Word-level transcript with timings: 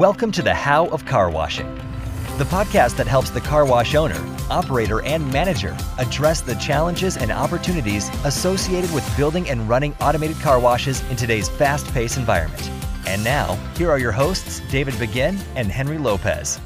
Welcome 0.00 0.32
to 0.32 0.40
the 0.40 0.54
How 0.54 0.86
of 0.86 1.04
Car 1.04 1.28
Washing, 1.28 1.74
the 2.38 2.44
podcast 2.44 2.96
that 2.96 3.06
helps 3.06 3.28
the 3.28 3.40
car 3.42 3.66
wash 3.66 3.94
owner, 3.94 4.16
operator, 4.48 5.02
and 5.02 5.30
manager 5.30 5.76
address 5.98 6.40
the 6.40 6.54
challenges 6.54 7.18
and 7.18 7.30
opportunities 7.30 8.08
associated 8.24 8.90
with 8.94 9.04
building 9.14 9.50
and 9.50 9.68
running 9.68 9.94
automated 10.00 10.38
car 10.38 10.58
washes 10.58 11.02
in 11.10 11.16
today's 11.16 11.50
fast 11.50 11.86
paced 11.92 12.16
environment. 12.16 12.70
And 13.06 13.22
now, 13.22 13.56
here 13.76 13.90
are 13.90 13.98
your 13.98 14.10
hosts, 14.10 14.62
David 14.70 14.98
Begin 14.98 15.36
and 15.54 15.70
Henry 15.70 15.98
Lopez. 15.98 16.58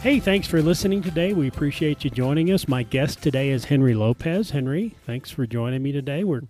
Hey, 0.00 0.20
thanks 0.20 0.46
for 0.46 0.62
listening 0.62 1.02
today. 1.02 1.32
We 1.32 1.48
appreciate 1.48 2.04
you 2.04 2.10
joining 2.10 2.52
us. 2.52 2.68
My 2.68 2.84
guest 2.84 3.24
today 3.24 3.50
is 3.50 3.64
Henry 3.64 3.94
Lopez. 3.94 4.50
Henry, 4.50 4.94
thanks 5.04 5.32
for 5.32 5.48
joining 5.48 5.82
me 5.82 5.90
today. 5.90 6.22
We're 6.22 6.42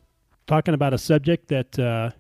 talking 0.46 0.74
about 0.74 0.92
a 0.92 0.98
subject 0.98 1.48
that 1.48 1.78
uh, 1.78 2.10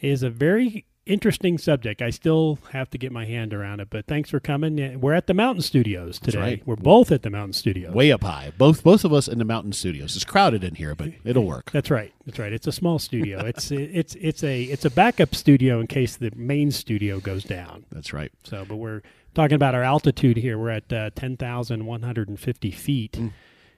is 0.00 0.24
a 0.24 0.28
very 0.28 0.86
interesting 1.06 1.56
subject. 1.56 2.02
I 2.02 2.10
still 2.10 2.58
have 2.72 2.90
to 2.90 2.98
get 2.98 3.12
my 3.12 3.24
hand 3.24 3.54
around 3.54 3.80
it, 3.80 3.88
but 3.90 4.06
thanks 4.06 4.28
for 4.30 4.40
coming. 4.40 5.00
We're 5.00 5.14
at 5.14 5.26
the 5.28 5.34
Mountain 5.34 5.62
Studios 5.62 6.18
today. 6.18 6.38
right. 6.38 6.62
We're 6.66 6.76
both 6.76 7.10
at 7.12 7.22
the 7.22 7.30
Mountain 7.30 7.52
Studios. 7.54 7.94
way 7.94 8.12
up 8.12 8.22
high. 8.24 8.52
Both 8.58 8.82
both 8.82 9.04
of 9.04 9.12
us 9.12 9.28
in 9.28 9.38
the 9.38 9.44
mountain 9.44 9.72
studios. 9.72 10.16
It's 10.16 10.24
crowded 10.24 10.64
in 10.64 10.74
here, 10.74 10.94
but 10.94 11.10
it'll 11.24 11.46
work. 11.46 11.70
That's 11.70 11.90
right. 11.90 12.12
That's 12.26 12.38
right. 12.38 12.52
It's 12.52 12.66
a 12.66 12.72
small 12.72 12.98
studio. 12.98 13.38
it's 13.46 13.70
it's 13.70 14.14
it's 14.16 14.42
a 14.42 14.62
it's 14.64 14.84
a 14.84 14.90
backup 14.90 15.34
studio 15.34 15.80
in 15.80 15.86
case 15.86 16.16
the 16.16 16.30
main 16.36 16.70
studio 16.70 17.20
goes 17.20 17.44
down. 17.44 17.86
That's 17.90 18.12
right. 18.12 18.32
So, 18.44 18.64
but 18.68 18.76
we're 18.76 19.02
talking 19.34 19.54
about 19.54 19.74
our 19.74 19.82
altitude 19.84 20.36
here. 20.38 20.58
We're 20.58 20.70
at 20.70 20.92
uh, 20.92 21.10
10,150 21.14 22.70
feet 22.70 23.12
Mm. 23.12 23.32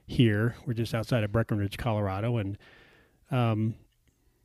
here. 0.07 0.55
We're 0.65 0.73
just 0.73 0.93
outside 0.95 1.23
of 1.23 1.31
Breckenridge, 1.31 1.77
Colorado. 1.77 2.37
And 2.37 2.57
um, 3.31 3.75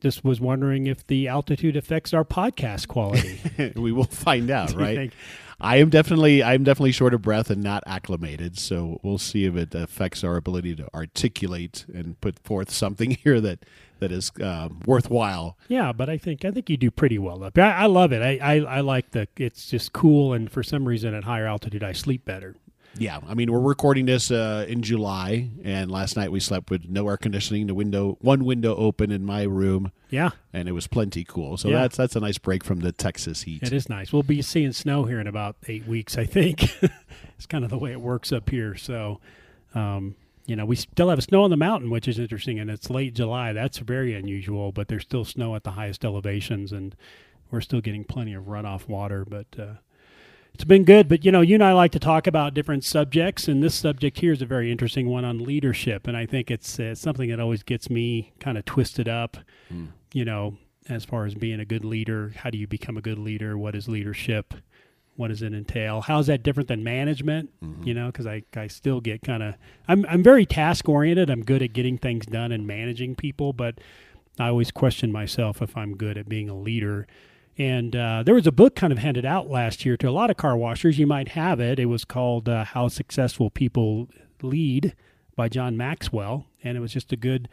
just 0.05 0.23
was 0.23 0.39
wondering 0.39 0.85
if 0.85 1.07
the 1.07 1.27
altitude 1.27 1.75
affects 1.75 2.13
our 2.13 2.23
podcast 2.23 2.87
quality. 2.87 3.39
we 3.75 3.91
will 3.91 4.03
find 4.03 4.51
out, 4.51 4.71
right? 4.75 5.11
I 5.59 5.77
am 5.77 5.89
definitely 5.89 6.43
I 6.43 6.53
am 6.53 6.63
definitely 6.63 6.91
short 6.91 7.15
of 7.15 7.23
breath 7.23 7.49
and 7.49 7.63
not 7.63 7.81
acclimated, 7.87 8.59
so 8.59 8.99
we'll 9.01 9.17
see 9.17 9.45
if 9.45 9.55
it 9.55 9.73
affects 9.73 10.23
our 10.23 10.35
ability 10.35 10.75
to 10.75 10.87
articulate 10.93 11.87
and 11.91 12.21
put 12.21 12.37
forth 12.37 12.69
something 12.69 13.11
here 13.23 13.41
that 13.41 13.65
that 13.97 14.11
is 14.11 14.31
um, 14.43 14.81
worthwhile. 14.85 15.57
yeah, 15.69 15.91
but 15.91 16.07
I 16.07 16.19
think 16.19 16.45
I 16.45 16.51
think 16.51 16.69
you 16.69 16.77
do 16.77 16.91
pretty 16.91 17.17
well 17.17 17.43
up. 17.43 17.57
I, 17.57 17.71
I 17.71 17.85
love 17.87 18.13
it. 18.13 18.21
I, 18.21 18.37
I 18.37 18.59
I 18.59 18.81
like 18.81 19.09
the. 19.09 19.27
It's 19.37 19.71
just 19.71 19.91
cool, 19.91 20.33
and 20.33 20.51
for 20.51 20.61
some 20.61 20.87
reason 20.87 21.15
at 21.15 21.23
higher 21.23 21.47
altitude, 21.47 21.83
I 21.83 21.93
sleep 21.93 22.25
better. 22.25 22.57
Yeah, 22.97 23.19
I 23.27 23.33
mean 23.33 23.51
we're 23.51 23.59
recording 23.59 24.05
this 24.05 24.31
uh, 24.31 24.65
in 24.69 24.81
July, 24.81 25.49
and 25.63 25.91
last 25.91 26.15
night 26.15 26.31
we 26.31 26.39
slept 26.39 26.69
with 26.69 26.87
no 26.87 27.07
air 27.09 27.17
conditioning, 27.17 27.67
the 27.67 27.73
window 27.73 28.17
one 28.21 28.45
window 28.45 28.73
open 28.75 29.11
in 29.11 29.25
my 29.25 29.43
room, 29.43 29.91
Yeah, 30.09 30.29
and 30.53 30.69
it 30.69 30.71
was 30.71 30.87
plenty 30.87 31.25
cool. 31.25 31.57
So 31.57 31.67
Yeah. 31.69 31.81
that's 31.81 31.97
that's 31.97 32.15
a 32.15 32.21
nice 32.21 32.37
break 32.37 32.63
from 32.63 32.79
the 32.79 32.91
Texas 32.93 33.41
heat. 33.43 33.63
It 33.63 33.73
is 33.73 33.89
nice. 33.89 34.13
We'll 34.13 34.23
be 34.23 34.41
seeing 34.41 34.71
snow 34.71 35.03
here 35.03 35.19
in 35.19 35.27
about 35.27 35.57
eight 35.67 35.85
weeks, 35.85 36.17
I 36.17 36.25
think. 36.25 36.63
it's 37.37 37.45
kind 37.47 37.63
of 37.65 37.69
the 37.69 37.77
way 37.77 37.91
it 37.91 37.99
works 37.99 38.31
up 38.31 38.49
here. 38.49 38.75
So, 38.75 39.19
um, 39.73 40.15
you 40.45 40.55
know, 40.55 40.65
we 40.65 40.77
still 40.77 41.09
have 41.09 41.21
snow 41.21 41.43
on 41.43 41.49
the 41.49 41.57
mountain, 41.57 41.89
which 41.89 42.07
is 42.07 42.17
interesting, 42.17 42.59
and 42.59 42.69
it's 42.69 42.89
late 42.89 43.13
July. 43.13 43.51
That's 43.51 43.79
very 43.79 44.13
unusual, 44.13 44.71
but 44.71 44.87
there's 44.87 45.03
still 45.03 45.25
snow 45.25 45.55
at 45.55 45.63
the 45.65 45.71
highest 45.71 46.05
elevations, 46.05 46.71
and 46.71 46.95
we're 47.51 47.61
still 47.61 47.81
getting 47.81 48.05
plenty 48.05 48.33
of 48.33 48.45
runoff 48.45 48.87
water. 48.87 49.25
But 49.25 49.47
uh, 49.59 49.65
it's 50.55 50.63
been 50.63 50.85
good. 50.85 51.09
But, 51.09 51.25
you 51.25 51.33
know, 51.33 51.41
you 51.41 51.55
and 51.55 51.63
I 51.63 51.73
like 51.73 51.91
to 51.91 51.99
talk 51.99 52.27
about 52.27 52.53
different 52.53 52.85
subjects, 52.85 53.49
and 53.49 53.61
this 53.61 53.75
subject 53.75 54.19
here 54.19 54.31
is 54.31 54.41
a 54.41 54.45
very 54.45 54.71
interesting 54.71 55.09
one 55.09 55.25
on 55.25 55.43
leadership. 55.43 56.07
And 56.07 56.15
I 56.15 56.25
think 56.25 56.49
it's 56.49 56.79
uh, 56.79 56.95
something 56.95 57.29
that 57.29 57.41
always 57.41 57.61
gets 57.61 57.89
me 57.89 58.31
kind 58.39 58.57
of 58.57 58.63
twisted 58.63 59.09
up, 59.09 59.35
you 60.13 60.23
know, 60.23 60.55
as 60.87 61.03
far 61.03 61.25
as 61.25 61.35
being 61.35 61.59
a 61.59 61.65
good 61.65 61.83
leader. 61.83 62.31
How 62.37 62.49
do 62.49 62.57
you 62.57 62.67
become 62.67 62.95
a 62.95 63.01
good 63.01 63.19
leader? 63.19 63.57
What 63.57 63.75
is 63.75 63.89
leadership? 63.89 64.53
What 65.17 65.27
does 65.27 65.41
it 65.41 65.53
entail? 65.53 65.99
How 65.99 66.19
is 66.19 66.27
that 66.27 66.41
different 66.41 66.69
than 66.69 66.85
management? 66.85 67.49
You 67.85 67.93
know, 67.93 68.05
because 68.07 68.25
I, 68.25 68.43
I 68.55 68.67
still 68.67 69.01
get 69.01 69.23
kind 69.23 69.43
of 69.43 69.55
I'm 69.89 70.05
I'm 70.07 70.23
very 70.23 70.45
task 70.45 70.87
oriented. 70.87 71.29
I'm 71.29 71.43
good 71.43 71.61
at 71.61 71.73
getting 71.73 71.97
things 71.97 72.25
done 72.25 72.53
and 72.53 72.65
managing 72.65 73.15
people, 73.15 73.51
but 73.51 73.79
I 74.39 74.47
always 74.47 74.71
question 74.71 75.11
myself 75.11 75.61
if 75.61 75.75
I'm 75.75 75.97
good 75.97 76.17
at 76.17 76.29
being 76.29 76.49
a 76.49 76.55
leader. 76.57 77.07
And 77.57 77.95
uh, 77.95 78.23
there 78.23 78.35
was 78.35 78.47
a 78.47 78.51
book 78.51 78.75
kind 78.75 78.91
of 78.91 78.99
handed 78.99 79.25
out 79.25 79.49
last 79.49 79.85
year 79.85 79.95
to 79.97 80.09
a 80.09 80.11
lot 80.11 80.29
of 80.29 80.37
car 80.37 80.57
washers. 80.57 80.99
You 80.99 81.07
might 81.07 81.29
have 81.29 81.59
it. 81.59 81.79
It 81.79 81.85
was 81.85 82.03
called 82.03 82.49
uh, 82.49 82.65
"How 82.65 82.89
Successful 82.89 83.49
People 83.49 84.09
Lead" 84.41 84.93
by 85.35 85.47
John 85.47 85.77
Maxwell, 85.77 86.47
and 86.63 86.77
it 86.77 86.81
was 86.81 86.91
just 86.91 87.13
a 87.13 87.17
good 87.17 87.47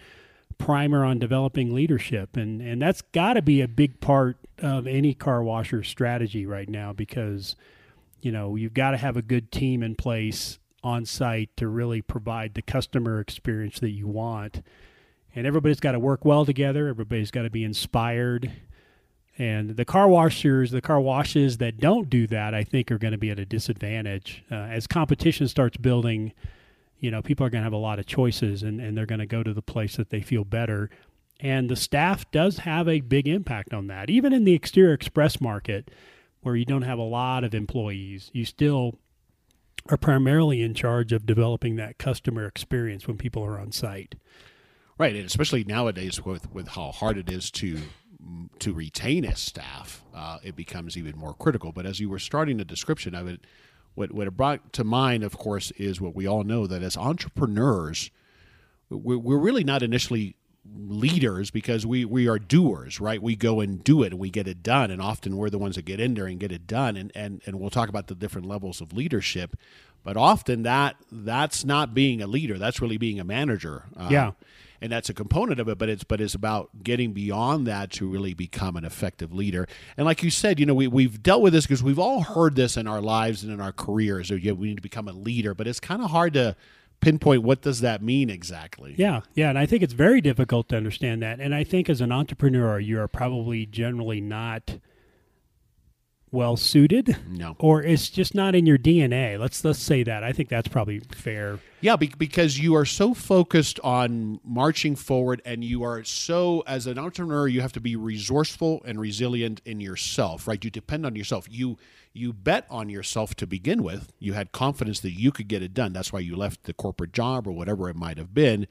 primer 0.59 1.05
on 1.05 1.19
developing 1.19 1.73
leadership. 1.73 2.37
And 2.37 2.61
and 2.61 2.83
that's 2.83 3.03
got 3.03 3.35
to 3.35 3.43
be 3.43 3.61
a 3.61 3.69
big 3.69 4.01
part 4.01 4.39
of 4.59 4.87
any 4.87 5.15
car 5.15 5.43
washer 5.43 5.85
strategy 5.85 6.47
right 6.47 6.69
now 6.69 6.93
because 6.93 7.55
you 8.21 8.33
know 8.33 8.57
you've 8.57 8.75
got 8.75 8.91
to 8.93 8.97
have 8.97 9.17
a 9.17 9.23
good 9.23 9.53
team 9.53 9.85
in 9.85 9.95
place 9.95 10.59
on 10.83 11.05
site 11.05 11.57
to 11.57 11.69
really 11.69 12.03
provide 12.03 12.55
the 12.55 12.63
customer 12.63 13.21
experience 13.21 13.79
that 13.79 13.91
you 13.91 14.09
want. 14.09 14.63
And 15.35 15.47
everybody's 15.47 15.81
got 15.81 15.93
to 15.93 16.01
work 16.01 16.25
well 16.25 16.45
together. 16.45 16.89
Everybody's 16.89 17.31
got 17.31 17.43
to 17.43 17.51
be 17.51 17.63
inspired 17.63 18.51
and 19.39 19.71
the 19.77 19.85
car 19.85 20.09
washers 20.09 20.71
the 20.71 20.81
car 20.81 21.01
washes 21.01 21.59
that 21.59 21.79
don't 21.79 22.11
do 22.11 22.27
that 22.27 22.55
i 22.55 22.63
think 22.63 22.91
are 22.91 22.99
going 22.99 23.13
to 23.13 23.19
be 23.19 23.31
at 23.31 23.39
a 23.39 23.47
disadvantage 23.47 24.45
uh, 24.51 24.55
as 24.55 24.87
competition 24.87 25.49
starts 25.49 25.77
building 25.77 26.33
you 27.03 27.11
know, 27.11 27.21
people 27.21 27.45
are 27.45 27.51
going 27.51 27.61
to 27.61 27.65
have 27.65 27.73
a 27.73 27.77
lot 27.77 27.99
of 27.99 28.07
choices 28.07 28.63
and, 28.63 28.81
and 28.81 28.97
they're 28.97 29.07
going 29.07 29.19
to 29.19 29.27
go 29.27 29.43
to 29.43 29.53
the 29.53 29.61
place 29.61 29.97
that 29.97 30.11
they 30.11 30.23
feel 30.23 30.45
better. 30.45 30.89
And 31.41 31.69
the 31.69 31.77
staff 31.77 32.31
does 32.31 32.59
have 32.59 32.89
a 32.89 33.01
big 33.01 33.27
impact 33.27 33.75
on 33.75 33.89
that. 33.89 34.09
Even 34.09 34.33
in 34.33 34.45
the 34.45 34.55
exterior 34.55 34.95
express 34.95 35.41
market, 35.41 35.91
where 36.43 36.55
you 36.55 36.65
don't 36.65 36.83
have 36.83 36.99
a 36.99 37.03
lot 37.03 37.43
of 37.43 37.55
employees, 37.55 38.31
you 38.33 38.45
still 38.45 39.01
are 39.89 39.97
primarily 39.97 40.63
in 40.63 40.75
charge 40.75 41.13
of 41.13 41.27
developing 41.27 41.75
that 41.75 41.99
customer 41.99 42.47
experience 42.47 43.09
when 43.09 43.19
people 43.19 43.45
are 43.45 43.59
on 43.59 43.73
site. 43.73 44.15
Right, 44.97 45.17
and 45.17 45.27
especially 45.27 45.65
nowadays 45.65 46.25
with 46.25 46.53
with 46.53 46.69
how 46.69 46.93
hard 46.93 47.19
it 47.19 47.29
is 47.29 47.51
to 47.53 47.81
to 48.61 48.73
retain 48.73 49.25
a 49.25 49.35
staff, 49.37 50.03
uh, 50.15 50.39
it 50.43 50.55
becomes 50.57 50.97
even 50.97 51.17
more 51.19 51.35
critical. 51.35 51.73
But 51.73 51.87
as 51.87 52.01
you 52.01 52.09
were 52.09 52.19
starting 52.19 52.57
the 52.59 52.65
description 52.65 53.15
of 53.15 53.27
it, 53.29 53.41
what 53.95 54.13
what 54.13 54.27
it 54.27 54.37
brought 54.37 54.73
to 54.75 54.85
mind, 54.85 55.23
of 55.25 55.37
course, 55.37 55.71
is 55.73 56.01
what 56.01 56.15
we 56.15 56.27
all 56.27 56.45
know 56.45 56.67
that 56.67 56.83
as 56.83 56.97
entrepreneurs, 56.97 58.11
we're, 58.89 59.19
we're 59.19 59.39
really 59.39 59.65
not 59.65 59.83
initially 59.83 60.37
leaders 60.77 61.51
because 61.51 61.85
we 61.85 62.05
we 62.05 62.29
are 62.29 62.39
doers 62.39 63.01
right? 63.01 63.21
We 63.21 63.35
go 63.35 63.61
and 63.61 63.83
do 63.83 64.03
it 64.05 64.13
and 64.13 64.21
we 64.21 64.31
get 64.31 64.47
it 64.47 64.63
done. 64.63 64.91
And 64.91 65.03
often 65.03 65.37
we're 65.37 65.51
the 65.51 65.59
ones 65.59 65.75
that 65.75 65.85
get 65.85 65.99
in 66.01 66.15
there 66.15 66.27
and 66.27 66.39
get 66.39 66.53
it 66.53 66.67
done. 66.67 66.97
And 66.97 67.11
and, 67.15 67.43
and 67.47 67.59
we'll 67.59 67.71
talk 67.71 67.89
about 67.89 68.07
the 68.07 68.15
different 68.15 68.47
levels 68.47 68.81
of 68.81 68.93
leadership. 68.93 69.57
But 70.05 70.17
often 70.17 70.63
that 70.63 70.97
that's 71.11 71.65
not 71.65 71.95
being 71.95 72.23
a 72.23 72.27
leader. 72.27 72.59
That's 72.59 72.81
really 72.81 72.97
being 72.99 73.21
a 73.21 73.25
manager. 73.25 73.85
Uh, 73.97 74.09
Yeah. 74.11 74.31
And 74.83 74.93
that's 74.93 75.09
a 75.09 75.15
component 75.15 75.61
of 75.61 75.69
it 75.69 75.79
but 75.79 75.89
it's 75.89 76.05
but 76.05 76.21
it's 76.21 76.35
about 76.35 76.69
getting 76.83 77.13
beyond 77.13 77.67
that 77.67 77.91
to 77.91 78.07
really 78.07 78.35
become 78.35 78.77
an 78.77 78.85
effective 78.85 79.33
leader 79.33 79.67
and 79.97 80.05
like 80.05 80.23
you 80.23 80.31
said 80.31 80.61
you 80.61 80.67
know 80.67 80.75
we, 80.75 80.87
we've 80.87 81.23
dealt 81.23 81.41
with 81.41 81.53
this 81.53 81.65
because 81.65 81.83
we've 81.83 81.99
all 81.99 82.23
heard 82.23 82.57
this 82.57 82.77
in 82.77 82.87
our 82.87 83.01
lives 83.01 83.43
and 83.43 83.53
in 83.53 83.61
our 83.61 83.73
careers 83.73 84.29
so, 84.29 84.35
yeah, 84.35 84.53
we 84.53 84.69
need 84.69 84.77
to 84.77 84.83
become 84.83 85.09
a 85.09 85.13
leader 85.13 85.55
but 85.55 85.67
it's 85.67 85.81
kind 85.81 86.03
of 86.03 86.11
hard 86.11 86.35
to 86.35 86.55
pinpoint 87.01 87.43
what 87.43 87.63
does 87.63 87.81
that 87.81 88.03
mean 88.03 88.31
exactly 88.31 88.95
Yeah, 88.97 89.21
yeah, 89.35 89.51
and 89.51 89.59
I 89.59 89.67
think 89.67 89.83
it's 89.83 89.93
very 89.93 90.21
difficult 90.21 90.69
to 90.69 90.77
understand 90.77 91.23
that. 91.23 91.41
And 91.41 91.55
I 91.55 91.65
think 91.65 91.91
as 91.91 92.01
an 92.01 92.13
entrepreneur, 92.13 92.79
you 92.79 93.01
are 93.01 93.09
probably 93.09 93.67
generally 93.67 94.21
not 94.21 94.79
well 96.33 96.57
suited, 96.57 97.17
no 97.29 97.55
or 97.59 97.83
it's 97.83 98.09
just 98.09 98.35
not 98.35 98.55
in 98.55 98.67
your 98.67 98.79
DNA. 98.79 99.39
Let's 99.39 99.65
let's 99.65 99.79
say 99.79 100.03
that. 100.03 100.25
I 100.25 100.33
think 100.33 100.49
that's 100.49 100.69
probably 100.69 101.01
fair. 101.15 101.61
Yeah, 101.81 101.97
be- 101.97 102.13
because 102.17 102.59
you 102.59 102.75
are 102.75 102.85
so 102.85 103.13
focused 103.13 103.79
on 103.81 104.41
marching 104.45 104.97
forward, 104.97 105.43
and 105.45 105.63
you 105.63 105.83
are 105.83 106.03
so, 106.05 106.63
as 106.67 106.87
an 106.87 106.99
entrepreneur, 106.99 107.47
you 107.47 107.61
have 107.61 107.73
to 107.73 107.81
be 107.81 107.97
resourceful 107.97 108.83
and 108.85 108.99
resilient 108.99 109.61
in 109.65 109.81
yourself, 109.81 110.49
right? 110.49 110.63
You 110.65 110.71
depend 110.71 111.05
on 111.05 111.15
yourself. 111.15 111.47
You 111.51 111.77
you 112.13 112.33
bet 112.33 112.67
on 112.71 112.89
yourself 112.89 113.35
to 113.37 113.47
begin 113.47 113.83
with. 113.83 114.13
You 114.19 114.33
had 114.33 114.53
confidence 114.53 115.01
that 115.01 115.13
you 115.13 115.33
could 115.33 115.49
get 115.49 115.63
it 115.63 115.75
done. 115.75 115.93
That's 115.93 116.13
why 116.13 116.21
you 116.21 116.37
left 116.37 116.65
the 116.65 116.75
corporate 116.75 117.13
job 117.13 117.47
or 117.47 117.53
whatever 117.53 117.89
it 117.89 117.97
might 117.97 118.19
have 118.19 118.35
been. 118.35 118.67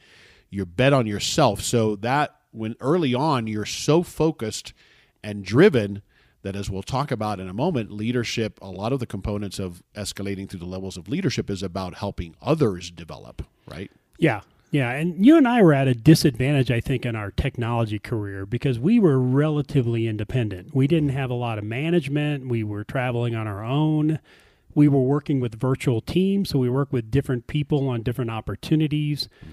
You 0.49 0.65
bet 0.65 0.93
on 0.93 1.07
yourself. 1.07 1.61
So 1.61 1.95
that 1.97 2.35
when 2.51 2.75
early 2.79 3.13
on 3.13 3.47
you're 3.47 3.65
so 3.65 4.03
focused 4.03 4.73
and 5.23 5.43
driven 5.45 6.01
that 6.43 6.55
as 6.55 6.69
we'll 6.69 6.83
talk 6.83 7.11
about 7.11 7.39
in 7.39 7.47
a 7.47 7.53
moment, 7.53 7.91
leadership, 7.91 8.59
a 8.61 8.69
lot 8.69 8.93
of 8.93 8.99
the 8.99 9.05
components 9.05 9.59
of 9.59 9.83
escalating 9.95 10.49
through 10.49 10.59
the 10.59 10.65
levels 10.65 10.97
of 10.97 11.07
leadership 11.07 11.49
is 11.49 11.61
about 11.61 11.95
helping 11.95 12.35
others 12.41 12.91
develop, 12.91 13.43
right? 13.67 13.91
Yeah. 14.17 14.41
Yeah, 14.71 14.91
and 14.91 15.25
you 15.25 15.35
and 15.35 15.45
I 15.45 15.61
were 15.61 15.73
at 15.73 15.89
a 15.89 15.93
disadvantage, 15.93 16.71
I 16.71 16.79
think, 16.79 17.05
in 17.05 17.13
our 17.13 17.29
technology 17.29 17.99
career 17.99 18.45
because 18.45 18.79
we 18.79 18.99
were 18.99 19.19
relatively 19.19 20.07
independent. 20.07 20.73
We 20.73 20.88
didn't 20.88 21.09
mm. 21.09 21.15
have 21.15 21.29
a 21.29 21.33
lot 21.33 21.57
of 21.57 21.65
management. 21.65 22.47
We 22.47 22.63
were 22.63 22.85
traveling 22.85 23.35
on 23.35 23.47
our 23.47 23.65
own. 23.65 24.19
We 24.73 24.88
were 24.88 25.01
working 25.01 25.41
with 25.41 25.59
virtual 25.59 25.99
teams, 25.99 26.51
so 26.51 26.59
we 26.59 26.69
work 26.69 26.93
with 26.93 27.11
different 27.11 27.47
people 27.47 27.89
on 27.89 28.01
different 28.01 28.31
opportunities. 28.31 29.27
Mm. 29.43 29.49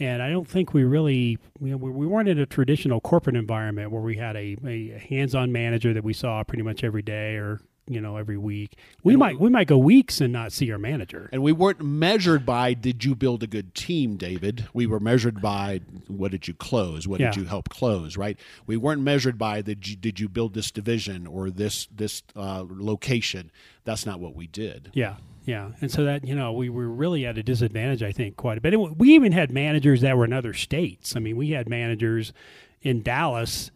And 0.00 0.22
I 0.22 0.30
don't 0.30 0.48
think 0.48 0.72
we 0.74 0.84
really 0.84 1.38
we, 1.60 1.74
we 1.74 2.06
weren't 2.06 2.28
in 2.28 2.38
a 2.38 2.46
traditional 2.46 3.00
corporate 3.00 3.36
environment 3.36 3.90
where 3.90 4.02
we 4.02 4.16
had 4.16 4.36
a, 4.36 4.56
a 4.66 4.98
hands-on 5.08 5.52
manager 5.52 5.92
that 5.92 6.02
we 6.04 6.12
saw 6.12 6.42
pretty 6.44 6.62
much 6.62 6.82
every 6.82 7.02
day 7.02 7.36
or 7.36 7.60
you 7.88 8.00
know, 8.00 8.16
every 8.16 8.36
week. 8.38 8.76
We 9.02 9.16
might 9.16 9.40
we 9.40 9.50
might 9.50 9.66
go 9.66 9.76
weeks 9.76 10.20
and 10.20 10.32
not 10.32 10.52
see 10.52 10.70
our 10.70 10.78
manager. 10.78 11.28
And 11.32 11.42
we 11.42 11.50
weren't 11.52 11.82
measured 11.82 12.46
by 12.46 12.74
did 12.74 13.04
you 13.04 13.16
build 13.16 13.42
a 13.42 13.46
good 13.48 13.74
team, 13.74 14.16
David? 14.16 14.68
We 14.72 14.86
were 14.86 15.00
measured 15.00 15.42
by 15.42 15.80
what 16.06 16.30
did 16.30 16.46
you 16.46 16.54
close? 16.54 17.08
What 17.08 17.20
Yeah. 17.20 17.30
did 17.32 17.40
you 17.40 17.44
help 17.46 17.68
close? 17.68 18.16
Right? 18.16 18.38
We 18.66 18.76
weren't 18.76 19.02
measured 19.02 19.36
by 19.36 19.62
did 19.62 19.88
you, 19.88 19.96
did 19.96 20.20
you 20.20 20.28
build 20.28 20.54
this 20.54 20.70
division 20.70 21.26
or 21.26 21.50
this 21.50 21.88
this 21.94 22.22
uh, 22.36 22.64
location? 22.68 23.50
That's 23.84 24.06
not 24.06 24.20
what 24.20 24.36
we 24.36 24.46
did. 24.46 24.90
Yeah, 24.94 25.16
yeah, 25.44 25.70
and 25.80 25.90
so 25.90 26.04
that 26.04 26.26
you 26.26 26.34
know 26.34 26.52
we 26.52 26.68
were 26.68 26.88
really 26.88 27.26
at 27.26 27.36
a 27.38 27.42
disadvantage, 27.42 28.02
I 28.02 28.12
think, 28.12 28.36
quite 28.36 28.58
a 28.58 28.60
bit. 28.60 28.78
We 28.78 29.14
even 29.14 29.32
had 29.32 29.50
managers 29.50 30.00
that 30.02 30.16
were 30.16 30.24
in 30.24 30.32
other 30.32 30.54
states. 30.54 31.16
I 31.16 31.20
mean, 31.20 31.36
we 31.36 31.50
had 31.50 31.68
managers 31.68 32.32
in 32.80 33.02
Dallas 33.02 33.70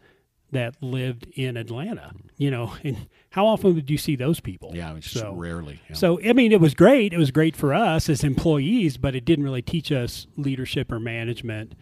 that 0.53 0.81
lived 0.81 1.27
in 1.35 1.57
Atlanta. 1.57 2.13
You 2.37 2.51
know, 2.51 2.75
and 2.85 3.09
how 3.31 3.47
often 3.47 3.75
would 3.75 3.91
you 3.91 3.99
see 3.99 4.17
those 4.17 4.41
people? 4.41 4.73
Yeah, 4.75 4.95
it's 4.95 5.11
just 5.11 5.25
so, 5.25 5.35
rarely. 5.35 5.81
yeah. 5.89 5.97
So 5.97 6.21
I 6.23 6.33
mean, 6.33 6.53
it 6.53 6.61
was 6.61 6.75
great. 6.75 7.13
It 7.13 7.19
was 7.19 7.31
great 7.31 7.57
for 7.57 7.75
us 7.75 8.09
as 8.09 8.23
employees, 8.23 8.97
but 8.97 9.17
it 9.17 9.25
didn't 9.25 9.45
really 9.45 9.63
teach 9.63 9.91
us 9.91 10.27
leadership 10.37 10.93
or 10.93 11.01
management, 11.01 11.75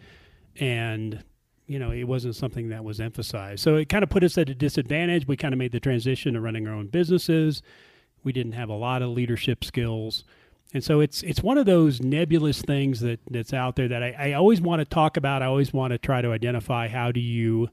and 0.59 1.23
you 1.67 1.79
know, 1.79 1.91
it 1.91 2.03
wasn't 2.03 2.35
something 2.35 2.69
that 2.69 2.83
was 2.83 2.99
emphasized. 2.99 3.61
So 3.61 3.75
it 3.75 3.89
kind 3.89 4.03
of 4.03 4.09
put 4.09 4.23
us 4.23 4.37
at 4.37 4.49
a 4.49 4.55
disadvantage. 4.55 5.27
We 5.27 5.35
kind 5.35 5.53
of 5.53 5.57
made 5.57 5.71
the 5.71 5.79
transition 5.79 6.33
to 6.33 6.41
running 6.41 6.67
our 6.67 6.73
own 6.73 6.87
businesses. 6.87 7.61
We 8.25 8.33
didn't 8.33 8.53
have 8.53 8.69
a 8.69 8.73
lot 8.73 9.01
of 9.01 9.09
leadership 9.11 9.63
skills. 9.63 10.25
And 10.73 10.83
so 10.83 10.99
it's 10.99 11.23
it's 11.23 11.41
one 11.41 11.57
of 11.57 11.65
those 11.65 12.01
nebulous 12.01 12.61
things 12.61 12.99
that 12.99 13.21
that's 13.29 13.53
out 13.53 13.77
there 13.77 13.87
that 13.87 14.03
I, 14.03 14.15
I 14.19 14.33
always 14.33 14.59
want 14.59 14.79
to 14.81 14.85
talk 14.85 15.15
about. 15.15 15.41
I 15.41 15.45
always 15.45 15.71
want 15.71 15.91
to 15.91 15.97
try 15.97 16.21
to 16.21 16.33
identify 16.33 16.89
how 16.89 17.13
do 17.13 17.21
you 17.21 17.69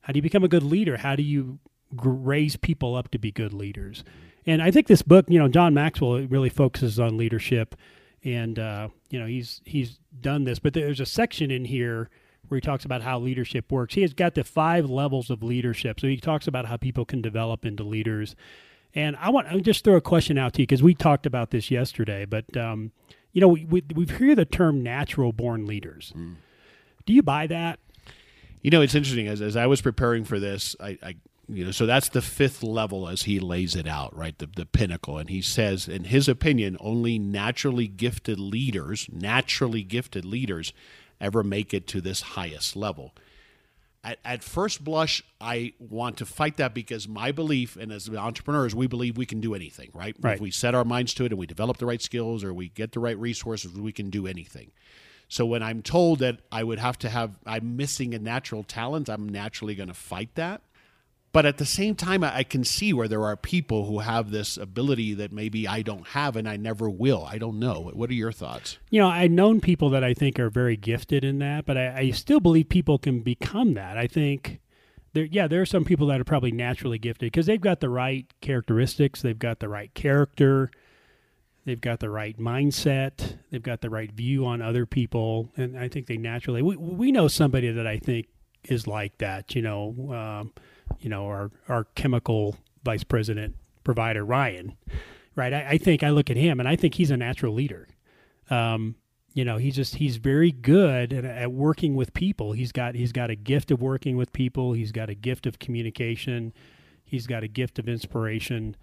how 0.00 0.12
do 0.12 0.18
you 0.18 0.22
become 0.22 0.44
a 0.44 0.48
good 0.48 0.62
leader? 0.62 0.96
How 0.96 1.16
do 1.16 1.22
you 1.22 1.58
raise 1.92 2.56
people 2.56 2.94
up 2.94 3.10
to 3.10 3.18
be 3.18 3.30
good 3.30 3.52
leaders? 3.52 4.04
And 4.46 4.62
I 4.62 4.70
think 4.70 4.86
this 4.86 5.02
book, 5.02 5.26
you 5.28 5.38
know, 5.38 5.48
John 5.48 5.74
Maxwell 5.74 6.20
really 6.26 6.48
focuses 6.48 6.98
on 6.98 7.18
leadership, 7.18 7.76
and 8.24 8.58
uh, 8.58 8.88
you 9.10 9.18
know 9.18 9.26
he's 9.26 9.60
he's 9.66 9.98
done 10.20 10.44
this. 10.44 10.58
But 10.58 10.72
there's 10.72 11.00
a 11.00 11.06
section 11.06 11.50
in 11.50 11.66
here 11.66 12.08
where 12.48 12.56
he 12.56 12.60
talks 12.62 12.84
about 12.84 13.02
how 13.02 13.18
leadership 13.18 13.70
works. 13.70 13.94
He 13.94 14.02
has 14.02 14.14
got 14.14 14.34
the 14.34 14.44
five 14.44 14.88
levels 14.88 15.30
of 15.30 15.42
leadership. 15.42 16.00
So 16.00 16.08
he 16.08 16.16
talks 16.16 16.46
about 16.46 16.66
how 16.66 16.76
people 16.76 17.04
can 17.04 17.20
develop 17.20 17.64
into 17.64 17.84
leaders. 17.84 18.34
And 18.94 19.16
I 19.16 19.30
want 19.30 19.48
to 19.50 19.60
just 19.60 19.84
throw 19.84 19.96
a 19.96 20.00
question 20.00 20.36
out 20.38 20.54
to 20.54 20.62
you 20.62 20.66
because 20.66 20.82
we 20.82 20.94
talked 20.94 21.26
about 21.26 21.50
this 21.50 21.70
yesterday. 21.70 22.24
But 22.24 22.56
um, 22.56 22.92
you 23.32 23.40
know, 23.40 23.48
we, 23.48 23.64
we 23.64 23.82
we 23.94 24.06
hear 24.06 24.34
the 24.34 24.44
term 24.44 24.82
natural 24.82 25.32
born 25.32 25.66
leaders. 25.66 26.12
Do 27.06 27.12
you 27.12 27.22
buy 27.22 27.46
that? 27.46 27.78
You 28.62 28.70
know, 28.70 28.82
it's 28.82 28.94
interesting. 28.94 29.26
As, 29.26 29.40
as 29.40 29.56
I 29.56 29.66
was 29.66 29.80
preparing 29.80 30.24
for 30.24 30.38
this, 30.38 30.76
I, 30.80 30.98
I, 31.02 31.16
you 31.48 31.64
know, 31.64 31.70
so 31.70 31.86
that's 31.86 32.08
the 32.08 32.20
fifth 32.22 32.62
level 32.62 33.08
as 33.08 33.22
he 33.22 33.40
lays 33.40 33.74
it 33.74 33.88
out, 33.88 34.14
right? 34.16 34.36
The, 34.38 34.48
the 34.54 34.66
pinnacle. 34.66 35.18
And 35.18 35.30
he 35.30 35.40
says, 35.40 35.88
in 35.88 36.04
his 36.04 36.28
opinion, 36.28 36.76
only 36.78 37.18
naturally 37.18 37.88
gifted 37.88 38.38
leaders, 38.38 39.08
naturally 39.10 39.82
gifted 39.82 40.24
leaders, 40.24 40.72
ever 41.20 41.42
make 41.42 41.72
it 41.72 41.86
to 41.88 42.00
this 42.00 42.20
highest 42.20 42.76
level. 42.76 43.14
At, 44.02 44.18
at 44.24 44.42
first 44.42 44.82
blush, 44.82 45.22
I 45.40 45.74
want 45.78 46.16
to 46.18 46.26
fight 46.26 46.56
that 46.56 46.72
because 46.72 47.06
my 47.06 47.32
belief, 47.32 47.76
and 47.76 47.92
as 47.92 48.08
entrepreneurs, 48.08 48.74
we 48.74 48.86
believe 48.86 49.18
we 49.18 49.26
can 49.26 49.40
do 49.40 49.54
anything, 49.54 49.90
right? 49.92 50.16
Right. 50.20 50.34
If 50.36 50.40
we 50.40 50.50
set 50.50 50.74
our 50.74 50.84
minds 50.84 51.12
to 51.14 51.24
it 51.24 51.32
and 51.32 51.38
we 51.38 51.46
develop 51.46 51.76
the 51.76 51.86
right 51.86 52.00
skills 52.00 52.42
or 52.42 52.54
we 52.54 52.70
get 52.70 52.92
the 52.92 53.00
right 53.00 53.18
resources, 53.18 53.72
we 53.72 53.92
can 53.92 54.08
do 54.08 54.26
anything. 54.26 54.70
So 55.28 55.46
when 55.46 55.62
I'm 55.62 55.82
told 55.82 56.18
that 56.20 56.38
I 56.50 56.64
would 56.64 56.78
have 56.78 56.98
to 57.00 57.08
have, 57.08 57.38
I'm 57.46 57.76
missing 57.76 58.14
a 58.14 58.18
natural 58.18 58.64
talent, 58.64 59.08
I'm 59.08 59.28
naturally 59.28 59.74
going 59.74 59.88
to 59.88 59.94
fight 59.94 60.34
that. 60.34 60.62
But 61.32 61.46
at 61.46 61.58
the 61.58 61.66
same 61.66 61.94
time, 61.94 62.24
I 62.24 62.42
can 62.42 62.64
see 62.64 62.92
where 62.92 63.06
there 63.06 63.24
are 63.24 63.36
people 63.36 63.86
who 63.86 64.00
have 64.00 64.30
this 64.30 64.56
ability 64.56 65.14
that 65.14 65.30
maybe 65.30 65.68
I 65.68 65.82
don't 65.82 66.08
have 66.08 66.34
and 66.34 66.48
I 66.48 66.56
never 66.56 66.90
will. 66.90 67.24
I 67.24 67.38
don't 67.38 67.60
know. 67.60 67.88
What 67.92 68.10
are 68.10 68.14
your 68.14 68.32
thoughts? 68.32 68.78
you 68.90 69.00
know, 69.00 69.08
I've 69.08 69.30
known 69.30 69.60
people 69.60 69.90
that 69.90 70.02
I 70.02 70.12
think 70.12 70.40
are 70.40 70.50
very 70.50 70.76
gifted 70.76 71.24
in 71.24 71.38
that, 71.38 71.66
but 71.66 71.78
I, 71.78 71.98
I 71.98 72.10
still 72.10 72.40
believe 72.40 72.68
people 72.68 72.98
can 72.98 73.20
become 73.20 73.74
that. 73.74 73.96
I 73.96 74.08
think 74.08 74.60
there, 75.12 75.24
yeah, 75.24 75.46
there 75.46 75.60
are 75.60 75.66
some 75.66 75.84
people 75.84 76.08
that 76.08 76.20
are 76.20 76.24
probably 76.24 76.50
naturally 76.50 76.98
gifted 76.98 77.28
because 77.30 77.46
they've 77.46 77.60
got 77.60 77.80
the 77.80 77.88
right 77.88 78.26
characteristics, 78.40 79.22
they've 79.22 79.38
got 79.38 79.60
the 79.60 79.68
right 79.68 79.92
character, 79.94 80.70
they've 81.64 81.80
got 81.80 82.00
the 82.00 82.10
right 82.10 82.38
mindset, 82.38 83.38
they've 83.50 83.62
got 83.62 83.80
the 83.80 83.90
right 83.90 84.10
view 84.10 84.46
on 84.46 84.62
other 84.62 84.86
people, 84.86 85.52
and 85.56 85.78
I 85.78 85.88
think 85.88 86.06
they 86.06 86.16
naturally. 86.16 86.62
We, 86.62 86.76
we 86.76 87.12
know 87.12 87.28
somebody 87.28 87.70
that 87.70 87.86
I 87.86 87.98
think 87.98 88.26
is 88.64 88.86
like 88.86 89.18
that. 89.18 89.54
You 89.54 89.62
know, 89.62 90.12
um, 90.12 90.52
you 90.98 91.08
know, 91.08 91.26
our 91.26 91.50
our 91.68 91.84
chemical 91.94 92.56
vice 92.84 93.04
president 93.04 93.56
provider 93.84 94.24
Ryan, 94.24 94.76
right? 95.36 95.52
I, 95.52 95.68
I 95.70 95.78
think 95.78 96.02
I 96.02 96.10
look 96.10 96.30
at 96.30 96.36
him 96.36 96.60
and 96.60 96.68
I 96.68 96.76
think 96.76 96.94
he's 96.94 97.10
a 97.10 97.16
natural 97.16 97.54
leader. 97.54 97.88
Um, 98.50 98.96
you 99.32 99.44
know 99.44 99.58
he's 99.58 99.76
just 99.76 99.96
he's 99.96 100.16
very 100.16 100.50
good 100.50 101.12
at, 101.12 101.24
at 101.24 101.52
working 101.52 101.94
with 101.94 102.12
people. 102.14 102.52
He's 102.52 102.72
got 102.72 102.94
he's 102.94 103.12
got 103.12 103.30
a 103.30 103.36
gift 103.36 103.70
of 103.70 103.80
working 103.80 104.16
with 104.16 104.32
people. 104.32 104.72
He's 104.72 104.92
got 104.92 105.08
a 105.08 105.14
gift 105.14 105.46
of 105.46 105.58
communication. 105.58 106.52
He's 107.04 107.26
got 107.26 107.42
a 107.42 107.48
gift 107.48 107.78
of 107.78 107.88
inspiration 107.88 108.76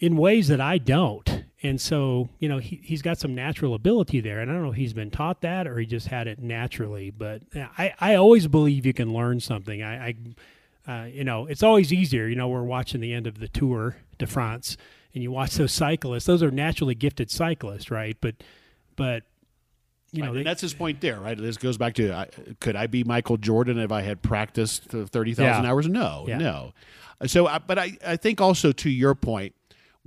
in 0.00 0.16
ways 0.16 0.48
that 0.48 0.60
i 0.60 0.78
don't. 0.78 1.44
And 1.62 1.80
so 1.80 2.28
you 2.38 2.48
know 2.48 2.58
he, 2.58 2.80
he's 2.82 3.02
got 3.02 3.18
some 3.18 3.34
natural 3.34 3.74
ability 3.74 4.20
there. 4.20 4.40
And 4.40 4.50
i 4.50 4.54
don't 4.54 4.62
know 4.62 4.70
if 4.70 4.76
he's 4.76 4.92
been 4.92 5.10
taught 5.10 5.40
that 5.42 5.66
or 5.66 5.78
he 5.78 5.86
just 5.86 6.08
had 6.08 6.26
it 6.26 6.40
naturally 6.40 7.10
but 7.10 7.42
i, 7.54 7.94
I 8.00 8.14
always 8.16 8.46
believe 8.48 8.86
you 8.86 8.94
can 8.94 9.12
learn 9.12 9.40
something. 9.40 9.82
I, 9.82 10.08
I 10.08 10.14
uh, 10.86 11.06
you 11.10 11.24
know 11.24 11.46
it's 11.46 11.62
always 11.62 11.92
easier 11.92 12.26
you 12.26 12.36
know 12.36 12.48
we're 12.48 12.62
watching 12.62 13.00
the 13.00 13.12
end 13.12 13.26
of 13.26 13.38
the 13.40 13.48
tour 13.48 13.96
de 14.18 14.26
france 14.26 14.76
and 15.14 15.22
you 15.22 15.30
watch 15.30 15.54
those 15.54 15.72
cyclists 15.72 16.24
those 16.26 16.42
are 16.42 16.50
naturally 16.50 16.94
gifted 16.94 17.30
cyclists 17.30 17.90
right 17.90 18.16
but 18.20 18.34
but 18.96 19.24
you 20.12 20.22
know 20.22 20.28
Right, 20.28 20.36
they, 20.36 20.42
that's 20.42 20.62
his 20.62 20.72
point 20.72 21.02
there, 21.02 21.20
right? 21.20 21.36
This 21.36 21.58
goes 21.58 21.76
back 21.76 21.92
to 21.96 22.14
I, 22.14 22.28
could 22.60 22.76
I 22.76 22.86
be 22.86 23.04
Michael 23.04 23.36
Jordan 23.36 23.78
if 23.78 23.92
I 23.92 24.00
had 24.00 24.22
practiced 24.22 24.84
thirty 24.84 25.34
thousand 25.34 25.64
Yeah. 25.64 25.70
hours? 25.70 25.86
No, 25.86 26.24
Yeah. 26.26 26.38
no. 26.38 26.72
So, 27.26 27.46
but 27.66 27.78
I, 27.78 27.98
I 28.06 28.16
think 28.16 28.40
also 28.40 28.72
to 28.72 28.88
your 28.88 29.14
point, 29.14 29.54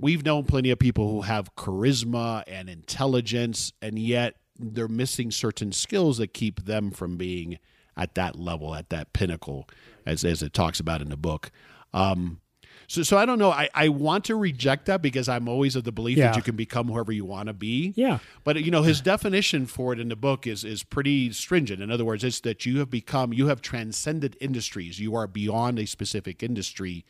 we've 0.00 0.24
known 0.24 0.42
plenty 0.44 0.70
of 0.70 0.80
people 0.80 1.08
who 1.08 1.20
have 1.20 1.54
charisma 1.54 2.42
and 2.48 2.68
intelligence, 2.68 3.72
and 3.80 3.96
yet 3.96 4.34
they're 4.58 4.88
missing 4.88 5.30
certain 5.30 5.70
skills 5.70 6.18
that 6.18 6.34
keep 6.34 6.64
them 6.64 6.90
from 6.90 7.16
being 7.16 7.58
at 7.96 8.16
that 8.16 8.34
level, 8.36 8.74
at 8.74 8.88
that 8.90 9.12
pinnacle, 9.12 9.68
as 10.06 10.24
as 10.24 10.42
it 10.42 10.52
talks 10.52 10.80
about 10.80 11.00
in 11.02 11.08
the 11.08 11.16
book. 11.16 11.50
Um, 11.94 12.40
so, 12.88 13.02
so 13.02 13.16
I 13.16 13.24
don't 13.24 13.38
know. 13.38 13.50
I, 13.50 13.68
I 13.74 13.88
want 13.88 14.24
to 14.26 14.34
reject 14.36 14.86
that 14.86 15.00
because 15.00 15.26
I'm 15.28 15.48
always 15.48 15.76
of 15.76 15.84
the 15.84 15.92
belief 15.92 16.18
Yeah. 16.18 16.26
that 16.28 16.36
you 16.36 16.42
can 16.42 16.56
become 16.56 16.88
whoever 16.88 17.12
you 17.12 17.24
want 17.24 17.46
to 17.46 17.52
be. 17.54 17.94
yeah 17.96 18.18
But 18.44 18.62
you 18.62 18.70
know, 18.70 18.82
his 18.82 19.00
definition 19.00 19.66
for 19.66 19.92
it 19.94 20.00
in 20.00 20.08
the 20.08 20.16
book 20.16 20.46
is 20.46 20.62
is 20.64 20.82
pretty 20.82 21.32
stringent. 21.32 21.80
In 21.82 21.90
other 21.90 22.04
words, 22.04 22.22
it's 22.24 22.40
that 22.40 22.66
you 22.66 22.78
have 22.80 22.90
become 22.90 23.32
you 23.32 23.46
have 23.48 23.62
transcended 23.62 24.36
industries. 24.40 24.98
You 24.98 25.14
are 25.14 25.26
beyond 25.26 25.78
a 25.78 25.86
specific 25.86 26.42
industry 26.42 27.04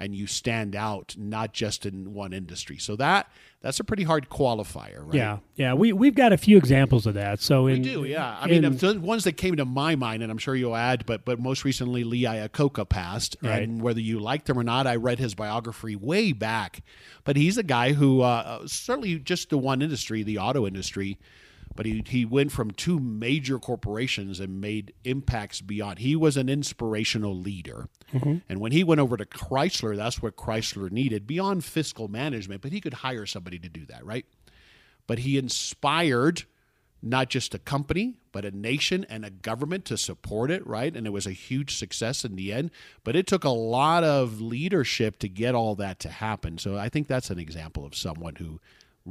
and 0.00 0.14
you 0.14 0.26
stand 0.26 0.76
out 0.76 1.14
not 1.18 1.52
just 1.52 1.84
in 1.84 2.14
one 2.14 2.32
industry. 2.32 2.78
So 2.78 2.96
that 2.96 3.30
that's 3.60 3.80
a 3.80 3.84
pretty 3.84 4.04
hard 4.04 4.28
qualifier, 4.30 5.04
right? 5.04 5.14
yeah 5.14 5.38
yeah 5.56 5.74
we 5.74 5.92
we've 5.92 6.14
got 6.14 6.32
a 6.32 6.36
few 6.36 6.56
examples 6.56 7.06
of 7.06 7.14
that 7.14 7.40
so 7.40 7.66
in, 7.66 7.82
We 7.82 7.88
do, 7.88 8.04
yeah. 8.04 8.38
I 8.40 8.46
mean, 8.46 8.62
the 8.62 9.00
ones 9.00 9.24
that 9.24 9.32
came 9.32 9.56
to 9.56 9.64
my 9.64 9.96
mind, 9.96 10.22
and 10.22 10.30
I'm 10.30 10.38
sure 10.38 10.54
you'll 10.54 10.76
add, 10.76 11.04
but 11.06 11.24
but 11.24 11.40
most 11.40 11.64
recently, 11.64 12.04
Lee 12.04 12.22
Iacocca 12.22 12.88
passed, 12.88 13.36
Right. 13.42 13.62
and 13.62 13.82
whether 13.82 14.00
you 14.00 14.20
liked 14.20 14.48
him 14.48 14.58
or 14.58 14.64
not, 14.64 14.86
I 14.86 14.94
read 14.96 15.18
his 15.18 15.34
biography 15.34 15.96
way 15.96 16.32
back. 16.32 16.82
But 17.24 17.36
he's 17.36 17.58
a 17.58 17.62
guy 17.64 17.92
who 17.94 18.20
uh, 18.22 18.66
certainly 18.66 19.18
just 19.18 19.50
the 19.50 19.58
one 19.58 19.82
industry, 19.82 20.22
the 20.22 20.38
auto 20.38 20.66
industry, 20.66 21.18
but 21.78 21.86
he 21.86 22.02
he 22.04 22.24
went 22.24 22.50
from 22.50 22.72
two 22.72 22.98
major 22.98 23.60
corporations 23.60 24.40
and 24.40 24.60
made 24.60 24.92
impacts 25.04 25.60
beyond. 25.60 26.00
He 26.00 26.16
was 26.16 26.36
an 26.36 26.48
inspirational 26.48 27.38
leader. 27.38 27.88
Mm-hmm. 28.12 28.38
And 28.48 28.58
when 28.58 28.72
he 28.72 28.82
went 28.82 29.00
over 29.00 29.16
to 29.16 29.24
Chrysler, 29.24 29.96
that's 29.96 30.20
what 30.20 30.34
Chrysler 30.34 30.90
needed 30.90 31.24
beyond 31.26 31.64
fiscal 31.64 32.08
management, 32.08 32.62
but 32.62 32.72
he 32.72 32.80
could 32.80 32.94
hire 32.94 33.26
somebody 33.26 33.60
to 33.60 33.68
do 33.68 33.86
that, 33.86 34.04
right? 34.04 34.26
but 35.08 35.20
he 35.20 35.36
inspired 35.36 36.44
not 37.02 37.28
just 37.28 37.54
a 37.54 37.58
company 37.58 38.18
but 38.30 38.44
a 38.44 38.50
nation 38.52 39.04
and 39.08 39.24
a 39.24 39.30
government 39.30 39.84
to 39.84 39.96
support 39.96 40.50
it 40.50 40.64
right 40.64 40.96
and 40.96 41.06
it 41.06 41.10
was 41.10 41.26
a 41.26 41.32
huge 41.32 41.76
success 41.76 42.24
in 42.24 42.36
the 42.36 42.52
end 42.52 42.70
but 43.02 43.16
it 43.16 43.26
took 43.26 43.44
a 43.44 43.48
lot 43.50 44.04
of 44.04 44.40
leadership 44.40 45.18
to 45.18 45.28
get 45.28 45.54
all 45.54 45.74
that 45.74 45.98
to 45.98 46.08
happen 46.08 46.58
so 46.58 46.76
i 46.76 46.88
think 46.88 47.08
that's 47.08 47.30
an 47.30 47.38
example 47.38 47.84
of 47.84 47.96
someone 47.96 48.36
who 48.36 48.60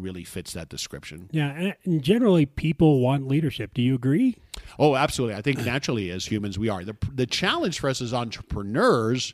really 0.02 0.24
fits 0.24 0.54
that 0.54 0.70
description 0.70 1.30
yeah 1.32 1.74
and- 1.86 2.04
generally 2.04 2.46
people 2.46 3.00
want 3.00 3.28
leadership 3.28 3.74
do 3.74 3.82
you 3.82 3.96
agree 3.96 4.36
oh 4.80 4.96
absolutely 4.96 5.36
i 5.36 5.42
think 5.42 5.64
naturally 5.66 6.10
as 6.10 6.26
humans 6.26 6.58
we 6.58 6.70
are 6.70 6.84
the, 6.84 6.96
the 7.14 7.26
challenge 7.26 7.80
for 7.80 7.90
us 7.90 8.02
as 8.02 8.14
entrepreneurs 8.14 9.34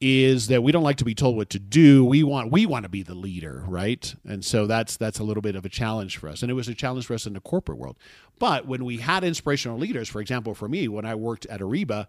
is 0.00 0.46
that 0.46 0.62
we 0.62 0.72
don't 0.72 0.82
like 0.82 0.96
to 0.96 1.04
be 1.04 1.14
told 1.14 1.36
what 1.36 1.50
to 1.50 1.58
do. 1.58 2.04
We 2.04 2.22
want 2.22 2.50
we 2.50 2.64
want 2.64 2.84
to 2.84 2.88
be 2.88 3.02
the 3.02 3.14
leader, 3.14 3.64
right? 3.68 4.14
And 4.24 4.44
so 4.44 4.66
that's 4.66 4.96
that's 4.96 5.18
a 5.18 5.24
little 5.24 5.42
bit 5.42 5.56
of 5.56 5.66
a 5.66 5.68
challenge 5.68 6.16
for 6.16 6.28
us. 6.28 6.42
And 6.42 6.50
it 6.50 6.54
was 6.54 6.68
a 6.68 6.74
challenge 6.74 7.06
for 7.06 7.14
us 7.14 7.26
in 7.26 7.34
the 7.34 7.40
corporate 7.40 7.78
world. 7.78 7.98
But 8.38 8.66
when 8.66 8.84
we 8.84 8.96
had 8.96 9.24
inspirational 9.24 9.78
leaders, 9.78 10.08
for 10.08 10.20
example, 10.20 10.54
for 10.54 10.68
me, 10.68 10.88
when 10.88 11.04
I 11.04 11.14
worked 11.14 11.44
at 11.46 11.60
Ariba, 11.60 12.06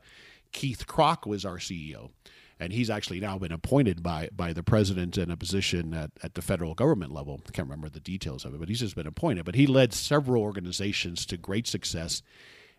Keith 0.54 0.88
Krach 0.88 1.28
was 1.28 1.44
our 1.44 1.58
CEO. 1.58 2.12
And 2.62 2.72
he's 2.72 2.92
actually 2.92 3.20
now 3.20 3.40
been 3.40 3.52
appointed 3.52 4.04
by 4.04 4.30
by 4.32 4.54
the 4.54 4.62
president 4.62 5.18
in 5.18 5.32
a 5.32 5.36
position 5.36 5.96
at, 5.96 6.12
at 6.22 6.36
the 6.36 6.44
federal 6.44 6.76
government 6.76 7.12
level. 7.12 7.42
I 7.48 7.52
can't 7.52 7.68
remember 7.68 7.90
the 7.90 8.00
details 8.00 8.46
of 8.46 8.54
it, 8.54 8.60
but 8.60 8.70
he's 8.70 8.80
just 8.80 8.96
been 8.96 9.08
appointed. 9.08 9.46
But 9.46 9.56
he 9.56 9.66
led 9.66 9.94
several 9.94 10.44
organizations 10.44 11.26
to 11.26 11.38
great 11.38 11.66
success, 11.68 12.22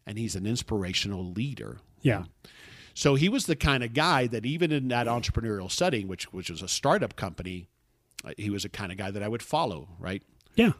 and 0.07 0.19
he's 0.19 0.37
an 0.37 0.47
inspirational 0.47 1.25
leader. 1.33 1.81
Yeah. 2.01 2.25
So 2.95 3.17
he 3.17 3.29
was 3.29 3.47
the 3.47 3.57
kind 3.57 3.83
of 3.83 3.93
guy 3.93 4.29
that 4.29 4.47
even 4.47 4.71
in 4.71 4.87
that 4.89 5.09
entrepreneurial 5.09 5.71
setting, 5.71 6.07
which 6.07 6.33
which 6.33 6.49
was 6.49 6.63
a 6.63 6.69
startup 6.69 7.17
company, 7.17 7.67
uh, 8.25 8.33
he 8.39 8.51
was 8.51 8.63
the 8.63 8.69
kind 8.69 8.93
of 8.93 8.99
guy 8.99 9.11
that 9.11 9.23
I 9.23 9.29
would 9.29 9.43
follow. 9.43 9.89
Right? 9.99 10.23
Yeah. 10.55 10.73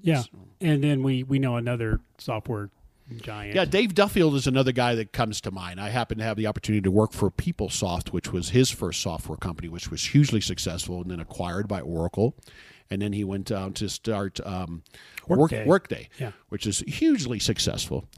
Yeah. 0.00 0.22
And 0.62 0.82
then 0.82 1.02
we 1.02 1.24
we 1.24 1.38
know 1.38 1.56
another 1.56 2.00
software 2.16 2.70
giant. 3.18 3.54
Yeah, 3.54 3.64
Dave 3.64 3.94
Duffield 3.94 4.34
is 4.34 4.46
another 4.46 4.72
guy 4.72 4.94
that 4.94 5.12
comes 5.12 5.40
to 5.42 5.50
mind. 5.50 5.80
I 5.80 5.88
happen 5.90 6.18
to 6.18 6.24
have 6.24 6.36
the 6.36 6.46
opportunity 6.46 6.82
to 6.82 6.90
work 6.90 7.12
for 7.12 7.30
PeopleSoft, 7.30 8.08
which 8.08 8.32
was 8.32 8.50
his 8.50 8.70
first 8.70 9.00
software 9.02 9.36
company, 9.38 9.68
which 9.68 9.90
was 9.90 10.04
hugely 10.06 10.40
successful 10.40 11.00
and 11.02 11.10
then 11.10 11.20
acquired 11.20 11.68
by 11.68 11.80
Oracle. 11.80 12.34
And 12.90 13.00
then 13.00 13.12
he 13.12 13.22
went 13.24 13.52
on 13.52 13.72
to 13.74 13.88
start 13.88 14.40
um, 14.44 14.82
Workday. 15.28 15.58
Work, 15.60 15.66
Workday, 15.66 16.08
Yeah. 16.18 16.32
which 16.48 16.66
is 16.66 16.80
hugely 16.86 17.38
successful. 17.38 18.08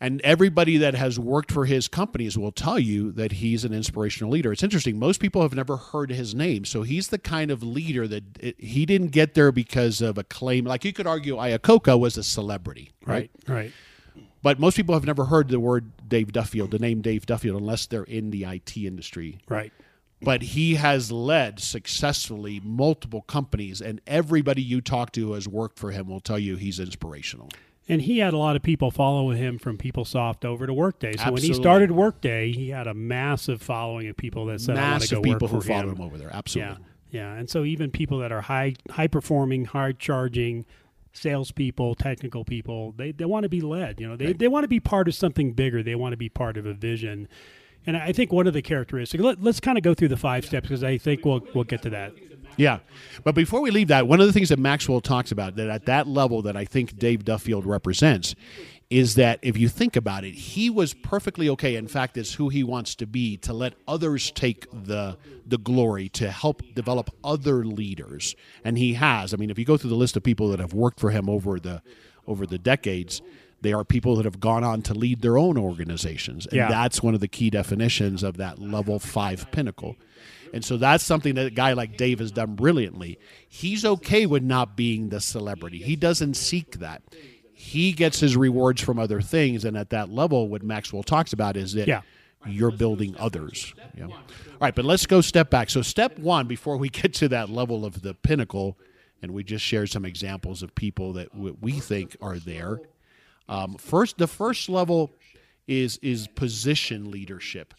And 0.00 0.20
everybody 0.22 0.76
that 0.78 0.94
has 0.94 1.18
worked 1.18 1.50
for 1.52 1.64
his 1.64 1.88
companies 1.88 2.36
will 2.36 2.52
tell 2.52 2.78
you 2.78 3.12
that 3.12 3.32
he's 3.32 3.64
an 3.64 3.72
inspirational 3.72 4.30
leader. 4.30 4.52
It's 4.52 4.62
interesting. 4.62 4.98
Most 4.98 5.18
people 5.20 5.40
have 5.42 5.54
never 5.54 5.76
heard 5.76 6.10
his 6.10 6.34
name. 6.34 6.64
So 6.66 6.82
he's 6.82 7.08
the 7.08 7.18
kind 7.18 7.50
of 7.50 7.62
leader 7.62 8.06
that 8.08 8.24
it, 8.40 8.60
he 8.60 8.84
didn't 8.84 9.08
get 9.08 9.34
there 9.34 9.50
because 9.52 10.02
of 10.02 10.18
a 10.18 10.24
claim. 10.24 10.64
Like 10.66 10.84
you 10.84 10.92
could 10.92 11.06
argue 11.06 11.36
Iacocca 11.36 11.98
was 11.98 12.18
a 12.18 12.22
celebrity, 12.22 12.90
right? 13.06 13.30
Right. 13.46 13.56
Right. 13.56 13.72
But 14.42 14.60
most 14.60 14.76
people 14.76 14.94
have 14.94 15.06
never 15.06 15.24
heard 15.24 15.48
the 15.48 15.58
word 15.58 15.90
Dave 16.06 16.32
Duffield, 16.32 16.70
the 16.70 16.78
name 16.78 17.00
Dave 17.00 17.24
Duffield, 17.26 17.60
unless 17.60 17.86
they're 17.86 18.04
in 18.04 18.30
the 18.30 18.44
IT 18.44 18.76
industry. 18.76 19.38
Right. 19.48 19.72
But 20.20 20.42
he 20.42 20.76
has 20.76 21.12
led 21.12 21.60
successfully 21.60 22.60
multiple 22.64 23.22
companies, 23.22 23.80
and 23.80 24.00
everybody 24.06 24.62
you 24.62 24.80
talk 24.80 25.12
to 25.12 25.20
who 25.28 25.32
has 25.34 25.46
worked 25.46 25.78
for 25.78 25.90
him 25.90 26.08
will 26.08 26.20
tell 26.20 26.38
you 26.38 26.56
he's 26.56 26.80
inspirational. 26.80 27.50
And 27.88 28.00
he 28.00 28.18
had 28.18 28.32
a 28.32 28.38
lot 28.38 28.56
of 28.56 28.62
people 28.62 28.90
following 28.90 29.36
him 29.36 29.58
from 29.58 29.76
PeopleSoft 29.76 30.44
over 30.44 30.66
to 30.66 30.72
Workday. 30.72 31.16
So 31.16 31.32
when 31.32 31.42
he 31.42 31.52
started 31.52 31.90
Workday, 31.90 32.52
he 32.52 32.70
had 32.70 32.86
a 32.86 32.94
massive 32.94 33.60
following 33.60 34.08
of 34.08 34.16
people 34.16 34.46
that 34.46 34.60
said, 34.62 34.78
"I 34.78 34.80
want 34.80 35.02
to 35.02 35.14
Massive 35.14 35.18
go 35.18 35.22
people 35.22 35.48
who 35.48 35.60
followed 35.60 35.88
him." 35.88 35.96
him 35.96 36.00
over 36.00 36.16
there. 36.16 36.28
Yeah, 36.28 36.36
Absolutely. 36.38 36.84
yeah. 37.10 37.34
And 37.34 37.50
so 37.50 37.64
even 37.64 37.90
people 37.90 38.18
that 38.20 38.32
are 38.32 38.40
high 38.40 38.74
high 38.90 39.08
performing, 39.08 39.66
hard 39.66 39.98
charging 39.98 40.64
salespeople, 41.14 41.94
technical 41.94 42.44
people, 42.44 42.92
they, 42.96 43.12
they 43.12 43.24
want 43.24 43.44
to 43.44 43.48
be 43.48 43.60
led. 43.60 44.00
You 44.00 44.08
know, 44.08 44.16
they, 44.16 44.32
they 44.32 44.48
want 44.48 44.64
to 44.64 44.68
be 44.68 44.80
part 44.80 45.08
of 45.08 45.14
something 45.14 45.52
bigger. 45.52 45.82
They 45.82 45.94
want 45.94 46.12
to 46.12 46.16
be 46.16 46.28
part 46.28 46.56
of 46.56 46.66
a 46.66 46.74
vision. 46.74 47.28
And 47.86 47.96
I 47.96 48.12
think 48.12 48.32
one 48.32 48.46
of 48.46 48.52
the 48.52 48.62
characteristics. 48.62 49.22
Let, 49.22 49.42
let's 49.42 49.60
kind 49.60 49.78
of 49.78 49.84
go 49.84 49.94
through 49.94 50.08
the 50.08 50.16
five 50.16 50.44
steps 50.44 50.68
because 50.68 50.84
I 50.84 50.98
think 50.98 51.24
we'll 51.24 51.46
we'll 51.54 51.64
get 51.64 51.82
to 51.82 51.90
that. 51.90 52.12
Yeah. 52.56 52.78
But 53.24 53.34
before 53.34 53.60
we 53.60 53.70
leave 53.70 53.88
that, 53.88 54.06
one 54.06 54.20
of 54.20 54.26
the 54.26 54.32
things 54.32 54.48
that 54.48 54.58
Maxwell 54.58 55.00
talks 55.00 55.32
about 55.32 55.56
that 55.56 55.68
at 55.68 55.86
that 55.86 56.06
level 56.06 56.42
that 56.42 56.56
I 56.56 56.64
think 56.64 56.98
Dave 56.98 57.24
Duffield 57.24 57.66
represents 57.66 58.34
is 58.90 59.14
that 59.14 59.38
if 59.42 59.56
you 59.56 59.68
think 59.68 59.96
about 59.96 60.24
it, 60.24 60.34
he 60.34 60.68
was 60.70 60.94
perfectly 60.94 61.48
okay. 61.48 61.74
In 61.76 61.88
fact, 61.88 62.16
it's 62.16 62.34
who 62.34 62.48
he 62.48 62.62
wants 62.62 62.94
to 62.96 63.06
be 63.06 63.36
to 63.38 63.52
let 63.52 63.74
others 63.88 64.30
take 64.30 64.66
the 64.70 65.16
the 65.46 65.58
glory 65.58 66.08
to 66.10 66.30
help 66.30 66.62
develop 66.74 67.10
other 67.22 67.64
leaders. 67.64 68.34
And 68.64 68.78
he 68.78 68.94
has. 68.94 69.34
I 69.34 69.36
mean, 69.36 69.50
if 69.50 69.58
you 69.58 69.64
go 69.64 69.76
through 69.76 69.90
the 69.90 69.96
list 69.96 70.16
of 70.16 70.22
people 70.22 70.48
that 70.50 70.60
have 70.60 70.74
worked 70.74 71.00
for 71.00 71.10
him 71.10 71.28
over 71.28 71.58
the 71.58 71.82
over 72.26 72.46
the 72.46 72.58
decades, 72.58 73.20
they 73.62 73.72
are 73.72 73.84
people 73.84 74.16
that 74.16 74.24
have 74.26 74.40
gone 74.40 74.62
on 74.64 74.82
to 74.82 74.94
lead 74.94 75.22
their 75.22 75.38
own 75.38 75.56
organizations. 75.58 76.46
And 76.46 76.56
Yeah. 76.56 76.68
that's 76.68 77.02
one 77.02 77.14
of 77.14 77.20
the 77.20 77.28
key 77.28 77.50
definitions 77.50 78.22
of 78.22 78.36
that 78.36 78.58
level 78.58 78.98
5 78.98 79.50
pinnacle. 79.50 79.96
And 80.52 80.64
so 80.64 80.76
that's 80.76 81.02
something 81.02 81.34
that 81.34 81.46
a 81.46 81.50
guy 81.50 81.72
like 81.72 81.96
Dave 81.96 82.20
has 82.20 82.30
done 82.30 82.54
brilliantly. 82.54 83.18
He's 83.48 83.84
okay 83.84 84.24
with 84.24 84.42
not 84.42 84.76
being 84.76 85.08
the 85.08 85.20
celebrity. 85.20 85.78
He 85.78 85.96
doesn't 85.96 86.34
seek 86.34 86.78
that. 86.78 87.02
He 87.54 87.92
gets 87.92 88.20
his 88.20 88.36
rewards 88.36 88.82
from 88.82 88.98
other 88.98 89.20
things, 89.20 89.64
and 89.64 89.76
at 89.76 89.90
that 89.90 90.10
level, 90.10 90.48
what 90.48 90.62
Maxwell 90.62 91.02
talks 91.02 91.32
about 91.32 91.56
is 91.56 91.72
that 91.74 91.86
Yeah. 91.88 92.02
you're 92.46 92.70
building 92.72 93.14
others. 93.18 93.72
know? 93.96 94.06
All 94.12 94.20
right, 94.60 94.74
but 94.74 94.84
let's 94.84 95.06
go 95.06 95.20
step 95.20 95.50
back. 95.50 95.70
So, 95.70 95.80
step 95.82 96.18
one, 96.18 96.46
before 96.46 96.76
we 96.76 96.88
get 97.02 97.14
to 97.14 97.28
that 97.28 97.48
level 97.50 97.84
of 97.84 98.02
the 98.02 98.14
pinnacle, 98.14 98.76
and 99.22 99.32
we 99.32 99.42
just 99.44 99.64
shared 99.64 99.88
some 99.88 100.04
examples 100.04 100.62
of 100.62 100.74
people 100.74 101.14
that 101.14 101.34
we 101.34 101.72
think 101.72 102.16
are 102.20 102.38
there. 102.38 102.80
Um, 103.48 103.76
first, 103.76 104.18
the 104.18 104.26
first 104.26 104.68
level 104.68 105.12
is 105.66 105.98
is 106.02 106.26
position 106.28 107.10
leadership, 107.10 107.72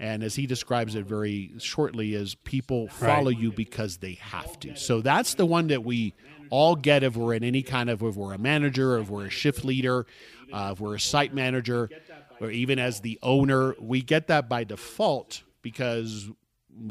and 0.00 0.22
as 0.24 0.34
he 0.34 0.46
describes 0.46 0.94
it 0.96 1.04
very 1.04 1.52
shortly, 1.58 2.14
is 2.14 2.34
people 2.34 2.88
follow 2.88 3.28
you 3.30 3.52
because 3.52 3.98
they 3.98 4.14
have 4.14 4.58
to. 4.60 4.74
So 4.76 5.00
that's 5.00 5.34
the 5.34 5.46
one 5.46 5.68
that 5.68 5.84
we 5.84 6.14
all 6.50 6.76
get 6.76 7.02
if 7.02 7.16
we're 7.16 7.34
in 7.34 7.44
any 7.44 7.62
kind 7.62 7.88
of 7.88 8.02
if 8.02 8.16
we're 8.16 8.34
a 8.34 8.38
manager, 8.38 8.98
if 8.98 9.08
we're 9.08 9.26
a 9.26 9.30
shift 9.30 9.64
leader, 9.64 10.06
uh, 10.52 10.70
if 10.72 10.80
we're 10.80 10.96
a 10.96 11.00
site 11.00 11.32
manager, 11.32 11.88
or 12.40 12.50
even 12.50 12.78
as 12.78 13.00
the 13.00 13.18
owner, 13.22 13.74
we 13.80 14.02
get 14.02 14.26
that 14.28 14.48
by 14.48 14.64
default 14.64 15.42
because 15.62 16.28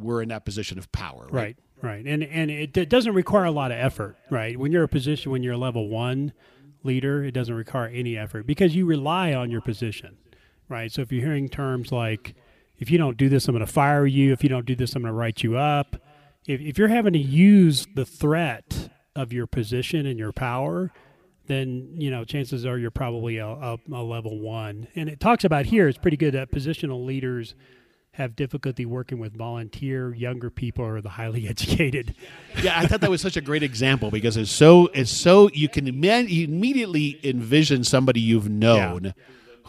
we're 0.01 0.21
in 0.21 0.29
that 0.29 0.45
position 0.45 0.77
of 0.77 0.91
power. 0.91 1.27
Right. 1.29 1.57
Right, 1.81 1.91
right, 1.91 2.05
and 2.05 2.23
and 2.23 2.51
it, 2.51 2.75
it 2.75 2.89
doesn't 2.89 3.13
require 3.13 3.45
a 3.45 3.51
lot 3.51 3.71
of 3.71 3.77
effort, 3.77 4.17
right? 4.29 4.57
When 4.59 4.71
you're 4.71 4.83
a 4.83 4.89
position, 4.89 5.31
when 5.31 5.43
you're 5.43 5.53
a 5.53 5.57
level 5.57 5.87
one 5.87 6.33
leader, 6.83 7.23
it 7.23 7.31
doesn't 7.31 7.55
require 7.55 7.87
any 7.87 8.17
effort 8.17 8.45
because 8.45 8.75
you 8.75 8.85
rely 8.85 9.33
on 9.33 9.49
your 9.49 9.61
position, 9.61 10.17
right? 10.67 10.91
So 10.91 11.01
if 11.01 11.11
you're 11.11 11.23
hearing 11.23 11.47
terms 11.47 11.91
like, 11.93 12.35
"If 12.77 12.91
you 12.91 12.97
don't 12.97 13.15
do 13.15 13.29
this, 13.29 13.47
I'm 13.47 13.53
going 13.53 13.65
to 13.65 13.71
fire 13.71 14.05
you. 14.05 14.33
If 14.33 14.43
you 14.43 14.49
don't 14.49 14.65
do 14.65 14.75
this, 14.75 14.93
I'm 14.93 15.03
going 15.03 15.13
to 15.13 15.17
write 15.17 15.41
you 15.41 15.55
up," 15.57 16.01
if 16.45 16.59
if 16.59 16.77
you're 16.77 16.89
having 16.89 17.13
to 17.13 17.19
use 17.19 17.87
the 17.95 18.05
threat 18.05 18.89
of 19.15 19.33
your 19.33 19.47
position 19.47 20.05
and 20.05 20.19
your 20.19 20.31
power, 20.31 20.91
then 21.47 21.93
you 21.95 22.11
know 22.11 22.23
chances 22.23 22.65
are 22.65 22.77
you're 22.77 22.91
probably 22.91 23.37
a, 23.37 23.47
a, 23.47 23.77
a 23.91 24.03
level 24.03 24.39
one. 24.39 24.87
And 24.95 25.09
it 25.09 25.19
talks 25.19 25.43
about 25.43 25.65
here 25.65 25.87
it's 25.87 25.97
pretty 25.97 26.17
good 26.17 26.33
that 26.33 26.51
positional 26.51 27.05
leaders 27.05 27.55
have 28.13 28.35
difficulty 28.35 28.85
working 28.85 29.19
with 29.19 29.35
volunteer 29.37 30.13
younger 30.13 30.49
people 30.49 30.83
or 30.83 30.99
the 31.01 31.09
highly 31.09 31.47
educated. 31.49 32.15
yeah, 32.61 32.79
I 32.79 32.85
thought 32.85 33.01
that 33.01 33.09
was 33.09 33.21
such 33.21 33.37
a 33.37 33.41
great 33.41 33.63
example 33.63 34.11
because 34.11 34.37
it's 34.37 34.51
so 34.51 34.87
it's 34.93 35.11
so 35.11 35.49
you 35.53 35.69
can 35.69 35.85
you 35.85 36.43
immediately 36.45 37.19
envision 37.23 37.83
somebody 37.83 38.19
you've 38.19 38.49
known 38.49 39.13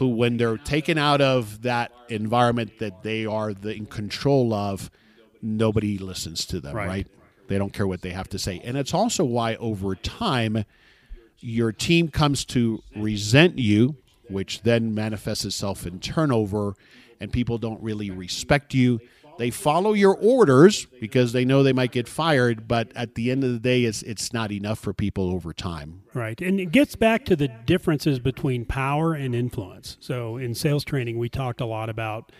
who, 0.00 0.08
when 0.08 0.38
they're 0.38 0.56
taken 0.56 0.96
out 0.96 1.20
of 1.20 1.62
that 1.62 1.92
environment 2.08 2.72
that 2.78 3.02
they 3.02 3.26
are 3.26 3.52
the, 3.52 3.74
in 3.74 3.84
control 3.84 4.54
of, 4.54 4.90
nobody 5.42 5.98
listens 5.98 6.46
to 6.46 6.58
them. 6.58 6.74
Right. 6.74 6.88
Right. 6.88 7.06
They 7.50 7.58
don't 7.58 7.72
care 7.72 7.86
what 7.88 8.00
they 8.00 8.10
have 8.10 8.28
to 8.28 8.38
say, 8.38 8.60
and 8.62 8.78
it's 8.78 8.94
also 8.94 9.24
why 9.24 9.56
over 9.56 9.96
time 9.96 10.64
your 11.40 11.72
team 11.72 12.06
comes 12.06 12.44
to 12.44 12.80
resent 12.94 13.58
you, 13.58 13.96
which 14.28 14.62
then 14.62 14.94
manifests 14.94 15.44
itself 15.44 15.84
in 15.84 15.98
turnover, 15.98 16.76
and 17.18 17.32
people 17.32 17.58
don't 17.58 17.82
really 17.82 18.08
respect 18.08 18.72
you. 18.72 19.00
They 19.36 19.50
follow 19.50 19.94
your 19.94 20.16
orders 20.16 20.86
because 21.00 21.32
they 21.32 21.44
know 21.44 21.64
they 21.64 21.72
might 21.72 21.90
get 21.90 22.06
fired, 22.06 22.68
but 22.68 22.92
at 22.94 23.16
the 23.16 23.32
end 23.32 23.42
of 23.42 23.52
the 23.52 23.58
day, 23.58 23.82
it's 23.82 24.02
it's 24.02 24.32
not 24.32 24.52
enough 24.52 24.78
for 24.78 24.92
people 24.92 25.28
over 25.28 25.52
time. 25.52 26.02
Right. 26.14 26.40
And 26.40 26.60
it 26.60 26.70
gets 26.70 26.94
back 26.94 27.24
to 27.24 27.34
the 27.34 27.48
differences 27.48 28.20
between 28.20 28.64
power 28.64 29.12
and 29.14 29.34
influence. 29.34 29.96
So 29.98 30.36
in 30.36 30.54
sales 30.54 30.84
training, 30.84 31.18
we 31.18 31.28
talked 31.28 31.60
a 31.60 31.66
lot 31.66 31.88
about 31.88 32.30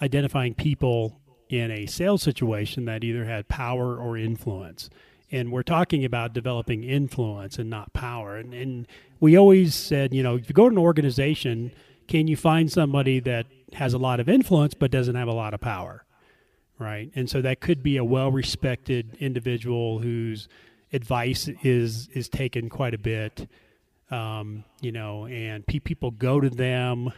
identifying 0.00 0.54
people 0.54 1.21
in 1.52 1.70
a 1.70 1.86
sales 1.86 2.22
situation 2.22 2.86
that 2.86 3.04
either 3.04 3.24
had 3.24 3.48
power 3.48 3.96
or 3.96 4.16
influence. 4.16 4.90
And 5.30 5.52
we're 5.52 5.62
talking 5.62 6.04
about 6.04 6.32
developing 6.32 6.84
influence 6.84 7.58
and 7.58 7.70
not 7.70 7.92
power. 7.92 8.36
And, 8.36 8.52
and 8.52 8.86
we 9.20 9.36
always 9.36 9.74
said, 9.74 10.12
you 10.12 10.22
know, 10.22 10.36
if 10.36 10.48
you 10.48 10.54
go 10.54 10.68
to 10.68 10.74
an 10.74 10.78
organization, 10.78 11.72
can 12.08 12.26
you 12.26 12.36
find 12.36 12.70
somebody 12.70 13.20
that 13.20 13.46
has 13.74 13.94
a 13.94 13.98
lot 13.98 14.20
of 14.20 14.28
influence 14.28 14.74
but 14.74 14.90
doesn't 14.90 15.14
have 15.14 15.28
a 15.28 15.32
lot 15.32 15.54
of 15.54 15.60
power? 15.60 16.04
right? 16.82 17.10
And 17.14 17.30
so 17.30 17.40
that 17.42 17.60
could 17.60 17.82
be 17.82 17.96
a 17.96 18.04
well-respected 18.04 19.16
individual 19.20 20.00
whose 20.00 20.48
advice 20.92 21.48
is 21.62 22.08
is 22.12 22.28
taken 22.28 22.68
quite 22.68 22.92
a 22.92 22.98
bit, 22.98 23.48
um, 24.10 24.64
you 24.80 24.92
know, 24.92 25.26
and 25.26 25.66
pe- 25.66 25.78
people 25.78 26.10
go 26.10 26.40
to 26.40 26.50
them. 26.50 27.12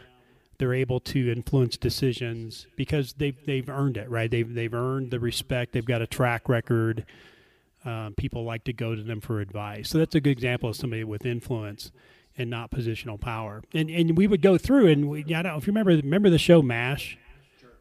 They're 0.57 0.73
able 0.73 0.99
to 1.01 1.31
influence 1.31 1.77
decisions 1.77 2.67
because 2.75 3.13
they've 3.13 3.37
they've 3.45 3.67
earned 3.69 3.97
it, 3.97 4.09
right? 4.09 4.29
They've 4.29 4.51
they've 4.51 4.73
earned 4.73 5.11
the 5.11 5.19
respect. 5.19 5.73
They've 5.73 5.85
got 5.85 6.01
a 6.01 6.07
track 6.07 6.47
record. 6.49 7.05
Um, 7.83 8.15
people 8.15 8.43
like 8.43 8.63
to 8.63 8.73
go 8.73 8.95
to 8.95 9.03
them 9.03 9.21
for 9.21 9.39
advice. 9.39 9.89
So 9.89 9.99
that's 9.99 10.15
a 10.15 10.21
good 10.21 10.31
example 10.31 10.69
of 10.69 10.75
somebody 10.75 11.03
with 11.03 11.23
influence 11.25 11.91
and 12.37 12.49
not 12.49 12.71
positional 12.71 13.19
power. 13.19 13.63
And 13.73 13.89
and 13.89 14.17
we 14.17 14.27
would 14.27 14.41
go 14.41 14.57
through 14.57 14.87
and 14.87 15.09
we, 15.09 15.21
I 15.23 15.41
don't 15.41 15.43
know 15.43 15.57
if 15.57 15.67
you 15.67 15.71
remember 15.71 15.91
remember 15.91 16.29
the 16.29 16.39
show 16.39 16.61
Mash. 16.61 17.17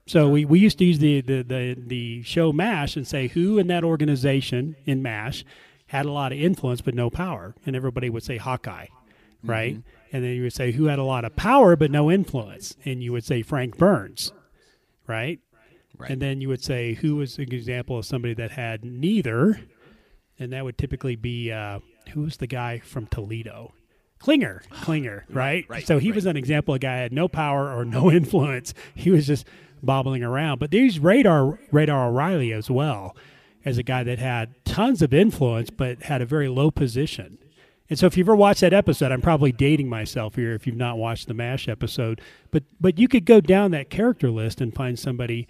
So 0.06 0.28
we, 0.28 0.44
we 0.44 0.58
used 0.58 0.76
to 0.78 0.84
use 0.84 0.98
the, 0.98 1.22
the, 1.22 1.42
the, 1.42 1.76
the 1.78 2.22
show 2.24 2.52
MASH 2.52 2.96
and 2.96 3.06
say 3.06 3.28
who 3.28 3.58
in 3.58 3.68
that 3.68 3.84
organization 3.84 4.76
in 4.84 5.02
MASH 5.02 5.44
had 5.86 6.04
a 6.04 6.12
lot 6.12 6.30
of 6.32 6.38
influence 6.38 6.82
but 6.82 6.94
no 6.94 7.08
power. 7.08 7.54
And 7.64 7.74
everybody 7.74 8.10
would 8.10 8.22
say 8.22 8.36
Hawkeye, 8.36 8.88
right? 9.42 9.78
And 10.14 10.22
then 10.22 10.30
you 10.36 10.42
would 10.42 10.52
say 10.52 10.70
who 10.70 10.84
had 10.84 11.00
a 11.00 11.04
lot 11.04 11.24
of 11.24 11.34
power 11.34 11.74
but 11.74 11.90
no 11.90 12.08
influence. 12.08 12.76
And 12.84 13.02
you 13.02 13.10
would 13.10 13.24
say 13.24 13.42
Frank 13.42 13.76
Burns, 13.76 14.32
right? 15.08 15.40
Right. 15.98 16.08
And 16.08 16.22
then 16.22 16.40
you 16.40 16.48
would 16.48 16.62
say, 16.62 16.94
who 16.94 17.16
was 17.16 17.36
an 17.38 17.52
example 17.52 17.98
of 17.98 18.06
somebody 18.06 18.32
that 18.34 18.52
had 18.52 18.84
neither? 18.84 19.60
And 20.38 20.52
that 20.52 20.64
would 20.64 20.78
typically 20.78 21.16
be, 21.16 21.50
uh, 21.50 21.80
who 22.12 22.22
was 22.22 22.36
the 22.36 22.46
guy 22.46 22.78
from 22.78 23.08
Toledo? 23.08 23.74
Klinger, 24.20 24.62
Klinger, 24.70 25.24
right? 25.30 25.66
right, 25.68 25.84
so 25.84 25.98
he 25.98 26.10
right. 26.10 26.14
was 26.14 26.26
an 26.26 26.36
example 26.36 26.74
of 26.74 26.76
a 26.76 26.78
guy 26.78 26.98
had 26.98 27.12
no 27.12 27.26
power 27.26 27.76
or 27.76 27.84
no 27.84 28.08
influence. 28.12 28.72
He 28.94 29.10
was 29.10 29.26
just 29.26 29.44
bobbling 29.82 30.22
around. 30.22 30.60
But 30.60 30.70
there's 30.70 31.00
Radar, 31.00 31.58
Radar 31.72 32.08
O'Reilly 32.08 32.52
as 32.52 32.70
well 32.70 33.16
as 33.64 33.78
a 33.78 33.82
guy 33.82 34.04
that 34.04 34.20
had 34.20 34.54
tons 34.64 35.02
of 35.02 35.12
influence 35.12 35.70
but 35.70 36.04
had 36.04 36.22
a 36.22 36.26
very 36.26 36.48
low 36.48 36.70
position. 36.70 37.38
And 37.90 37.98
so 37.98 38.06
if 38.06 38.16
you've 38.16 38.28
ever 38.28 38.36
watched 38.36 38.62
that 38.62 38.72
episode, 38.72 39.12
I'm 39.12 39.20
probably 39.20 39.52
dating 39.52 39.88
myself 39.88 40.36
here 40.36 40.54
if 40.54 40.66
you've 40.66 40.76
not 40.76 40.96
watched 40.96 41.28
the 41.28 41.34
MASH 41.34 41.68
episode, 41.68 42.20
but 42.50 42.64
but 42.80 42.98
you 42.98 43.08
could 43.08 43.24
go 43.24 43.40
down 43.40 43.72
that 43.72 43.90
character 43.90 44.30
list 44.30 44.60
and 44.60 44.74
find 44.74 44.98
somebody 44.98 45.46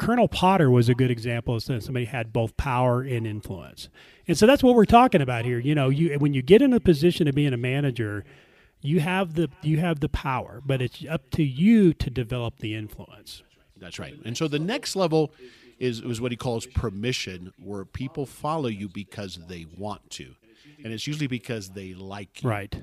Colonel 0.00 0.28
Potter 0.28 0.70
was 0.70 0.88
a 0.88 0.94
good 0.94 1.10
example 1.10 1.54
of 1.54 1.62
somebody 1.62 2.06
had 2.06 2.32
both 2.32 2.56
power 2.56 3.02
and 3.02 3.26
influence. 3.26 3.90
And 4.26 4.36
so 4.36 4.46
that's 4.46 4.62
what 4.62 4.74
we're 4.74 4.86
talking 4.86 5.20
about 5.20 5.44
here. 5.44 5.58
You 5.58 5.74
know, 5.74 5.90
you 5.90 6.18
when 6.18 6.32
you 6.32 6.40
get 6.40 6.62
in 6.62 6.72
a 6.72 6.80
position 6.80 7.28
of 7.28 7.34
being 7.34 7.52
a 7.52 7.58
manager, 7.58 8.24
you 8.80 9.00
have 9.00 9.34
the 9.34 9.50
you 9.62 9.76
have 9.78 10.00
the 10.00 10.08
power, 10.08 10.62
but 10.64 10.80
it's 10.80 11.04
up 11.08 11.30
to 11.32 11.42
you 11.44 11.92
to 11.92 12.08
develop 12.08 12.60
the 12.60 12.74
influence. 12.74 13.42
That's 13.76 13.98
right. 13.98 14.14
And 14.24 14.38
so 14.38 14.48
the 14.48 14.58
next 14.58 14.96
level 14.96 15.32
is 15.78 16.00
is 16.00 16.18
what 16.18 16.32
he 16.32 16.36
calls 16.36 16.64
permission, 16.64 17.52
where 17.58 17.84
people 17.84 18.24
follow 18.24 18.68
you 18.68 18.88
because 18.88 19.38
they 19.48 19.66
want 19.76 20.08
to, 20.12 20.34
and 20.84 20.92
it's 20.92 21.06
usually 21.06 21.26
because 21.26 21.70
they 21.70 21.94
like 21.94 22.42
you. 22.42 22.50
Right. 22.50 22.74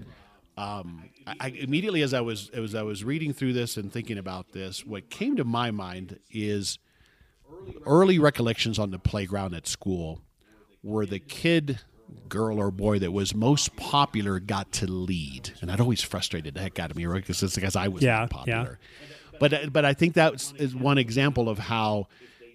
Um, 0.57 1.09
I, 1.27 1.35
I 1.39 1.47
immediately 1.49 2.01
as 2.01 2.13
I 2.13 2.21
was 2.21 2.49
as 2.49 2.73
I 2.73 2.81
was 2.81 3.03
reading 3.03 3.31
through 3.33 3.53
this 3.53 3.77
and 3.77 3.91
thinking 3.91 4.17
about 4.17 4.53
this, 4.53 4.85
what 4.85 5.09
came 5.09 5.35
to 5.35 5.43
my 5.43 5.71
mind 5.71 6.19
is 6.31 6.79
early 7.85 8.19
recollections 8.19 8.79
on 8.79 8.91
the 8.91 8.99
playground 8.99 9.53
at 9.53 9.67
school, 9.67 10.21
where 10.81 11.05
the 11.05 11.19
kid, 11.19 11.79
girl 12.27 12.59
or 12.59 12.71
boy 12.71 12.99
that 12.99 13.11
was 13.11 13.35
most 13.35 13.75
popular 13.75 14.39
got 14.39 14.71
to 14.73 14.87
lead, 14.87 15.51
and 15.61 15.69
that 15.69 15.79
always 15.79 16.01
frustrated 16.01 16.55
the 16.55 16.61
heck 16.61 16.79
out 16.79 16.91
of 16.91 16.97
me, 16.97 17.05
right? 17.05 17.21
Because 17.21 17.41
it's 17.43 17.55
because 17.55 17.75
I 17.75 17.87
was 17.87 18.03
Yeah, 18.03 18.19
not 18.21 18.29
popular. 18.31 18.79
But 19.39 19.71
but 19.71 19.85
I 19.85 19.93
think 19.93 20.15
that 20.15 20.53
is 20.57 20.75
one 20.75 20.97
example 20.97 21.49
of 21.49 21.59
how 21.59 22.07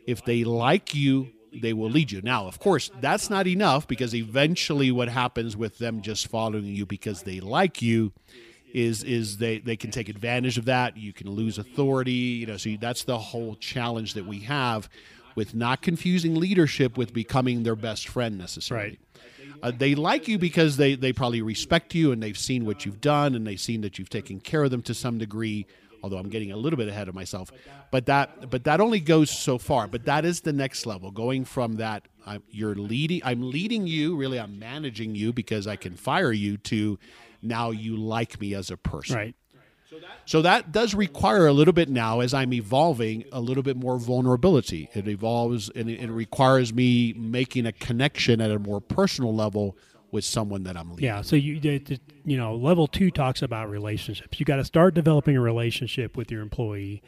if 0.06 0.24
they 0.24 0.42
like 0.42 0.94
you, 0.94 1.28
they 1.60 1.72
will 1.72 1.90
lead 1.90 2.10
you. 2.10 2.22
Now, 2.22 2.46
of 2.46 2.58
course, 2.58 2.90
that's 3.00 3.28
not 3.28 3.46
enough 3.46 3.86
because 3.86 4.14
eventually, 4.14 4.90
what 4.90 5.08
happens 5.08 5.56
with 5.56 5.78
them 5.78 6.02
just 6.02 6.28
following 6.28 6.66
you 6.66 6.86
because 6.86 7.22
they 7.22 7.40
like 7.40 7.82
you 7.82 8.12
is 8.72 9.02
is 9.04 9.36
they 9.38 9.58
they 9.58 9.76
can 9.76 9.90
take 9.90 10.08
advantage 10.08 10.58
of 10.58 10.64
that. 10.66 10.96
You 10.96 11.12
can 11.12 11.30
lose 11.30 11.58
authority. 11.58 12.12
You 12.12 12.46
know, 12.46 12.56
so 12.56 12.76
that's 12.80 13.04
the 13.04 13.18
whole 13.18 13.56
challenge 13.56 14.14
that 14.14 14.26
we 14.26 14.40
have 14.40 14.88
with 15.34 15.54
not 15.54 15.82
confusing 15.82 16.34
leadership 16.34 16.96
with 16.96 17.12
becoming 17.12 17.62
their 17.62 17.76
best 17.76 18.08
friend 18.08 18.38
necessarily. 18.38 18.98
Uh, 19.62 19.70
they 19.70 19.94
like 19.94 20.26
you 20.26 20.38
because 20.38 20.76
they, 20.76 20.94
they 20.94 21.12
probably 21.12 21.40
respect 21.40 21.94
you 21.94 22.10
and 22.10 22.22
they've 22.22 22.38
seen 22.38 22.66
what 22.66 22.84
you've 22.84 23.00
done 23.00 23.34
and 23.34 23.46
they've 23.46 23.60
seen 23.60 23.80
that 23.80 23.98
you've 23.98 24.10
taken 24.10 24.40
care 24.40 24.64
of 24.64 24.70
them 24.70 24.82
to 24.82 24.92
some 24.92 25.18
degree. 25.18 25.66
Although 26.02 26.18
I'm 26.18 26.28
getting 26.28 26.52
a 26.52 26.56
little 26.56 26.76
bit 26.76 26.88
ahead 26.88 27.08
of 27.08 27.14
myself, 27.14 27.52
but 27.90 28.06
that 28.06 28.50
but 28.50 28.64
that 28.64 28.80
only 28.80 29.00
goes 29.00 29.30
so 29.30 29.58
far. 29.58 29.86
But 29.86 30.04
that 30.06 30.24
is 30.24 30.40
the 30.40 30.52
next 30.52 30.86
level, 30.86 31.10
going 31.10 31.44
from 31.44 31.76
that 31.76 32.08
I'm, 32.26 32.42
you're 32.50 32.74
leading, 32.74 33.20
I'm 33.24 33.50
leading 33.50 33.86
you, 33.86 34.16
really, 34.16 34.38
I'm 34.38 34.58
managing 34.58 35.14
you 35.14 35.32
because 35.32 35.66
I 35.66 35.76
can 35.76 35.94
fire 35.94 36.32
you 36.32 36.56
to 36.58 36.98
now 37.40 37.70
you 37.70 37.96
like 37.96 38.40
me 38.40 38.54
as 38.54 38.70
a 38.70 38.76
person. 38.76 39.16
Right. 39.16 39.34
So 40.24 40.40
that 40.42 40.72
does 40.72 40.94
require 40.94 41.46
a 41.46 41.52
little 41.52 41.74
bit 41.74 41.88
now, 41.88 42.20
as 42.20 42.32
I'm 42.32 42.52
evolving, 42.54 43.24
a 43.32 43.40
little 43.40 43.62
bit 43.62 43.76
more 43.76 43.98
vulnerability. 43.98 44.88
It 44.94 45.06
evolves 45.06 45.68
and 45.68 45.90
it, 45.90 46.00
it 46.00 46.10
requires 46.10 46.72
me 46.72 47.12
making 47.12 47.66
a 47.66 47.72
connection 47.72 48.40
at 48.40 48.50
a 48.50 48.58
more 48.58 48.80
personal 48.80 49.34
level 49.34 49.76
with 50.12 50.24
someone 50.24 50.62
that 50.64 50.76
I'm 50.76 50.90
leading. 50.90 51.06
Yeah. 51.06 51.22
So 51.22 51.34
you 51.34 51.58
you 52.24 52.36
know 52.36 52.54
level 52.54 52.86
two 52.86 53.10
talks 53.10 53.42
about 53.42 53.68
relationships. 53.68 54.38
You 54.38 54.46
got 54.46 54.56
to 54.56 54.64
start 54.64 54.94
developing 54.94 55.36
a 55.36 55.40
relationship 55.40 56.16
with 56.16 56.30
your 56.30 56.42
employee, 56.42 57.02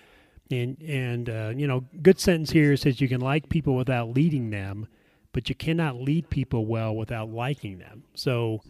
and 0.50 0.76
and 0.82 1.30
uh, 1.30 1.52
you 1.54 1.68
know 1.68 1.84
good 2.02 2.18
sentence 2.18 2.50
here 2.50 2.76
says 2.76 3.00
you 3.00 3.08
can 3.08 3.20
like 3.20 3.48
people 3.48 3.76
without 3.76 4.08
leading 4.08 4.50
them, 4.50 4.88
but 5.32 5.48
you 5.48 5.54
cannot 5.54 5.96
lead 5.96 6.30
people 6.30 6.66
well 6.66 6.96
without 6.96 7.30
liking 7.30 7.78
them. 7.78 8.02
So. 8.14 8.60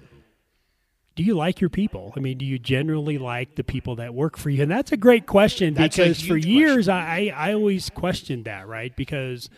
Do 1.16 1.23
you 1.23 1.37
like 1.37 1.61
your 1.61 1.70
people? 1.70 2.12
I 2.16 2.18
mean, 2.18 2.38
do 2.38 2.44
you 2.44 2.59
generally 2.59 3.18
like 3.18 3.55
the 3.55 3.62
people 3.62 3.94
that 3.94 4.12
work 4.12 4.37
for 4.37 4.51
you? 4.51 4.64
And 4.64 4.68
that's 4.68 4.90
a 4.90 4.97
great 4.97 5.27
question 5.27 5.73
That's 5.73 5.97
because 5.97 6.20
for 6.20 6.37
years 6.37 6.88
I, 6.88 7.33
I 7.33 7.53
always 7.53 7.88
questioned 7.88 8.47
that, 8.47 8.66
right? 8.66 8.92
Because 8.97 9.49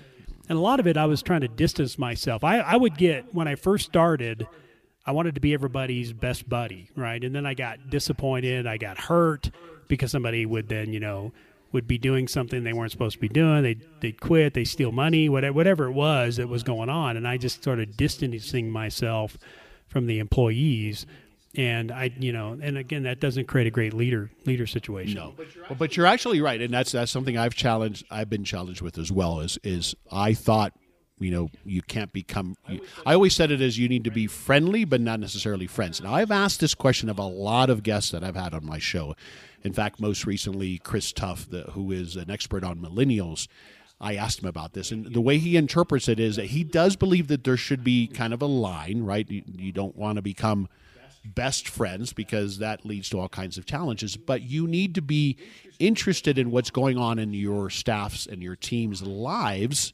and 0.50 0.58
a 0.58 0.60
lot 0.60 0.80
of 0.80 0.86
it 0.86 0.98
I 0.98 1.06
was 1.06 1.22
trying 1.22 1.40
to 1.40 1.48
distance 1.48 1.98
myself. 1.98 2.44
I, 2.44 2.58
I 2.58 2.76
would 2.76 2.98
get 2.98 3.34
when 3.34 3.48
I 3.48 3.54
first 3.54 3.86
started, 3.86 4.46
I 5.06 5.12
wanted 5.12 5.36
to 5.36 5.40
be 5.40 5.54
everybody's 5.54 6.12
best 6.12 6.48
buddy, 6.48 6.90
right? 6.96 7.22
And 7.22 7.34
then 7.34 7.46
I 7.46 7.54
got 7.54 7.90
disappointed, 7.90 8.66
I 8.66 8.76
got 8.76 8.98
hurt 8.98 9.50
because 9.88 10.10
somebody 10.10 10.44
would 10.44 10.68
then, 10.68 10.92
you 10.92 11.00
know, 11.00 11.32
would 11.72 11.86
be 11.86 11.98
doing 11.98 12.26
something 12.26 12.64
they 12.64 12.72
weren't 12.72 12.90
supposed 12.90 13.14
to 13.14 13.20
be 13.20 13.28
doing. 13.28 13.62
They 13.62 13.76
they'd 14.00 14.20
quit, 14.20 14.54
they 14.54 14.64
steal 14.64 14.92
money, 14.92 15.28
whatever 15.28 15.52
whatever 15.52 15.84
it 15.86 15.92
was 15.92 16.36
that 16.36 16.48
was 16.48 16.62
going 16.62 16.88
on, 16.88 17.16
and 17.16 17.26
I 17.26 17.36
just 17.36 17.56
started 17.56 17.96
distancing 17.96 18.70
myself 18.70 19.36
from 19.88 20.06
the 20.06 20.18
employees. 20.18 21.06
And 21.54 21.90
I, 21.90 22.12
you 22.18 22.32
know, 22.32 22.58
and 22.60 22.76
again, 22.76 23.04
that 23.04 23.18
doesn't 23.18 23.46
create 23.46 23.66
a 23.66 23.70
great 23.70 23.94
leader 23.94 24.30
leader 24.44 24.66
situation. 24.66 25.14
No, 25.14 25.34
but 25.78 25.96
you're 25.96 26.06
actually 26.06 26.40
right, 26.40 26.60
and 26.60 26.72
that's 26.72 26.92
that's 26.92 27.10
something 27.10 27.38
I've 27.38 27.54
challenged. 27.54 28.04
I've 28.10 28.28
been 28.28 28.44
challenged 28.44 28.82
with 28.82 28.98
as 28.98 29.10
well. 29.10 29.40
Is 29.40 29.58
is 29.62 29.94
I 30.12 30.34
thought, 30.34 30.72
you 31.18 31.30
know, 31.30 31.48
you 31.64 31.82
can't 31.82 32.12
become. 32.12 32.56
You, 32.68 32.80
I 33.04 33.14
always 33.14 33.34
said 33.34 33.50
it 33.50 33.60
as 33.60 33.78
you 33.78 33.88
need 33.88 34.04
to 34.04 34.10
be 34.10 34.26
friendly, 34.26 34.84
but 34.84 35.00
not 35.00 35.20
necessarily 35.20 35.66
friends. 35.66 36.00
Now 36.02 36.14
I've 36.14 36.30
asked 36.30 36.60
this 36.60 36.74
question 36.74 37.08
of 37.08 37.18
a 37.18 37.24
lot 37.24 37.70
of 37.70 37.82
guests 37.82 38.10
that 38.10 38.22
I've 38.22 38.36
had 38.36 38.54
on 38.54 38.66
my 38.66 38.78
show. 38.78 39.14
In 39.62 39.72
fact, 39.72 39.98
most 39.98 40.26
recently, 40.26 40.78
Chris 40.78 41.12
Tuff, 41.12 41.48
the, 41.48 41.62
who 41.72 41.90
is 41.90 42.16
an 42.16 42.30
expert 42.30 42.62
on 42.64 42.78
millennials. 42.78 43.48
I 43.98 44.16
asked 44.16 44.42
him 44.42 44.48
about 44.48 44.74
this, 44.74 44.90
and 44.90 45.06
the 45.14 45.22
way 45.22 45.38
he 45.38 45.56
interprets 45.56 46.06
it 46.06 46.20
is 46.20 46.36
that 46.36 46.46
he 46.46 46.62
does 46.62 46.96
believe 46.96 47.28
that 47.28 47.44
there 47.44 47.56
should 47.56 47.82
be 47.82 48.06
kind 48.06 48.34
of 48.34 48.42
a 48.42 48.46
line, 48.46 49.02
right? 49.02 49.28
You, 49.30 49.42
you 49.46 49.72
don't 49.72 49.96
want 49.96 50.16
to 50.16 50.22
become 50.22 50.68
best 51.24 51.68
friends 51.68 52.12
because 52.12 52.58
that 52.58 52.84
leads 52.84 53.08
to 53.10 53.18
all 53.18 53.28
kinds 53.28 53.58
of 53.58 53.66
challenges. 53.66 54.16
But 54.16 54.42
you 54.42 54.66
need 54.66 54.94
to 54.96 55.02
be 55.02 55.38
interested 55.78 56.38
in 56.38 56.50
what's 56.50 56.70
going 56.70 56.98
on 56.98 57.18
in 57.18 57.32
your 57.32 57.70
staff's 57.70 58.26
and 58.26 58.42
your 58.42 58.56
team's 58.56 59.02
lives. 59.02 59.92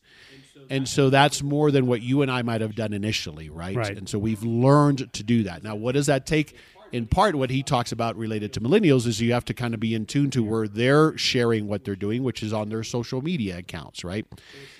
And 0.70 0.88
so 0.88 1.10
that's 1.10 1.42
more 1.42 1.70
than 1.70 1.86
what 1.86 2.02
you 2.02 2.22
and 2.22 2.30
I 2.30 2.42
might 2.42 2.60
have 2.60 2.74
done 2.74 2.92
initially, 2.92 3.50
right? 3.50 3.76
Right. 3.76 3.96
And 3.98 4.08
so 4.08 4.18
we've 4.18 4.42
learned 4.42 5.12
to 5.12 5.22
do 5.22 5.42
that. 5.44 5.62
Now, 5.62 5.74
what 5.74 5.92
does 5.92 6.06
that 6.06 6.26
take? 6.26 6.56
In 6.92 7.06
part, 7.06 7.34
what 7.34 7.48
he 7.48 7.62
talks 7.62 7.90
about 7.90 8.16
related 8.16 8.52
to 8.52 8.60
millennials 8.60 9.06
is 9.06 9.18
you 9.18 9.32
have 9.32 9.46
to 9.46 9.54
kind 9.54 9.72
of 9.72 9.80
be 9.80 9.94
in 9.94 10.04
tune 10.04 10.28
to 10.32 10.42
where 10.42 10.68
they're 10.68 11.16
sharing 11.16 11.66
what 11.66 11.84
they're 11.84 11.96
doing, 11.96 12.22
which 12.22 12.42
is 12.42 12.52
on 12.52 12.68
their 12.68 12.84
social 12.84 13.22
media 13.22 13.56
accounts, 13.56 14.04
right? 14.04 14.26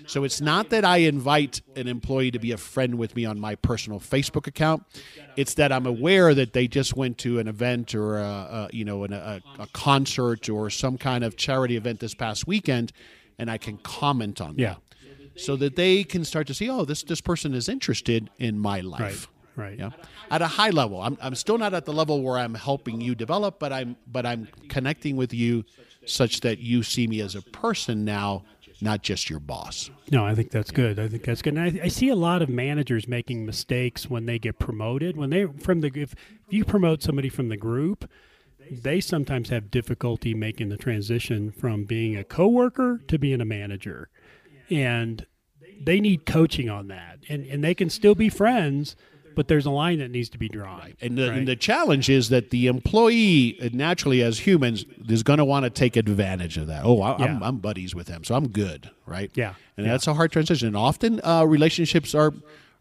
So 0.06 0.22
it's 0.22 0.38
not 0.38 0.68
that 0.70 0.84
I 0.84 0.98
invite 0.98 1.62
an 1.74 1.88
employee 1.88 2.30
to 2.32 2.38
be 2.38 2.52
a 2.52 2.58
friend 2.58 2.96
with 2.98 3.16
me 3.16 3.24
on 3.24 3.40
my 3.40 3.54
personal 3.54 3.98
Facebook 3.98 4.46
account. 4.46 4.82
It's 5.36 5.54
that 5.54 5.72
I'm 5.72 5.86
aware 5.86 6.34
that 6.34 6.52
they 6.52 6.68
just 6.68 6.94
went 6.94 7.16
to 7.18 7.38
an 7.38 7.48
event 7.48 7.94
or 7.94 8.18
a, 8.18 8.22
a 8.24 8.68
you 8.74 8.84
know 8.84 9.04
an, 9.04 9.14
a, 9.14 9.40
a 9.58 9.66
concert 9.72 10.50
or 10.50 10.68
some 10.68 10.98
kind 10.98 11.24
of 11.24 11.36
charity 11.38 11.76
event 11.78 12.00
this 12.00 12.12
past 12.14 12.46
weekend, 12.46 12.92
and 13.38 13.50
I 13.50 13.56
can 13.56 13.78
comment 13.78 14.38
on 14.42 14.56
Yeah. 14.58 14.74
that, 14.74 14.80
so 15.36 15.56
that 15.56 15.76
they 15.76 16.04
can 16.04 16.24
start 16.24 16.46
to 16.48 16.54
see, 16.54 16.68
oh, 16.68 16.84
this 16.84 17.02
this 17.02 17.20
person 17.20 17.54
is 17.54 17.68
interested 17.68 18.30
in 18.38 18.58
my 18.58 18.80
life. 18.80 19.00
Right. 19.00 19.28
Right. 19.54 19.78
Yeah. 19.78 19.90
At 20.30 20.40
a 20.40 20.46
high 20.46 20.70
level, 20.70 21.02
I'm, 21.02 21.18
I'm 21.20 21.34
still 21.34 21.58
not 21.58 21.74
at 21.74 21.84
the 21.84 21.92
level 21.92 22.22
where 22.22 22.38
I'm 22.38 22.54
helping 22.54 23.02
you 23.02 23.14
develop, 23.14 23.58
but 23.58 23.72
I'm 23.72 23.96
but 24.06 24.24
I'm 24.24 24.48
connecting 24.68 25.16
with 25.16 25.34
you 25.34 25.64
such 26.06 26.40
that 26.40 26.58
you 26.58 26.82
see 26.82 27.06
me 27.06 27.20
as 27.20 27.34
a 27.34 27.42
person 27.42 28.04
now, 28.04 28.44
not 28.80 29.02
just 29.02 29.28
your 29.28 29.40
boss. 29.40 29.90
No, 30.10 30.24
I 30.24 30.34
think 30.34 30.50
that's 30.50 30.70
good. 30.70 30.98
I 30.98 31.06
think 31.08 31.24
that's 31.24 31.42
good. 31.42 31.56
And 31.56 31.80
I, 31.80 31.84
I 31.84 31.88
see 31.88 32.08
a 32.08 32.16
lot 32.16 32.40
of 32.40 32.48
managers 32.48 33.06
making 33.06 33.44
mistakes 33.44 34.08
when 34.08 34.24
they 34.24 34.38
get 34.38 34.58
promoted. 34.58 35.18
When 35.18 35.30
they 35.30 35.44
from 35.44 35.82
the 35.82 35.88
if, 35.88 36.14
if 36.14 36.14
you 36.48 36.64
promote 36.64 37.02
somebody 37.02 37.28
from 37.28 37.48
the 37.48 37.58
group, 37.58 38.08
they 38.70 39.00
sometimes 39.00 39.50
have 39.50 39.70
difficulty 39.70 40.34
making 40.34 40.70
the 40.70 40.76
transition 40.78 41.50
from 41.50 41.84
being 41.84 42.16
a 42.16 42.24
coworker 42.24 43.00
to 43.08 43.18
being 43.18 43.40
a 43.40 43.44
manager, 43.44 44.08
and 44.72 45.26
they 45.84 46.00
need 46.00 46.26
coaching 46.26 46.68
on 46.70 46.88
that. 46.88 47.18
And 47.28 47.46
and 47.46 47.62
they 47.62 47.74
can 47.74 47.90
still 47.90 48.14
be 48.14 48.28
friends, 48.28 48.96
but 49.34 49.48
there's 49.48 49.66
a 49.66 49.70
line 49.70 49.98
that 49.98 50.10
needs 50.10 50.28
to 50.30 50.38
be 50.38 50.48
drawn. 50.48 50.92
And 51.00 51.16
the, 51.16 51.28
right? 51.28 51.38
and 51.38 51.48
the 51.48 51.56
challenge 51.56 52.08
is 52.10 52.28
that 52.30 52.50
the 52.50 52.66
employee, 52.66 53.58
uh, 53.60 53.68
naturally 53.72 54.22
as 54.22 54.40
humans, 54.40 54.84
is 55.08 55.22
going 55.22 55.38
to 55.38 55.44
want 55.44 55.64
to 55.64 55.70
take 55.70 55.96
advantage 55.96 56.56
of 56.58 56.66
that. 56.68 56.84
Oh, 56.84 57.00
I, 57.02 57.18
Yeah. 57.18 57.24
I'm, 57.26 57.42
I'm 57.42 57.56
buddies 57.58 57.94
with 57.94 58.08
him, 58.08 58.24
so 58.24 58.34
I'm 58.34 58.48
good, 58.48 58.90
right? 59.06 59.30
Yeah. 59.34 59.54
And 59.76 59.86
Yeah. 59.86 59.92
that's 59.92 60.06
a 60.06 60.14
hard 60.14 60.32
transition. 60.32 60.68
And 60.68 60.76
often 60.76 61.20
uh, 61.24 61.44
relationships 61.44 62.14
are 62.14 62.32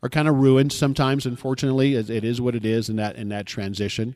are 0.03 0.09
kind 0.09 0.27
of 0.27 0.35
ruined 0.35 0.73
sometimes. 0.73 1.25
Unfortunately, 1.27 1.93
it, 1.95 2.09
it 2.09 2.23
is 2.23 2.41
what 2.41 2.55
it 2.55 2.65
is 2.65 2.89
in 2.89 2.95
that 2.95 3.15
in 3.15 3.29
that 3.29 3.45
transition. 3.45 4.15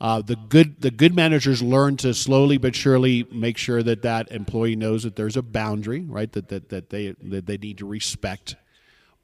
Uh, 0.00 0.22
the 0.22 0.36
good 0.36 0.80
the 0.80 0.90
good 0.90 1.14
managers 1.14 1.62
learn 1.62 1.96
to 1.98 2.14
slowly 2.14 2.56
but 2.56 2.74
surely 2.74 3.26
make 3.30 3.58
sure 3.58 3.82
that 3.82 4.00
that 4.00 4.30
employee 4.32 4.74
knows 4.74 5.02
that 5.02 5.14
there's 5.16 5.36
a 5.36 5.42
boundary, 5.42 6.00
right? 6.00 6.32
That 6.32 6.48
that, 6.48 6.70
that 6.70 6.88
they 6.90 7.14
that 7.22 7.46
they 7.46 7.58
need 7.58 7.78
to 7.78 7.86
respect. 7.86 8.56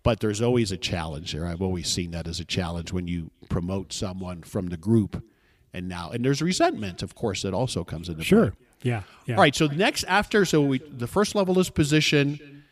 But 0.03 0.21
there's 0.21 0.41
always 0.41 0.71
a 0.71 0.77
challenge 0.77 1.33
there. 1.33 1.47
I've 1.47 1.63
always 1.63 1.89
seen 1.89 2.11
that 2.13 2.29
as 2.29 2.39
a 2.39 2.45
challenge 2.45 2.93
when 2.93 3.09
you 3.09 3.31
promote 3.49 3.93
someone 3.93 4.43
from 4.43 4.69
the 4.69 4.77
group, 4.77 5.25
and 5.73 5.89
now 5.89 6.11
and 6.11 6.25
there's 6.25 6.43
resentment, 6.43 7.03
of 7.03 7.15
course, 7.15 7.43
that 7.43 7.55
also 7.55 7.83
comes 7.83 8.09
into 8.09 8.23
Sure. 8.23 8.51
play. 8.51 8.67
Yeah. 8.83 9.03
Yeah. 9.27 9.35
All 9.37 9.41
right. 9.41 9.55
So 9.57 9.67
next, 9.67 10.05
after, 10.05 10.45
so 10.45 10.61
we, 10.63 10.79
the 10.79 11.07
first 11.09 11.35
level 11.35 11.59
is 11.59 11.71
position. 11.71 12.63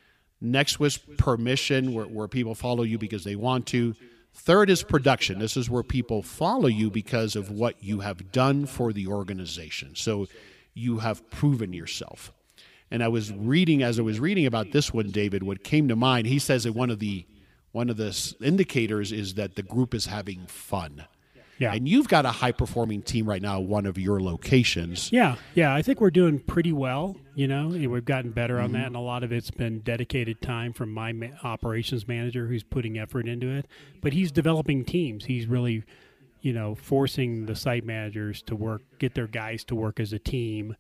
Next 0.41 0.79
was 0.79 0.99
permission, 0.99 1.95
where, 1.95 2.05
where 2.05 2.29
people 2.29 2.55
follow 2.55 2.83
you 2.85 2.99
because 2.99 3.25
they 3.25 3.35
want 3.35 3.67
to. 3.69 3.97
Third 4.35 4.69
is 4.69 4.83
production. 4.83 5.39
This 5.39 5.57
is 5.57 5.71
where 5.71 5.83
people 5.83 6.23
follow 6.23 6.67
you 6.67 6.91
because 6.91 7.37
of 7.37 7.51
what 7.51 7.83
you 7.83 8.01
have 8.01 8.33
done 8.33 8.67
for 8.67 8.93
the 8.93 9.07
organization. 9.07 9.95
So 9.95 10.27
you 10.75 10.99
have 10.99 11.31
proven 11.31 11.73
yourself. 11.73 12.33
And 12.91 13.03
I 13.03 13.09
was 13.09 13.33
reading 13.33 13.83
as 13.83 13.99
I 13.99 14.03
was 14.03 14.21
reading 14.21 14.45
about 14.45 14.73
this 14.73 14.93
one, 14.93 15.11
David. 15.11 15.43
What 15.43 15.65
came 15.65 15.89
to 15.89 15.97
mind? 15.97 16.27
He 16.27 16.39
says 16.39 16.65
that 16.65 16.73
one 16.73 16.91
of 16.91 16.99
the 16.99 17.27
one 17.73 17.91
of 17.91 17.97
the 17.97 18.35
indicators 18.41 19.11
is 19.11 19.35
that 19.35 19.57
the 19.57 19.63
group 19.63 19.95
is 19.95 20.07
having 20.07 20.47
fun. 20.47 21.07
Yeah. 21.59 21.73
And 21.73 21.89
you've 21.89 22.09
got 22.09 22.27
a 22.27 22.31
high 22.31 22.51
performing 22.53 23.03
team 23.03 23.27
right 23.29 23.41
now, 23.41 23.61
one 23.61 23.87
of 23.87 23.97
your 23.97 24.21
locations. 24.21 25.13
Yeah, 25.13 25.37
yeah, 25.55 25.73
I 25.75 25.83
think 25.83 26.01
we're 26.01 26.11
doing 26.11 26.41
pretty 26.41 26.73
well. 26.73 27.17
You 27.37 27.49
know, 27.49 27.73
and 27.73 27.91
we've 27.91 28.05
gotten 28.05 28.31
better 28.31 28.59
on 28.61 28.67
Mm-hmm. 28.71 28.73
that, 28.75 28.87
and 28.89 28.97
a 28.97 29.01
lot 29.01 29.23
of 29.25 29.33
it's 29.33 29.51
been 29.51 29.81
dedicated 29.81 30.41
time 30.41 30.73
from 30.73 30.93
my 30.93 31.13
ma- 31.13 31.27
operations 31.43 32.07
manager, 32.07 32.47
who's 32.47 32.63
putting 32.63 32.99
effort 32.99 33.27
into 33.27 33.49
it. 33.51 33.67
But 34.01 34.13
he's 34.13 34.31
developing 34.31 34.85
teams. 34.85 35.25
He's 35.25 35.47
really, 35.47 35.83
you 36.43 36.53
know, 36.53 36.75
forcing 36.77 37.47
the 37.47 37.57
site 37.57 37.85
managers 37.85 38.41
to 38.43 38.55
work, 38.57 38.83
get 39.01 39.15
their 39.15 39.27
guys 39.27 39.65
to 39.65 39.75
work 39.75 39.99
as 39.99 40.13
a 40.13 40.19
team, 40.19 40.77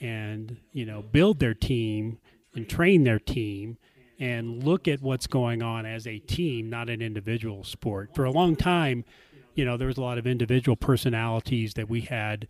and 0.00 0.56
you 0.72 0.86
know, 0.86 1.02
build 1.02 1.38
their 1.40 1.54
team 1.54 2.18
and 2.54 2.68
train 2.68 3.04
their 3.04 3.18
team. 3.18 3.78
And 4.20 4.64
look 4.64 4.88
at 4.88 5.00
what's 5.00 5.28
going 5.28 5.62
on 5.62 5.86
as 5.86 6.04
a 6.04 6.18
team, 6.18 6.68
not 6.68 6.90
an 6.90 7.00
individual 7.00 7.62
sport. 7.62 8.16
For 8.16 8.24
a 8.24 8.32
long 8.32 8.56
time, 8.56 9.04
you 9.58 9.64
know, 9.64 9.76
there 9.76 9.88
was 9.88 9.98
a 9.98 10.00
lot 10.00 10.18
of 10.18 10.26
individual 10.26 10.76
personalities 10.76 11.74
that 11.74 11.90
we 11.90 12.02
had 12.02 12.46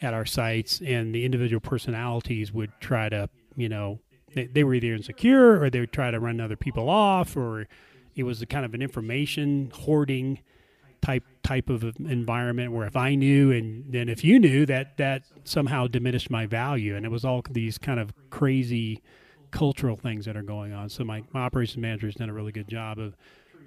at 0.00 0.14
our 0.14 0.24
sites, 0.24 0.80
and 0.80 1.14
the 1.14 1.22
individual 1.22 1.60
personalities 1.60 2.50
would 2.50 2.72
try 2.80 3.10
to, 3.10 3.28
you 3.56 3.68
know, 3.68 4.00
they, 4.34 4.46
they 4.46 4.64
were 4.64 4.72
either 4.72 4.94
insecure 4.94 5.62
or 5.62 5.68
they 5.68 5.80
would 5.80 5.92
try 5.92 6.10
to 6.10 6.18
run 6.18 6.40
other 6.40 6.56
people 6.56 6.88
off, 6.88 7.36
or 7.36 7.66
it 8.14 8.22
was 8.22 8.40
a 8.40 8.46
kind 8.46 8.64
of 8.64 8.72
an 8.72 8.80
information 8.80 9.70
hoarding 9.70 10.38
type 11.02 11.24
type 11.42 11.68
of 11.68 11.84
environment 12.00 12.72
where 12.72 12.86
if 12.86 12.96
I 12.96 13.14
knew 13.14 13.52
and 13.52 13.92
then 13.92 14.08
if 14.08 14.24
you 14.24 14.40
knew 14.40 14.64
that 14.64 14.96
that 14.96 15.24
somehow 15.44 15.86
diminished 15.86 16.30
my 16.30 16.46
value, 16.46 16.96
and 16.96 17.04
it 17.04 17.10
was 17.10 17.22
all 17.22 17.42
these 17.50 17.76
kind 17.76 18.00
of 18.00 18.14
crazy 18.30 19.02
cultural 19.50 19.96
things 19.96 20.24
that 20.24 20.38
are 20.38 20.42
going 20.42 20.72
on. 20.72 20.88
So 20.88 21.04
my, 21.04 21.22
my 21.32 21.40
operations 21.40 21.76
manager 21.82 22.06
has 22.06 22.14
done 22.14 22.30
a 22.30 22.34
really 22.34 22.52
good 22.52 22.68
job 22.68 22.98
of 22.98 23.14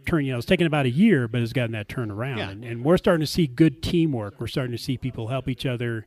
turn. 0.05 0.25
You 0.25 0.31
know, 0.33 0.37
it's 0.37 0.45
taken 0.47 0.67
about 0.67 0.85
a 0.85 0.89
year, 0.89 1.27
but 1.27 1.41
it's 1.41 1.53
gotten 1.53 1.71
that 1.73 1.87
turnaround, 1.87 2.37
Yeah. 2.37 2.49
and, 2.49 2.63
and 2.65 2.83
we're 2.83 2.97
starting 2.97 3.21
to 3.25 3.31
see 3.31 3.47
good 3.47 3.81
teamwork. 3.83 4.39
We're 4.39 4.47
starting 4.47 4.71
to 4.71 4.81
see 4.81 4.97
people 4.97 5.27
help 5.27 5.47
each 5.47 5.65
other. 5.65 6.05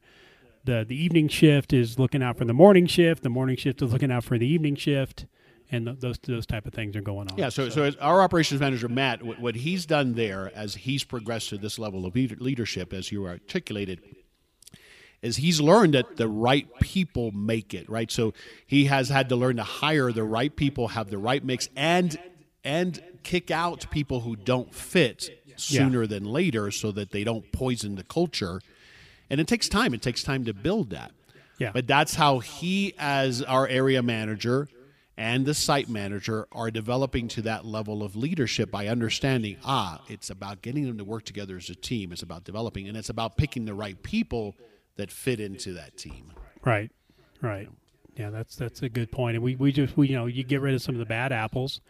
the 0.65 0.85
The 0.89 0.97
evening 0.97 1.29
shift 1.29 1.73
is 1.73 1.99
looking 1.99 2.23
out 2.23 2.37
for 2.39 2.45
the 2.45 2.55
morning 2.55 2.87
shift. 2.87 3.23
The 3.23 3.31
morning 3.31 3.57
shift 3.57 3.83
is 3.83 3.93
looking 3.93 4.11
out 4.13 4.25
for 4.25 4.39
the 4.39 4.47
evening 4.47 4.77
shift, 4.77 5.27
and 5.71 5.87
th- 5.87 6.01
those 6.01 6.19
those 6.21 6.47
type 6.47 6.67
of 6.67 6.73
things 6.73 6.95
are 6.97 7.01
going 7.03 7.29
on. 7.31 7.39
Yeah, 7.39 7.49
so, 7.49 7.69
so 7.69 7.83
as 7.85 7.97
our 7.97 8.21
operations 8.23 8.61
manager, 8.61 8.89
Matt, 8.89 9.23
what, 9.23 9.41
what 9.41 9.55
he's 9.57 9.87
done 9.87 10.15
there 10.15 10.51
as 10.55 10.75
he's 10.75 11.03
progressed 11.05 11.49
to 11.51 11.59
this 11.59 11.79
level 11.79 12.05
of 12.07 12.15
leadership, 12.15 12.93
as 12.93 13.11
you 13.11 13.27
articulated, 13.27 14.01
is 15.21 15.37
he's 15.37 15.61
learned 15.61 15.95
that 15.95 16.17
the 16.17 16.29
right 16.29 16.67
people 16.81 17.31
make 17.31 17.75
it, 17.75 17.89
right? 17.89 18.11
So 18.11 18.35
he 18.67 18.87
has 18.87 19.09
had 19.09 19.29
to 19.29 19.37
learn 19.37 19.57
to 19.57 19.63
hire 19.63 20.11
the 20.11 20.25
right 20.25 20.55
people, 20.55 20.89
have 20.89 21.11
the 21.11 21.19
right 21.19 21.45
mix, 21.45 21.69
and 21.77 22.19
and 22.65 23.01
kick 23.23 23.51
out 23.51 23.91
people 23.91 24.21
who 24.21 24.37
don't 24.37 24.75
fit 24.75 25.31
sooner 25.57 26.07
than 26.07 26.25
later 26.25 26.71
so 26.71 26.91
that 26.93 27.11
they 27.11 27.25
don't 27.25 27.51
poison 27.53 27.95
the 27.95 28.05
culture. 28.05 28.61
And 29.31 29.41
it 29.41 29.47
takes 29.47 29.69
time. 29.69 29.95
It 29.95 30.03
takes 30.03 30.23
time 30.23 30.45
to 30.45 30.55
build 30.55 30.91
that. 30.91 31.13
Yeah. 31.59 31.71
But 31.73 31.87
that's 31.87 32.15
how 32.15 32.41
he, 32.41 32.95
as 32.99 33.43
our 33.43 33.67
area 33.67 34.03
manager 34.03 34.69
and 35.17 35.47
the 35.47 35.55
site 35.55 35.89
manager, 35.89 36.49
are 36.53 36.71
developing 36.71 37.29
to 37.29 37.43
that 37.43 37.65
level 37.65 38.03
of 38.03 38.17
leadership 38.17 38.71
by 38.71 38.89
understanding 38.89 39.57
ah, 39.65 40.03
it's 40.09 40.31
about 40.31 40.63
getting 40.63 40.87
them 40.87 40.99
to 40.99 41.05
work 41.05 41.25
together 41.25 41.57
as 41.57 41.71
a 41.71 41.75
team. 41.75 42.13
It's 42.13 42.23
about 42.23 42.45
developing, 42.45 42.89
and 42.89 42.97
it's 42.97 43.11
about 43.11 43.37
picking 43.37 43.65
the 43.65 43.75
right 43.75 44.03
people 44.03 44.57
that 44.97 45.11
fit 45.11 45.41
into 45.41 45.73
that 45.75 45.97
team. 45.97 46.33
Right, 46.65 46.91
right. 47.41 47.69
Yeah, 48.17 48.31
that's 48.31 48.57
that's 48.57 48.83
a 48.83 48.89
good 48.89 49.11
point. 49.11 49.37
And 49.37 49.45
we, 49.45 49.57
we 49.57 49.73
just 49.73 49.97
we 49.97 50.09
you 50.09 50.17
know 50.17 50.27
you 50.27 50.45
get 50.45 50.61
rid 50.61 50.75
of 50.75 50.83
some 50.83 50.95
of 50.95 50.99
the 50.99 51.07
bad 51.07 51.33
apples, 51.33 51.81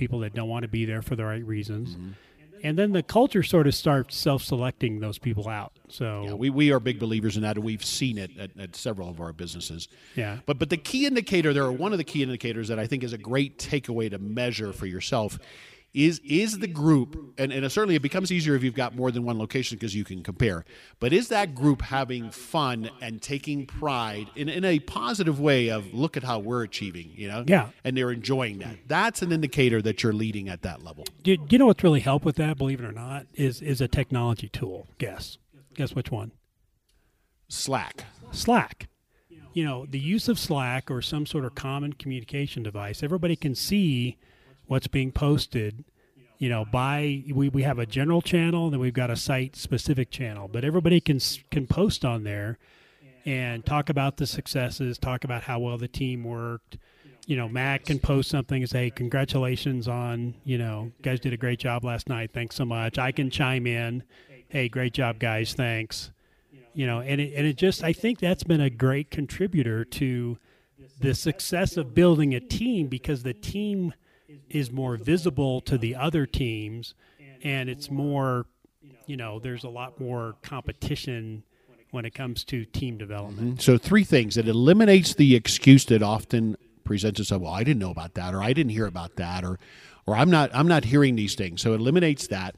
people 0.00 0.18
that 0.20 0.34
don't 0.34 0.48
want 0.48 0.62
to 0.64 0.68
be 0.68 0.84
there 0.84 1.02
for 1.02 1.14
the 1.14 1.24
right 1.24 1.44
reasons, 1.46 1.90
Mm-hmm. 1.90 2.10
and 2.64 2.76
then 2.78 2.92
the 2.92 3.02
culture 3.02 3.42
sort 3.44 3.66
of 3.68 3.74
starts 3.74 4.16
self-selecting 4.16 4.98
those 5.00 5.18
people 5.18 5.48
out. 5.48 5.72
So 5.88 6.24
Yeah, 6.26 6.34
we, 6.34 6.50
we 6.50 6.72
are 6.72 6.80
big 6.80 6.98
believers 6.98 7.36
in 7.36 7.42
that, 7.42 7.56
and 7.56 7.64
we've 7.64 7.84
seen 7.84 8.18
it 8.18 8.30
at, 8.38 8.50
at 8.58 8.74
several 8.76 9.08
of 9.08 9.20
our 9.20 9.32
businesses. 9.32 9.86
Yeah. 10.16 10.38
But 10.46 10.58
but 10.58 10.70
the 10.70 10.76
key 10.76 11.06
indicator, 11.06 11.52
there 11.52 11.64
are 11.64 11.72
one 11.72 11.92
of 11.92 11.98
the 11.98 12.04
key 12.12 12.22
indicators 12.22 12.66
that 12.68 12.78
I 12.80 12.86
think 12.88 13.04
is 13.04 13.12
a 13.12 13.18
great 13.18 13.58
takeaway 13.58 14.10
to 14.10 14.18
measure 14.18 14.72
for 14.72 14.86
yourself 14.86 15.38
is 15.92 16.20
is 16.24 16.58
the 16.60 16.68
group 16.68 17.34
and, 17.36 17.52
and 17.52 17.70
certainly 17.72 17.96
it 17.96 18.02
becomes 18.02 18.30
easier 18.30 18.54
if 18.54 18.62
you've 18.62 18.74
got 18.74 18.94
more 18.94 19.10
than 19.10 19.24
one 19.24 19.38
location 19.38 19.76
because 19.76 19.92
you 19.94 20.04
can 20.04 20.22
compare 20.22 20.64
but 21.00 21.12
is 21.12 21.28
that 21.28 21.52
group 21.54 21.82
having 21.82 22.30
fun 22.30 22.88
and 23.00 23.20
taking 23.20 23.66
pride 23.66 24.28
in, 24.36 24.48
in 24.48 24.64
a 24.64 24.78
positive 24.78 25.40
way 25.40 25.68
of 25.68 25.92
look 25.92 26.16
at 26.16 26.22
how 26.22 26.38
we're 26.38 26.62
achieving 26.62 27.10
you 27.14 27.26
know 27.26 27.42
Yeah. 27.46 27.70
and 27.82 27.96
they're 27.96 28.12
enjoying 28.12 28.58
that 28.60 28.76
that's 28.86 29.20
an 29.22 29.32
indicator 29.32 29.82
that 29.82 30.02
you're 30.04 30.12
leading 30.12 30.48
at 30.48 30.62
that 30.62 30.84
level 30.84 31.04
do, 31.24 31.36
do 31.36 31.44
you 31.50 31.58
know 31.58 31.66
what's 31.66 31.82
really 31.82 32.00
helped 32.00 32.24
with 32.24 32.36
that? 32.36 32.56
Believe 32.56 32.80
it 32.80 32.84
or 32.86 32.92
not, 32.92 33.26
is 33.34 33.60
is 33.60 33.80
a 33.80 33.88
technology 33.88 34.48
tool. 34.48 34.86
Guess 34.98 35.38
guess 35.74 35.94
which 35.94 36.10
one? 36.12 36.30
slack 37.48 38.04
Slack. 38.32 38.88
You 39.52 39.64
know, 39.64 39.84
the 39.86 39.98
use 39.98 40.28
of 40.28 40.38
Slack 40.38 40.88
or 40.88 41.02
some 41.02 41.26
sort 41.26 41.44
of 41.44 41.56
common 41.56 41.92
communication 41.94 42.62
device, 42.62 43.02
everybody 43.02 43.34
can 43.34 43.56
see 43.56 44.16
what's 44.70 44.86
being 44.86 45.10
posted. 45.10 45.84
You 46.38 46.48
know, 46.48 46.64
by 46.64 47.24
we, 47.34 47.48
we 47.48 47.64
have 47.64 47.80
a 47.80 47.86
general 47.86 48.22
channel, 48.22 48.66
and 48.66 48.72
then 48.72 48.80
we've 48.80 48.94
got 48.94 49.10
a 49.10 49.16
site 49.16 49.56
specific 49.56 50.10
channel, 50.10 50.46
but 50.46 50.64
everybody 50.64 51.00
can 51.00 51.18
can 51.50 51.66
post 51.66 52.04
on 52.04 52.22
there 52.22 52.56
and 53.26 53.66
talk 53.66 53.90
about 53.90 54.16
the 54.16 54.26
successes, 54.26 54.96
talk 54.96 55.24
about 55.24 55.42
how 55.42 55.58
well 55.58 55.76
the 55.76 55.88
team 55.88 56.22
worked. 56.22 56.78
You 57.26 57.36
know, 57.36 57.48
Matt 57.48 57.84
can 57.84 57.98
post 57.98 58.30
something 58.30 58.62
and 58.62 58.70
say, 58.70 58.90
"Congratulations 58.90 59.88
on 59.88 60.34
you 60.44 60.56
know, 60.56 60.92
guys 61.02 61.18
did 61.18 61.32
a 61.32 61.36
great 61.36 61.58
job 61.58 61.84
last 61.84 62.08
night. 62.08 62.30
Thanks 62.32 62.54
so 62.54 62.64
much." 62.64 62.96
I 62.96 63.10
can 63.10 63.28
chime 63.28 63.66
in, 63.66 64.04
"Hey, 64.48 64.68
great 64.68 64.94
job, 64.94 65.18
guys. 65.18 65.52
Thanks." 65.52 66.12
you 66.72 66.86
know 66.86 67.00
and 67.00 67.20
it, 67.20 67.32
and 67.34 67.48
it 67.48 67.56
just 67.56 67.82
i 67.82 67.92
think 67.92 68.20
that's 68.20 68.44
been 68.44 68.60
a 68.60 68.70
great 68.70 69.10
contributor 69.10 69.84
to 69.84 70.38
the 71.00 71.14
success 71.14 71.76
of 71.76 71.96
building 71.96 72.32
a 72.32 72.38
team 72.38 72.86
because 72.86 73.24
the 73.24 73.34
team 73.34 73.92
is 74.48 74.70
more 74.70 74.96
visible 74.96 75.60
to 75.62 75.78
the 75.78 75.94
other 75.94 76.26
teams 76.26 76.94
and 77.42 77.68
it's 77.68 77.90
more 77.90 78.46
you 79.06 79.16
know 79.16 79.38
there's 79.38 79.64
a 79.64 79.68
lot 79.68 79.98
more 80.00 80.36
competition 80.42 81.42
when 81.90 82.04
it 82.04 82.14
comes 82.14 82.44
to 82.44 82.64
team 82.64 82.96
development 82.96 83.48
mm-hmm. 83.48 83.58
So 83.58 83.76
three 83.76 84.04
things. 84.04 84.36
It 84.36 84.48
eliminates 84.48 85.14
the 85.14 85.34
excuse 85.34 85.84
that 85.86 86.02
often 86.02 86.56
presents 86.84 87.20
itself. 87.20 87.42
Well, 87.42 87.52
I 87.52 87.64
didn't 87.64 87.80
know 87.80 87.90
about 87.90 88.14
that, 88.14 88.34
or 88.34 88.42
I 88.42 88.52
didn't 88.52 88.70
hear 88.70 88.86
about 88.86 89.16
that, 89.16 89.44
or 89.44 89.58
or 90.06 90.16
I'm 90.16 90.30
not 90.30 90.50
I'm 90.54 90.68
not 90.68 90.84
hearing 90.84 91.16
these 91.16 91.34
things. 91.34 91.62
So 91.62 91.72
it 91.72 91.80
eliminates 91.80 92.28
that. 92.28 92.56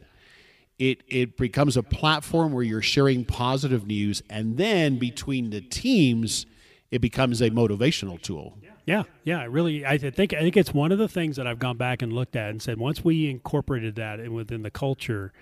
It 0.78 1.02
it 1.06 1.36
becomes 1.36 1.76
a 1.76 1.82
platform 1.82 2.52
where 2.52 2.62
you're 2.62 2.82
sharing 2.82 3.24
positive 3.24 3.86
news, 3.86 4.22
and 4.28 4.56
then 4.56 4.98
between 4.98 5.50
the 5.50 5.60
teams, 5.60 6.46
it 6.90 7.00
becomes 7.00 7.40
a 7.40 7.50
motivational 7.50 8.20
tool. 8.20 8.58
Yeah, 8.84 9.04
yeah, 9.24 9.42
it 9.42 9.50
really. 9.50 9.86
I 9.86 9.96
think 9.98 10.34
I 10.34 10.40
think 10.40 10.56
it's 10.56 10.74
one 10.74 10.90
of 10.90 10.98
the 10.98 11.08
things 11.08 11.36
that 11.36 11.46
I've 11.46 11.58
gone 11.58 11.76
back 11.76 12.02
and 12.02 12.12
looked 12.12 12.34
at 12.34 12.50
and 12.50 12.60
said 12.60 12.78
once 12.78 13.04
we 13.04 13.30
incorporated 13.30 13.94
that 13.96 14.18
in, 14.18 14.32
within 14.34 14.62
the 14.62 14.70
culture, 14.70 15.32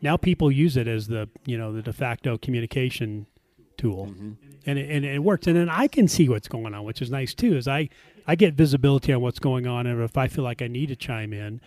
now 0.00 0.16
people 0.16 0.50
use 0.50 0.76
it 0.76 0.88
as 0.88 1.06
the 1.06 1.28
you 1.46 1.56
know 1.56 1.72
the 1.72 1.82
de 1.82 1.92
facto 1.92 2.36
communication 2.36 3.26
tool, 3.76 4.06
mm-hmm. 4.06 4.32
and 4.66 4.78
it, 4.78 4.90
and 4.90 5.04
it 5.04 5.20
works. 5.20 5.46
And 5.46 5.56
then 5.56 5.68
I 5.68 5.86
can 5.86 6.08
see 6.08 6.28
what's 6.28 6.48
going 6.48 6.74
on, 6.74 6.84
which 6.84 7.00
is 7.00 7.10
nice 7.10 7.34
too. 7.34 7.56
Is 7.56 7.68
I 7.68 7.88
I 8.26 8.34
get 8.34 8.54
visibility 8.54 9.12
on 9.12 9.20
what's 9.20 9.38
going 9.38 9.66
on, 9.66 9.86
and 9.86 10.02
if 10.02 10.18
I 10.18 10.26
feel 10.28 10.44
like 10.44 10.60
I 10.60 10.66
need 10.66 10.88
to 10.88 10.96
chime 10.96 11.32
in, 11.32 11.60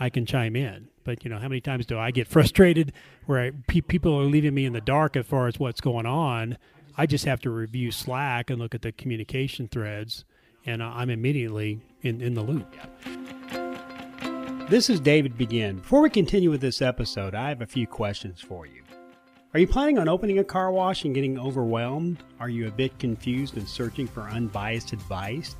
I 0.00 0.10
can 0.10 0.26
chime 0.26 0.56
in. 0.56 0.88
But 1.04 1.24
you 1.24 1.30
know, 1.30 1.38
how 1.38 1.48
many 1.48 1.60
times 1.60 1.86
do 1.86 1.98
I 1.98 2.10
get 2.10 2.28
frustrated 2.28 2.92
where 3.26 3.40
I, 3.40 3.52
pe- 3.66 3.80
people 3.80 4.18
are 4.18 4.24
leaving 4.24 4.54
me 4.54 4.66
in 4.66 4.72
the 4.72 4.80
dark 4.80 5.16
as 5.16 5.26
far 5.26 5.46
as 5.46 5.58
what's 5.58 5.80
going 5.80 6.06
on? 6.06 6.58
I 6.96 7.06
just 7.06 7.24
have 7.24 7.40
to 7.40 7.50
review 7.50 7.90
Slack 7.90 8.50
and 8.50 8.58
look 8.58 8.74
at 8.74 8.82
the 8.82 8.92
communication 8.92 9.66
threads, 9.68 10.24
and 10.66 10.82
I'm 10.82 11.10
immediately 11.10 11.80
in, 12.02 12.20
in 12.20 12.34
the 12.34 12.42
loop. 12.42 12.74
This 14.68 14.88
is 14.88 15.00
David 15.00 15.36
Begin. 15.36 15.76
Before 15.78 16.00
we 16.00 16.10
continue 16.10 16.50
with 16.50 16.60
this 16.60 16.80
episode, 16.80 17.34
I 17.34 17.48
have 17.48 17.62
a 17.62 17.66
few 17.66 17.86
questions 17.86 18.40
for 18.40 18.66
you. 18.66 18.82
Are 19.54 19.60
you 19.60 19.66
planning 19.66 19.98
on 19.98 20.08
opening 20.08 20.38
a 20.38 20.44
car 20.44 20.70
wash 20.70 21.04
and 21.04 21.14
getting 21.14 21.38
overwhelmed? 21.38 22.22
Are 22.40 22.48
you 22.48 22.68
a 22.68 22.70
bit 22.70 22.98
confused 22.98 23.56
and 23.56 23.68
searching 23.68 24.06
for 24.06 24.22
unbiased 24.22 24.94
advice? 24.94 25.56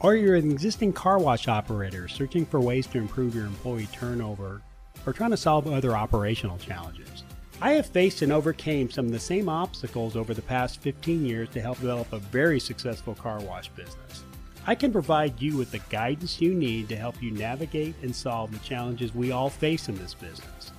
Or 0.00 0.12
are 0.12 0.16
you're 0.16 0.34
an 0.34 0.50
existing 0.50 0.92
car 0.92 1.18
wash 1.18 1.46
operator 1.46 2.08
searching 2.08 2.46
for 2.46 2.60
ways 2.60 2.86
to 2.88 2.98
improve 2.98 3.34
your 3.34 3.46
employee 3.46 3.88
turnover 3.92 4.62
or 5.06 5.12
trying 5.12 5.30
to 5.30 5.36
solve 5.36 5.66
other 5.68 5.96
operational 5.96 6.58
challenges? 6.58 7.22
I 7.60 7.72
have 7.72 7.86
faced 7.86 8.22
and 8.22 8.32
overcame 8.32 8.90
some 8.90 9.06
of 9.06 9.12
the 9.12 9.18
same 9.18 9.48
obstacles 9.48 10.16
over 10.16 10.32
the 10.32 10.42
past 10.42 10.80
15 10.80 11.24
years 11.24 11.48
to 11.50 11.60
help 11.60 11.80
develop 11.80 12.12
a 12.12 12.18
very 12.18 12.60
successful 12.60 13.14
car 13.14 13.40
wash 13.40 13.68
business. 13.70 14.24
I 14.68 14.74
can 14.74 14.92
provide 14.92 15.40
you 15.40 15.56
with 15.56 15.70
the 15.70 15.78
guidance 15.88 16.42
you 16.42 16.52
need 16.52 16.90
to 16.90 16.96
help 16.96 17.22
you 17.22 17.30
navigate 17.30 17.94
and 18.02 18.14
solve 18.14 18.52
the 18.52 18.58
challenges 18.58 19.14
we 19.14 19.32
all 19.32 19.48
face 19.48 19.88
in 19.88 19.96
this 19.96 20.12
business. 20.12 20.72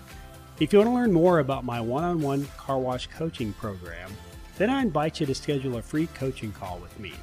If 0.60 0.72
you 0.72 0.78
want 0.78 0.92
to 0.92 0.94
learn 0.94 1.12
more 1.12 1.40
about 1.40 1.66
my 1.66 1.82
one 1.82 2.04
on 2.04 2.22
one 2.22 2.46
car 2.56 2.78
wash 2.78 3.08
coaching 3.08 3.52
program, 3.54 4.12
then 4.60 4.70
I 4.70 4.84
invite 4.84 5.20
you 5.20 5.26
to 5.26 5.34
schedule 5.34 5.78
a 5.78 5.82
free 5.82 6.06
coaching 6.14 6.52
call 6.52 6.78
with 6.78 7.00
me. 7.00 7.14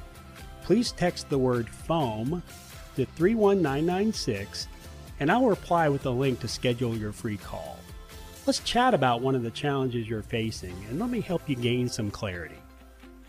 Please 0.61 0.91
text 0.91 1.29
the 1.29 1.37
word 1.37 1.69
FOAM 1.69 2.43
to 2.97 3.05
31996 3.05 4.67
and 5.21 5.31
I'll 5.31 5.47
reply 5.47 5.87
with 5.87 6.05
a 6.05 6.09
link 6.09 6.41
to 6.41 6.49
schedule 6.49 6.97
your 6.97 7.13
free 7.13 7.37
call. 7.37 7.79
Let's 8.45 8.59
chat 8.59 8.93
about 8.93 9.21
one 9.21 9.35
of 9.35 9.43
the 9.43 9.51
challenges 9.51 10.09
you're 10.09 10.21
facing 10.21 10.75
and 10.89 10.99
let 10.99 11.11
me 11.11 11.21
help 11.21 11.47
you 11.47 11.55
gain 11.55 11.87
some 11.87 12.11
clarity. 12.11 12.61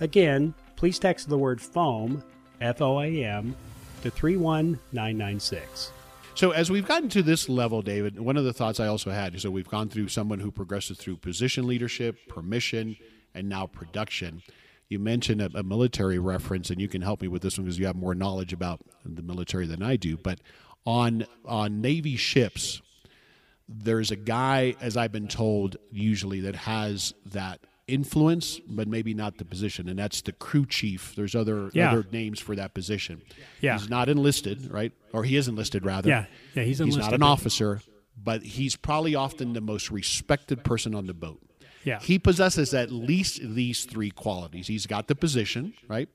Again, 0.00 0.54
please 0.74 0.98
text 0.98 1.28
the 1.28 1.38
word 1.38 1.60
FOAM, 1.60 2.24
F 2.60 2.80
O 2.80 3.00
A 3.00 3.24
M, 3.24 3.54
to 4.02 4.10
31996. 4.10 5.92
So 6.34 6.52
as 6.52 6.70
we've 6.70 6.86
gotten 6.86 7.08
to 7.10 7.22
this 7.22 7.48
level, 7.48 7.82
David, 7.82 8.20
one 8.20 8.36
of 8.36 8.44
the 8.44 8.52
thoughts 8.52 8.78
I 8.78 8.86
also 8.86 9.10
had 9.10 9.34
is 9.34 9.42
that 9.42 9.50
we've 9.50 9.68
gone 9.68 9.88
through 9.88 10.06
someone 10.06 10.38
who 10.38 10.52
progresses 10.52 10.96
through 10.96 11.16
position 11.16 11.66
leadership, 11.66 12.16
permission, 12.28 12.96
and 13.34 13.48
now 13.48 13.66
production. 13.66 14.42
You 14.88 15.00
mentioned 15.00 15.42
a, 15.42 15.50
a 15.54 15.62
military 15.62 16.18
reference, 16.18 16.70
and 16.70 16.80
you 16.80 16.86
can 16.86 17.02
help 17.02 17.22
me 17.22 17.28
with 17.28 17.42
this 17.42 17.58
one 17.58 17.64
because 17.64 17.78
you 17.78 17.86
have 17.86 17.96
more 17.96 18.14
knowledge 18.14 18.52
about 18.52 18.80
the 19.04 19.22
military 19.22 19.66
than 19.66 19.82
I 19.82 19.96
do. 19.96 20.16
But 20.16 20.38
on 20.86 21.26
on 21.44 21.80
Navy 21.80 22.16
ships, 22.16 22.80
there's 23.68 24.10
a 24.10 24.16
guy, 24.16 24.76
as 24.80 24.96
I've 24.96 25.12
been 25.12 25.28
told, 25.28 25.76
usually 25.90 26.40
that 26.40 26.54
has 26.54 27.12
that 27.26 27.60
influence, 27.88 28.60
but 28.68 28.86
maybe 28.86 29.14
not 29.14 29.38
the 29.38 29.44
position, 29.44 29.88
and 29.88 29.98
that's 29.98 30.20
the 30.22 30.32
crew 30.32 30.66
chief. 30.66 31.14
There's 31.16 31.34
other 31.34 31.70
Yeah. 31.72 31.90
other 31.92 32.06
names 32.12 32.38
for 32.38 32.54
that 32.54 32.74
position. 32.74 33.22
Yeah. 33.60 33.78
he's 33.78 33.88
not 33.88 34.08
enlisted, 34.08 34.70
right? 34.70 34.92
Or 35.12 35.24
he 35.24 35.36
is 35.36 35.48
enlisted 35.48 35.84
rather. 35.84 36.08
Yeah, 36.08 36.26
yeah, 36.54 36.62
he's 36.64 36.80
enlisted. 36.80 37.02
He's 37.02 37.10
not 37.10 37.14
an 37.14 37.22
officer, 37.22 37.80
but 38.22 38.42
he's 38.42 38.76
probably 38.76 39.14
often 39.14 39.52
the 39.54 39.60
most 39.60 39.90
respected 39.90 40.62
person 40.64 40.94
on 40.94 41.06
the 41.06 41.14
boat. 41.14 41.40
Yeah. 41.84 41.98
He 42.00 42.18
possesses 42.18 42.74
at 42.74 42.90
least 42.92 43.40
these 43.42 43.84
three 43.84 44.10
qualities. 44.10 44.66
He's 44.66 44.86
got 44.86 45.08
the 45.08 45.14
position, 45.14 45.72
right? 45.88 46.08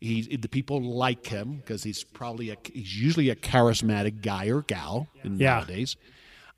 He's 0.00 0.28
the 0.28 0.48
people 0.48 0.80
like 0.82 1.26
him 1.26 1.56
because 1.56 1.82
he's 1.82 2.04
probably 2.04 2.50
a 2.50 2.56
he's 2.72 2.96
usually 3.00 3.28
a 3.30 3.36
charismatic 3.36 4.22
guy 4.22 4.46
or 4.46 4.62
gal 4.62 5.08
in 5.24 5.38
Yeah. 5.38 5.56
nowadays. 5.56 5.96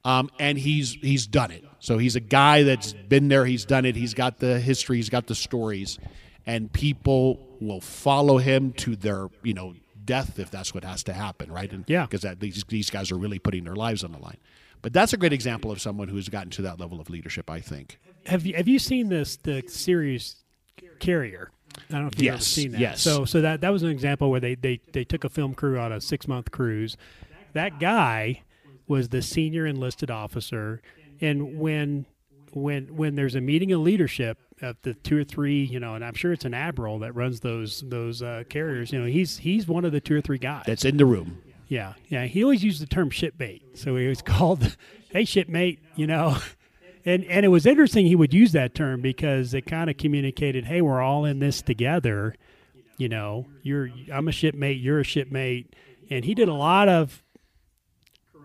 Um, 0.05 0.31
and 0.41 0.59
he's 0.59 0.93
he's 0.95 1.27
done 1.27 1.51
it. 1.53 1.65
So 1.79 1.99
he's 1.99 2.17
a 2.17 2.21
guy 2.21 2.65
that's 2.65 2.93
been 2.93 3.29
there. 3.29 3.47
He's 3.47 3.65
done 3.65 3.85
it. 3.85 3.95
He's 3.97 4.15
got 4.15 4.39
the 4.39 4.59
history. 4.59 4.97
He's 4.97 5.11
got 5.11 5.27
the 5.29 5.35
stories, 5.35 5.99
and 6.47 6.73
people 6.73 7.39
will 7.61 7.81
follow 7.81 8.39
him 8.39 8.73
to 8.73 8.97
their 8.97 9.29
you 9.45 9.55
know 9.55 9.75
death 10.05 10.41
if 10.41 10.51
that's 10.51 10.75
what 10.75 10.83
has 10.83 11.05
to 11.05 11.13
happen, 11.13 11.53
right? 11.53 11.71
And 11.73 11.85
Yeah. 11.87 12.07
because 12.07 12.27
these 12.41 12.65
these 12.69 12.91
guys 12.91 13.13
are 13.13 13.17
really 13.17 13.39
putting 13.39 13.63
their 13.65 13.77
lives 13.77 14.03
on 14.03 14.11
the 14.13 14.19
line. 14.19 14.39
But 14.83 14.93
that's 14.93 15.13
a 15.13 15.17
great 15.17 15.33
example 15.33 15.71
of 15.71 15.81
someone 15.81 16.09
who's 16.09 16.29
gotten 16.29 16.51
to 16.51 16.63
that 16.63 16.81
level 16.81 17.01
of 17.01 17.09
leadership. 17.09 17.49
I 17.49 17.61
think. 17.61 17.99
Have 18.27 18.45
you 18.45 18.55
have 18.55 18.67
you 18.67 18.81
seen 18.81 19.09
this 19.09 19.37
the 19.37 19.63
series 19.69 20.37
Carrier? 20.99 21.51
I 21.89 21.93
don't 21.93 22.03
know 22.03 22.09
if 22.13 22.21
you've 22.21 22.35
ever 22.35 22.43
seen 22.43 22.73
that. 22.73 22.81
yes. 22.81 23.01
So 23.01 23.25
so 23.25 23.41
that 23.41 23.61
that 23.61 23.71
was 23.71 23.85
an 23.85 23.91
example 23.91 24.31
where 24.33 24.41
they 24.41 24.57
they 24.57 24.81
they 24.93 25.05
took 25.05 25.23
a 25.23 25.29
film 25.29 25.55
crew 25.55 25.79
on 25.79 25.93
a 25.93 26.01
six 26.01 26.27
month 26.27 26.51
cruise. 26.51 26.97
That 27.53 27.79
guy 27.79 28.43
was 28.93 29.09
the 29.09 29.23
senior 29.23 29.67
enlisted 29.67 30.11
officer, 30.11 30.83
and 31.19 31.59
when 31.59 32.05
when 32.53 32.95
when 32.95 33.15
there's 33.15 33.35
a 33.35 33.41
meeting 33.41 33.73
of 33.73 33.81
leadership 33.81 34.37
of 34.61 34.77
the 34.83 34.93
two 34.93 35.19
or 35.19 35.25
three, 35.25 35.65
you 35.65 35.81
know, 35.81 35.95
and 35.95 36.05
I'm 36.05 36.13
sure 36.13 36.31
it's 36.31 36.45
an 36.45 36.53
admiral 36.53 36.99
that 36.99 37.15
runs 37.15 37.41
those 37.41 37.83
those 37.87 38.23
uh, 38.23 38.45
carriers. 38.51 38.93
You 38.93 39.01
know, 39.01 39.07
he's 39.07 39.39
he's 39.39 39.67
one 39.67 39.87
of 39.87 39.93
the 39.93 40.01
two 40.01 40.15
or 40.15 40.21
three 40.21 40.37
guys. 40.37 40.65
That's 40.67 40.85
in 40.85 40.99
the 40.99 41.07
room. 41.07 41.41
Yeah, 41.69 41.95
yeah. 42.11 42.27
He 42.27 42.45
always 42.45 42.63
used 42.63 42.83
the 42.83 42.87
term 42.87 43.09
shipmate, 43.09 43.79
so 43.79 43.97
he 43.97 44.07
was 44.09 44.21
called, 44.33 44.77
"Hey, 45.11 45.25
shipmate," 45.25 45.81
you 45.97 46.07
know. 46.07 46.37
And 47.05 47.25
and 47.25 47.45
it 47.45 47.49
was 47.49 47.67
interesting 47.67 48.07
he 48.07 48.15
would 48.15 48.33
use 48.33 48.53
that 48.53 48.77
term 48.77 49.01
because 49.01 49.55
it 49.55 49.63
kind 49.63 49.91
of 49.91 49.97
communicated, 49.97 50.67
"Hey, 50.67 50.81
we're 50.81 51.01
all 51.01 51.25
in 51.25 51.41
this 51.41 51.61
together." 51.61 52.37
You 52.97 53.09
know, 53.09 53.49
you're 53.65 53.91
I'm 54.13 54.29
a 54.29 54.31
shipmate, 54.31 54.79
you're 54.79 55.01
a 55.01 55.05
shipmate, 55.05 55.75
and 56.11 56.25
he 56.25 56.33
did 56.33 56.49
a 56.49 56.55
lot 56.55 56.89
of 56.89 57.22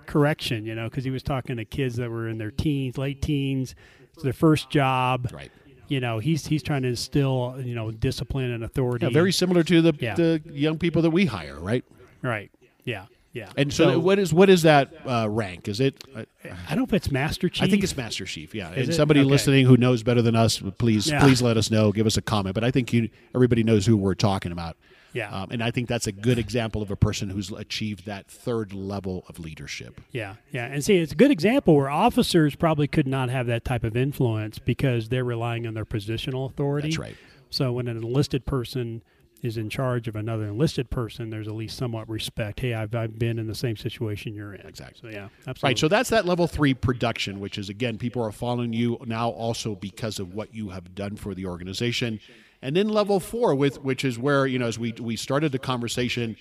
correction. 0.08 0.66
You 0.66 0.74
know, 0.76 0.90
because 0.90 1.04
he 1.04 1.12
was 1.12 1.24
talking 1.24 1.58
to 1.58 1.66
kids 1.66 1.96
that 1.98 2.10
were 2.10 2.28
in 2.28 2.38
their 2.38 2.52
teens, 2.52 2.98
late 2.98 3.22
teens, 3.22 3.76
it's 4.14 4.24
their 4.24 4.34
first 4.34 4.70
job. 4.70 5.30
Right. 5.34 5.52
You 5.90 6.00
know, 6.02 6.20
he's 6.20 6.46
he's 6.48 6.64
trying 6.64 6.82
to 6.82 6.90
instill 6.90 7.56
you 7.64 7.76
know 7.76 7.92
discipline 7.92 8.52
and 8.52 8.64
authority. 8.64 9.06
Yeah, 9.06 9.12
very 9.12 9.32
similar 9.32 9.64
to 9.64 9.82
the 9.82 9.94
Yeah. 10.00 10.16
the 10.16 10.42
young 10.46 10.78
people 10.80 11.02
that 11.04 11.12
we 11.12 11.26
hire, 11.26 11.60
right? 11.60 11.86
right. 12.22 12.52
Yeah, 12.84 13.06
yeah. 13.32 13.50
And 13.56 13.72
so, 13.72 13.98
what 14.00 14.20
is 14.20 14.34
what 14.34 14.50
is 14.50 14.64
that 14.64 14.94
uh, 15.06 15.30
rank? 15.30 15.68
Is 15.70 15.80
it? 15.80 16.04
Uh, 16.14 16.24
I 16.44 16.70
don't 16.70 16.80
know 16.80 16.84
if 16.84 16.94
it's 16.94 17.10
Master 17.10 17.48
Chief. 17.48 17.64
I 17.64 17.70
think 17.70 17.84
it's 17.84 17.96
Master 17.96 18.26
Chief. 18.26 18.54
Yeah, 18.54 18.72
Is 18.74 18.88
and 18.90 18.96
somebody 18.96 19.22
Okay. 19.22 19.30
listening 19.30 19.66
who 19.66 19.78
knows 19.78 20.04
better 20.04 20.22
than 20.22 20.36
us, 20.36 20.62
please 20.78 21.08
Yeah. 21.10 21.22
please 21.22 21.42
let 21.42 21.56
us 21.56 21.72
know. 21.72 21.94
Give 21.94 22.06
us 22.06 22.18
a 22.18 22.22
comment. 22.22 22.54
But 22.54 22.64
I 22.66 22.72
think 22.72 22.92
you 22.92 23.08
everybody 23.34 23.64
knows 23.64 23.86
who 23.86 23.96
we're 23.96 24.14
talking 24.16 24.52
about. 24.52 24.76
Yeah. 25.18 25.32
um, 25.32 25.50
and 25.50 25.64
I 25.64 25.72
think 25.72 25.88
that's 25.88 26.06
a 26.06 26.12
good 26.12 26.38
example 26.38 26.82
of 26.82 26.92
a 26.92 26.96
person 26.96 27.30
who's 27.30 27.52
achieved 27.52 28.06
that 28.06 28.28
third 28.28 28.72
level 28.72 29.26
of 29.28 29.40
leadership. 29.40 30.00
Yeah, 30.12 30.36
yeah, 30.52 30.66
and 30.66 30.84
see, 30.84 30.98
it's 30.98 31.14
a 31.14 31.16
good 31.16 31.32
example 31.32 31.76
where 31.76 31.90
officers 31.90 32.56
probably 32.56 32.88
could 32.88 33.08
not 33.08 33.30
have 33.30 33.48
that 33.48 33.66
type 33.66 33.84
of 33.84 33.98
influence 33.98 34.60
because 34.60 35.10
they're 35.10 35.24
relying 35.24 35.66
on 35.66 35.74
their 35.74 35.86
positional 35.86 36.50
authority. 36.50 36.90
That's 36.90 37.00
right. 37.00 37.16
So 37.50 37.74
when 37.74 37.88
an 37.88 37.98
enlisted 37.98 38.46
person 38.46 39.02
is 39.42 39.58
in 39.58 39.70
charge 39.70 40.08
of 40.08 40.16
another 40.16 40.46
enlisted 40.46 40.90
person, 40.90 41.30
there's 41.30 41.48
at 41.48 41.54
least 41.54 41.78
somewhat 41.78 42.10
respect. 42.10 42.60
Hey, 42.60 42.74
I've, 42.74 42.94
I've 42.96 43.18
been 43.18 43.40
in 43.40 43.48
the 43.48 43.56
same 43.56 43.78
situation 43.78 44.34
you're 44.34 44.54
in. 44.54 44.66
Exactly. 44.68 45.12
So 45.12 45.16
yeah, 45.16 45.30
absolutely. 45.48 45.70
Right. 45.70 45.80
So 45.80 45.88
that's 45.88 46.10
that 46.10 46.26
level 46.26 46.48
three 46.48 46.74
production, 46.74 47.40
which 47.40 47.58
is 47.58 47.70
again, 47.70 47.98
people 47.98 48.22
are 48.22 48.32
following 48.32 48.74
you 48.74 48.98
now 49.06 49.30
also 49.30 49.76
because 49.76 50.20
of 50.20 50.34
what 50.34 50.54
you 50.54 50.70
have 50.70 50.96
done 50.96 51.16
for 51.16 51.34
the 51.36 51.46
organization. 51.46 52.20
And 52.62 52.76
then 52.76 52.90
level 52.90 53.20
four, 53.20 53.54
with 53.54 53.82
which 53.84 54.04
is 54.04 54.18
where 54.18 54.48
you 54.48 54.60
know 54.60 54.68
as 54.68 54.80
we 54.80 54.94
we 54.94 55.16
started 55.16 55.52
the 55.52 55.60
conversation 55.60 56.36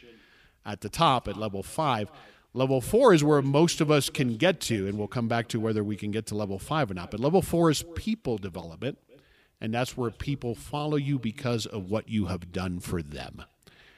at 0.65 0.81
the 0.81 0.89
top 0.89 1.29
at 1.29 1.37
level 1.37 1.63
five. 1.63 2.11
Level 2.53 2.81
four 2.81 3.13
is 3.13 3.23
where 3.23 3.43
most 3.43 3.83
of 3.83 3.91
us 3.91 4.09
can 4.09 4.37
get 4.37 4.61
to, 4.63 4.89
and 4.89 4.97
we'll 4.97 5.09
come 5.09 5.29
back 5.29 5.47
to 5.49 5.61
whether 5.61 5.85
we 5.85 5.95
can 5.95 6.11
get 6.11 6.27
to 6.27 6.35
level 6.35 6.59
five 6.59 6.91
or 6.91 6.95
not. 6.95 7.11
But 7.11 7.21
level 7.21 7.43
four 7.43 7.71
is 7.71 7.85
people 7.95 8.39
development, 8.39 8.99
and 9.61 9.75
that's 9.75 9.95
where 9.95 10.11
people 10.11 10.55
follow 10.55 10.97
you 10.97 11.19
because 11.19 11.67
of 11.67 11.91
what 11.91 12.09
you 12.09 12.27
have 12.27 12.53
done 12.53 12.81
for 12.81 13.03
them. 13.03 13.45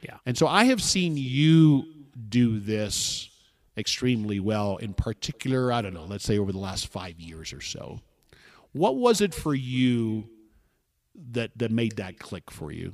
yeah. 0.01 0.17
And 0.25 0.37
so 0.37 0.45
I 0.45 0.65
have 0.65 0.83
seen 0.83 1.15
you 1.15 1.85
do 2.27 2.59
this 2.59 3.29
extremely 3.77 4.41
well, 4.41 4.75
in 4.75 4.93
particular, 4.93 5.71
I 5.71 5.81
don't 5.81 5.93
know, 5.93 6.03
let's 6.03 6.25
say 6.25 6.37
over 6.37 6.51
the 6.51 6.59
last 6.59 6.87
five 6.87 7.17
years 7.17 7.53
or 7.53 7.61
so. 7.61 8.01
What 8.73 8.97
was 8.97 9.21
it 9.21 9.33
for 9.33 9.55
you 9.55 10.29
that, 11.31 11.51
that 11.57 11.71
made 11.71 11.97
that 11.97 12.19
click 12.19 12.51
for 12.51 12.71
you? 12.71 12.93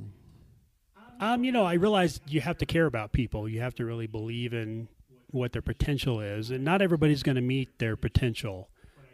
Um, 1.20 1.44
you 1.44 1.52
know, 1.52 1.64
I 1.64 1.74
realized 1.74 2.22
you 2.26 2.40
have 2.42 2.58
to 2.58 2.66
care 2.66 2.86
about 2.86 3.12
people. 3.12 3.48
You 3.48 3.60
have 3.60 3.74
to 3.76 3.84
really 3.84 4.06
believe 4.06 4.52
in 4.52 4.88
what 5.30 5.52
their 5.52 5.62
potential 5.62 6.20
is, 6.20 6.50
and 6.50 6.64
not 6.64 6.82
everybody's 6.82 7.22
going 7.22 7.36
to 7.36 7.42
meet 7.42 7.78
their 7.78 7.96
potential. 7.96 8.68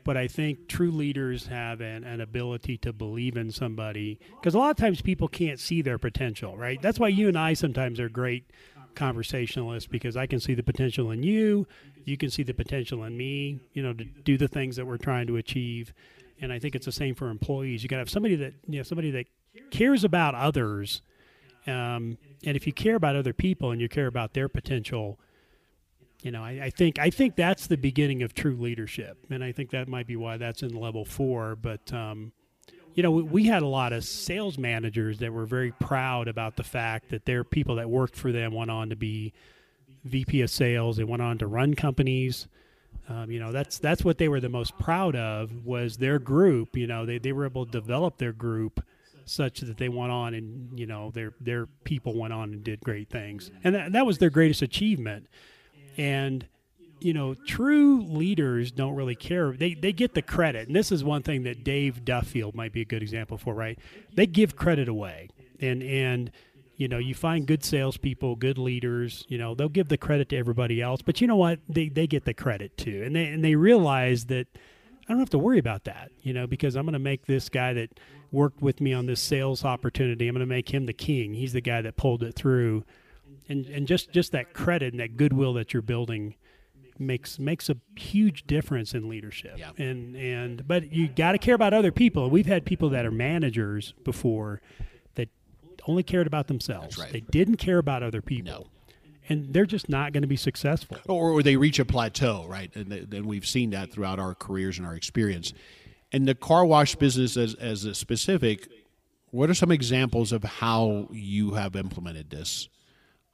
But 0.05 0.17
I 0.17 0.27
think 0.27 0.67
true 0.69 0.91
leaders 0.91 1.47
have 1.47 1.81
an, 1.81 2.03
an 2.03 2.21
ability 2.21 2.77
to 2.79 2.93
believe 2.93 3.37
in 3.37 3.53
somebody 3.53 4.19
because 4.35 4.55
a 4.55 4.59
lot 4.59 4.71
of 4.71 4.77
times 4.77 5.01
people 5.01 5.29
can't 5.29 5.61
see 5.61 5.81
their 5.81 5.99
potential, 5.99 6.57
right? 6.57 6.83
That's 6.83 6.99
why 6.99 7.09
you 7.09 7.29
and 7.29 7.39
I 7.39 7.55
sometimes 7.55 8.01
are 8.01 8.09
great 8.09 8.51
conversationalists 8.97 9.87
because 9.87 10.17
I 10.17 10.27
can 10.27 10.41
see 10.41 10.55
the 10.55 10.63
potential 10.63 11.13
in 11.13 11.23
you, 11.23 11.69
you 12.05 12.17
can 12.17 12.31
see 12.31 12.43
the 12.43 12.53
potential 12.53 13.05
in 13.05 13.17
me, 13.17 13.61
you 13.75 13.83
know, 13.83 13.93
to 13.93 14.05
do 14.05 14.37
the 14.37 14.49
things 14.49 14.77
that 14.77 14.87
we're 14.87 14.99
trying 14.99 15.29
to 15.29 15.37
achieve. 15.37 15.93
And 16.43 16.53
I 16.53 16.59
think 16.59 16.75
it's 16.75 16.87
the 16.87 16.93
same 16.93 17.15
for 17.15 17.31
employees. 17.31 17.83
You 17.83 17.89
got 17.89 17.97
to 17.97 18.01
have 18.01 18.11
somebody 18.11 18.37
that, 18.37 18.53
you 18.69 18.79
know, 18.79 18.83
somebody 18.83 19.11
that 19.13 19.27
cares 19.71 20.05
about 20.05 20.35
others 20.35 21.01
um, 21.67 22.19
and 22.45 22.57
if 22.57 22.67
you 22.67 22.73
care 22.73 22.97
about 22.97 23.17
other 23.17 23.33
people 23.33 23.71
and 23.71 23.81
you 23.81 23.89
care 23.89 24.07
about 24.07 24.35
their 24.35 24.49
potential, 24.49 25.21
you 26.23 26.31
know, 26.31 26.43
I, 26.43 26.61
I 26.65 26.71
think 26.71 26.99
I 26.99 27.11
think 27.11 27.37
that's 27.37 27.67
the 27.67 27.77
beginning 27.77 28.23
of 28.23 28.35
true 28.35 28.57
leadership, 28.57 29.19
and 29.31 29.43
I 29.45 29.53
think 29.53 29.71
that 29.71 29.89
might 29.89 30.07
be 30.07 30.17
why 30.17 30.37
that's 30.37 30.63
in 30.63 30.75
level 30.75 31.05
four. 31.05 31.57
But 31.57 31.93
um, 31.93 32.33
you 32.95 33.03
know, 33.03 33.13
we, 33.13 33.23
we 33.23 33.45
had 33.45 33.63
a 33.63 33.67
lot 33.67 33.93
of 33.93 34.05
sales 34.05 34.59
managers 34.59 35.19
that 35.19 35.33
were 35.33 35.47
very 35.47 35.73
proud 35.73 36.27
about 36.27 36.57
the 36.57 36.65
fact 36.65 37.11
that 37.11 37.27
their 37.27 37.45
people 37.45 37.77
that 37.77 37.89
worked 37.89 38.17
for 38.17 38.33
them 38.33 38.53
went 38.53 38.71
on 38.71 38.91
to 38.91 38.97
be 38.97 39.33
VP 40.05 40.43
of 40.43 40.51
sales. 40.51 40.97
They 40.97 41.05
went 41.05 41.23
on 41.23 41.39
to 41.39 41.47
run 41.47 41.75
companies. 41.75 42.49
Um, 43.09 43.31
you 43.31 43.41
know, 43.41 43.53
that's 43.53 43.79
that's 43.79 44.05
what 44.05 44.19
they 44.19 44.29
were 44.29 44.41
the 44.41 44.49
most 44.49 44.79
proud 44.79 45.17
of 45.17 45.65
was 45.65 45.97
their 45.97 46.19
group. 46.19 46.77
You 46.77 46.87
know, 46.87 47.05
they, 47.05 47.19
they 47.19 47.33
were 47.33 47.47
able 47.47 47.67
to 47.67 47.73
develop 47.73 48.19
their 48.19 48.33
group 48.33 48.85
such 49.25 49.61
that 49.61 49.77
they 49.77 49.89
went 49.89 50.11
on 50.11 50.35
and 50.35 50.79
you 50.79 50.87
know 50.87 51.11
their 51.13 51.33
their 51.41 51.67
people 51.85 52.19
went 52.19 52.33
on 52.33 52.53
and 52.53 52.65
did 52.65 52.81
great 52.81 53.09
things, 53.09 53.51
and 53.65 53.75
that, 53.75 53.93
that 53.93 54.07
was 54.07 54.19
their 54.19 54.31
greatest 54.31 54.63
achievement. 54.63 55.27
And 55.97 56.47
you 57.01 57.13
know, 57.13 57.35
true 57.35 58.03
leaders 58.03 58.71
don't 58.71 58.95
really 58.95 59.17
care. 59.17 59.53
They 59.53 59.75
they 59.75 59.93
get 59.93 60.15
the 60.15 60.23
credit, 60.23 60.69
and 60.69 60.77
this 60.77 60.93
is 60.93 61.03
one 61.03 61.23
thing 61.23 61.43
that 61.43 61.65
Dave 61.65 62.05
Duffield 62.05 62.55
might 62.55 62.73
be 62.73 62.83
a 62.83 62.85
good 62.85 63.03
example 63.03 63.37
for. 63.37 63.55
Right? 63.55 63.79
They 64.15 64.27
give 64.27 64.57
credit 64.57 64.89
away, 64.89 65.29
and 65.61 65.83
and 65.83 66.31
you 66.83 66.89
know, 66.89 66.99
you 66.99 67.15
find 67.15 67.47
good 67.47 67.63
salespeople, 67.63 68.35
good 68.35 68.59
leaders. 68.59 69.25
You 69.29 69.39
know, 69.39 69.55
they'll 69.55 69.69
give 69.69 69.89
the 69.89 69.97
credit 69.97 70.29
to 70.31 70.37
everybody 70.37 70.83
else, 70.83 71.01
but 71.01 71.21
you 71.21 71.29
know 71.29 71.37
what? 71.37 71.61
They 71.69 71.89
they 71.89 72.09
get 72.09 72.25
the 72.25 72.35
credit 72.35 72.77
too, 72.77 73.05
and 73.05 73.15
they 73.15 73.27
and 73.27 73.45
they 73.45 73.55
realize 73.55 74.25
that 74.25 74.49
I 75.07 75.13
don't 75.13 75.21
have 75.21 75.31
to 75.31 75.39
worry 75.39 75.61
about 75.61 75.85
that. 75.85 76.11
You 76.23 76.33
know, 76.33 76.49
because 76.49 76.75
I'm 76.75 76.85
going 76.85 76.95
to 76.95 76.99
make 76.99 77.27
this 77.27 77.49
guy 77.49 77.73
that 77.75 78.01
worked 78.33 78.61
with 78.63 78.81
me 78.81 78.93
on 78.93 79.07
this 79.07 79.21
sales 79.21 79.65
opportunity. 79.65 80.27
I'm 80.27 80.35
going 80.35 80.41
to 80.41 80.47
make 80.47 80.75
him 80.75 80.87
the 80.87 80.93
king. 80.93 81.35
He's 81.35 81.53
the 81.53 81.61
guy 81.61 81.83
that 81.83 81.97
pulled 81.97 82.25
it 82.25 82.35
through, 82.35 82.83
and 83.49 83.65
and 83.67 83.87
just 83.87 84.11
just 84.11 84.33
that 84.33 84.53
credit 84.53 84.93
and 84.93 84.99
that 84.99 85.17
goodwill 85.17 85.53
that 85.55 85.73
you're 85.73 85.83
building 85.83 86.35
makes 86.99 87.39
makes 87.39 87.71
a 87.71 87.77
huge 87.95 88.45
difference 88.49 88.93
in 88.93 89.09
leadership. 89.09 89.57
Yeah. 89.57 89.71
And 89.79 90.17
and 90.17 90.67
but 90.67 90.93
you 90.93 91.07
got 91.07 91.31
to 91.31 91.39
care 91.39 91.55
about 91.55 91.75
other 91.75 91.93
people. 91.93 92.29
We've 92.29 92.47
had 92.47 92.65
people 92.65 92.89
that 92.89 93.07
are 93.07 93.13
managers 93.13 93.95
before 94.03 94.61
only 95.87 96.03
cared 96.03 96.27
about 96.27 96.47
themselves. 96.47 96.99
right. 96.99 97.13
They 97.13 97.21
didn't 97.21 97.57
care 97.57 97.79
about 97.79 98.03
other 98.03 98.23
people. 98.23 98.53
No. 98.53 98.67
And 99.29 99.53
they're 99.55 99.67
just 99.67 99.89
not 99.89 100.13
going 100.13 100.23
to 100.23 100.29
be 100.29 100.37
successful. 100.37 100.99
or, 101.07 101.31
or 101.31 101.43
they 101.43 101.57
reach 101.57 101.79
a 101.79 101.85
plateau, 101.85 102.45
right? 102.49 102.75
And 102.75 103.25
we've 103.25 103.47
seen 103.47 103.71
that 103.71 103.93
throughout 103.93 104.19
our 104.19 104.35
careers 104.35 104.79
and 104.79 104.87
our 104.87 104.95
experience. 104.95 105.53
And 106.11 106.27
the 106.27 106.35
car 106.35 106.65
wash 106.65 106.97
business, 106.97 107.37
as 107.37 107.55
as 107.55 107.85
a 107.85 107.95
specific, 107.95 108.69
what 109.31 109.49
are 109.49 109.55
some 109.55 109.71
examples 109.71 110.33
of 110.33 110.43
how 110.43 111.09
you 111.11 111.53
have 111.53 111.77
implemented 111.77 112.31
this 112.31 112.69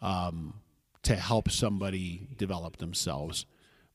um, 0.00 0.54
to 1.02 1.16
help 1.16 1.50
somebody 1.50 2.28
develop 2.36 2.76
themselves 2.76 3.46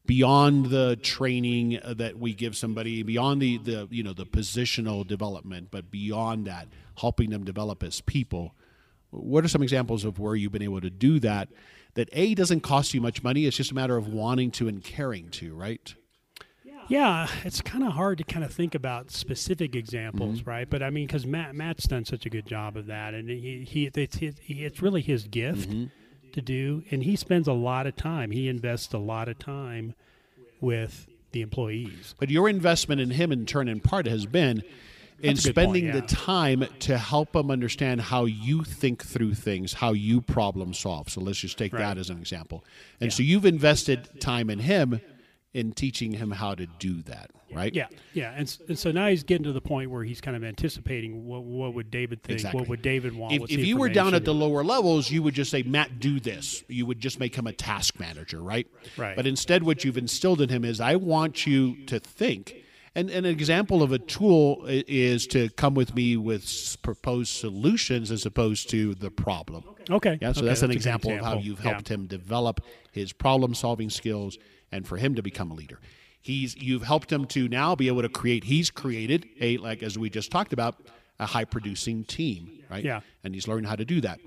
beyond 0.05 0.67
the 0.67 0.95
training 0.97 1.79
that 1.85 2.17
we 2.17 2.33
give 2.33 2.55
somebody, 2.55 3.03
beyond 3.03 3.41
the 3.41 3.57
the 3.57 3.87
you 3.91 4.03
know 4.03 4.13
the 4.13 4.25
positional 4.25 5.05
development, 5.07 5.69
but 5.71 5.89
beyond 5.91 6.45
that, 6.47 6.67
helping 6.97 7.29
them 7.29 7.43
develop 7.43 7.83
as 7.83 8.01
people? 8.01 8.55
What 9.11 9.45
are 9.45 9.47
some 9.47 9.61
examples 9.63 10.03
of 10.05 10.17
where 10.19 10.35
you've 10.35 10.51
been 10.51 10.61
able 10.63 10.81
to 10.81 10.89
do 10.89 11.19
that? 11.19 11.49
That 11.95 12.09
a 12.13 12.33
doesn't 12.33 12.61
cost 12.61 12.95
you 12.95 13.01
much 13.01 13.21
money. 13.21 13.45
It's 13.45 13.55
just 13.55 13.69
a 13.71 13.75
matter 13.75 13.95
of 13.97 14.07
wanting 14.07 14.49
to 14.51 14.67
and 14.67 14.83
caring 14.83 15.29
to, 15.29 15.53
right? 15.53 15.93
Yeah, 16.89 17.27
it's 17.45 17.61
kind 17.61 17.83
of 17.85 17.93
hard 17.93 18.17
to 18.17 18.25
kind 18.25 18.43
of 18.43 18.51
think 18.51 18.75
about 18.75 19.09
specific 19.09 19.73
examples, 19.73 20.39
Mm-hmm. 20.41 20.49
right? 20.49 20.69
But 20.69 20.83
I 20.83 20.89
mean, 20.89 21.07
because 21.07 21.25
Matt 21.25 21.55
Matt's 21.55 21.87
done 21.87 22.03
such 22.03 22.25
a 22.25 22.29
good 22.29 22.45
job 22.45 22.75
of 22.75 22.87
that, 22.87 23.13
and 23.13 23.29
he, 23.29 23.63
he 23.65 23.85
it's 23.93 24.17
he, 24.17 24.65
it's 24.65 24.81
really 24.81 25.01
his 25.01 25.23
gift 25.27 25.69
Mm-hmm. 25.69 25.85
To 26.33 26.41
do, 26.41 26.83
and 26.91 27.03
he 27.03 27.15
spends 27.15 27.47
a 27.47 27.53
lot 27.53 27.87
of 27.87 27.95
time. 27.95 28.31
He 28.31 28.47
invests 28.47 28.93
a 28.93 28.97
lot 28.97 29.27
of 29.27 29.39
time 29.39 29.95
with 30.61 31.07
the 31.31 31.41
employees. 31.41 32.15
But 32.19 32.29
your 32.29 32.47
investment 32.47 33.01
in 33.01 33.11
him, 33.11 33.31
in 33.31 33.45
turn, 33.45 33.67
in 33.67 33.79
part, 33.79 34.05
has 34.05 34.25
been 34.25 34.63
in 35.19 35.35
good 35.35 35.43
point, 35.43 35.55
spending 35.55 35.91
the 35.91 36.01
time 36.01 36.65
to 36.79 36.97
help 36.97 37.31
them 37.31 37.49
understand 37.49 38.01
how 38.01 38.25
you 38.25 38.63
think 38.63 39.03
through 39.03 39.33
things, 39.35 39.73
how 39.73 39.93
you 39.93 40.21
problem 40.21 40.73
solve. 40.73 41.09
So 41.09 41.21
let's 41.21 41.39
just 41.39 41.57
take 41.57 41.71
that 41.71 41.97
as 41.97 42.09
an 42.09 42.17
example. 42.17 42.63
And 42.99 43.11
so 43.11 43.23
you've 43.23 43.45
invested 43.45 44.19
time 44.19 44.49
in 44.49 44.59
him 44.59 45.01
in 45.53 45.71
teaching 45.71 46.11
him 46.13 46.31
how 46.31 46.55
to 46.55 46.65
do 46.65 47.01
that, 47.03 47.29
right? 47.53 47.73
Yeah, 47.75 47.87
yeah, 48.13 48.33
and, 48.35 48.57
and 48.67 48.77
so 48.79 48.91
now 48.91 49.07
he's 49.07 49.23
getting 49.23 49.43
to 49.43 49.51
the 49.51 49.61
point 49.61 49.91
where 49.91 50.03
he's 50.03 50.19
kind 50.19 50.35
of 50.35 50.43
anticipating 50.43 51.25
what 51.25 51.43
what 51.43 51.73
would 51.75 51.91
David 51.91 52.23
think, 52.23 52.37
Exactly. 52.39 52.59
what 52.59 52.69
would 52.69 52.81
David 52.81 53.15
want. 53.15 53.33
If, 53.35 53.51
if 53.51 53.65
you 53.65 53.77
were 53.77 53.89
down 53.89 54.15
at 54.15 54.25
the 54.25 54.33
lower 54.33 54.63
levels, 54.63 55.11
you 55.11 55.21
would 55.21 55.35
just 55.35 55.51
say, 55.51 55.61
Matt, 55.63 55.99
do 55.99 56.19
this. 56.19 56.63
You 56.67 56.85
would 56.87 56.99
just 56.99 57.19
make 57.19 57.35
him 57.35 57.45
a 57.47 57.53
task 57.53 57.99
manager, 57.99 58.41
right? 58.41 58.67
Right. 58.97 59.15
But 59.15 59.27
instead, 59.27 59.61
what 59.63 59.83
you've 59.83 59.97
instilled 59.97 60.41
in 60.41 60.49
him 60.49 60.65
is, 60.65 60.79
I 60.81 60.95
want 60.95 61.45
you 61.45 61.85
to 61.85 61.99
think. 61.99 62.55
And, 62.95 63.09
and 63.09 63.25
an 63.25 63.31
example 63.31 63.81
of 63.81 63.91
a 63.91 63.97
tool 63.97 64.65
is 64.67 65.25
to 65.27 65.49
come 65.49 65.73
with 65.73 65.95
me 65.95 66.15
with 66.15 66.77
proposed 66.83 67.31
solutions 67.33 68.11
as 68.11 68.25
opposed 68.27 68.69
to 68.69 68.93
the 68.93 69.09
problem. 69.09 69.63
okay, 69.89 70.19
Yeah, 70.21 70.31
so 70.31 70.41
okay, 70.41 70.47
that's 70.49 70.61
an 70.61 70.69
a 70.69 70.73
good 70.73 70.75
example, 70.77 71.11
of 71.11 71.21
how 71.21 71.37
you've 71.39 71.63
Yeah. 71.63 71.71
helped 71.71 71.87
him 71.89 72.05
develop 72.05 72.61
his 72.91 73.11
problem 73.11 73.55
solving 73.55 73.89
skills 73.89 74.37
and 74.73 74.87
for 74.87 74.97
him 74.97 75.15
to 75.15 75.21
become 75.21 75.51
a 75.51 75.53
leader. 75.53 75.79
He's 76.21 76.55
you've 76.55 76.83
helped 76.83 77.11
him 77.11 77.25
to 77.27 77.47
now 77.47 77.75
be 77.75 77.87
able 77.87 78.01
to 78.01 78.09
create 78.09 78.45
he's 78.45 78.71
created 78.71 79.27
a 79.39 79.57
like 79.57 79.83
as 79.83 79.97
we 79.97 80.09
just 80.09 80.31
talked 80.31 80.53
about 80.53 80.75
a 81.19 81.25
high 81.25 81.45
producing 81.45 82.03
team, 82.03 82.63
right? 82.69 82.83
Yeah. 82.83 83.01
And 83.23 83.33
he's 83.33 83.47
learned 83.47 83.67
how 83.67 83.75
to 83.75 83.85
do 83.85 84.01
that. 84.01 84.19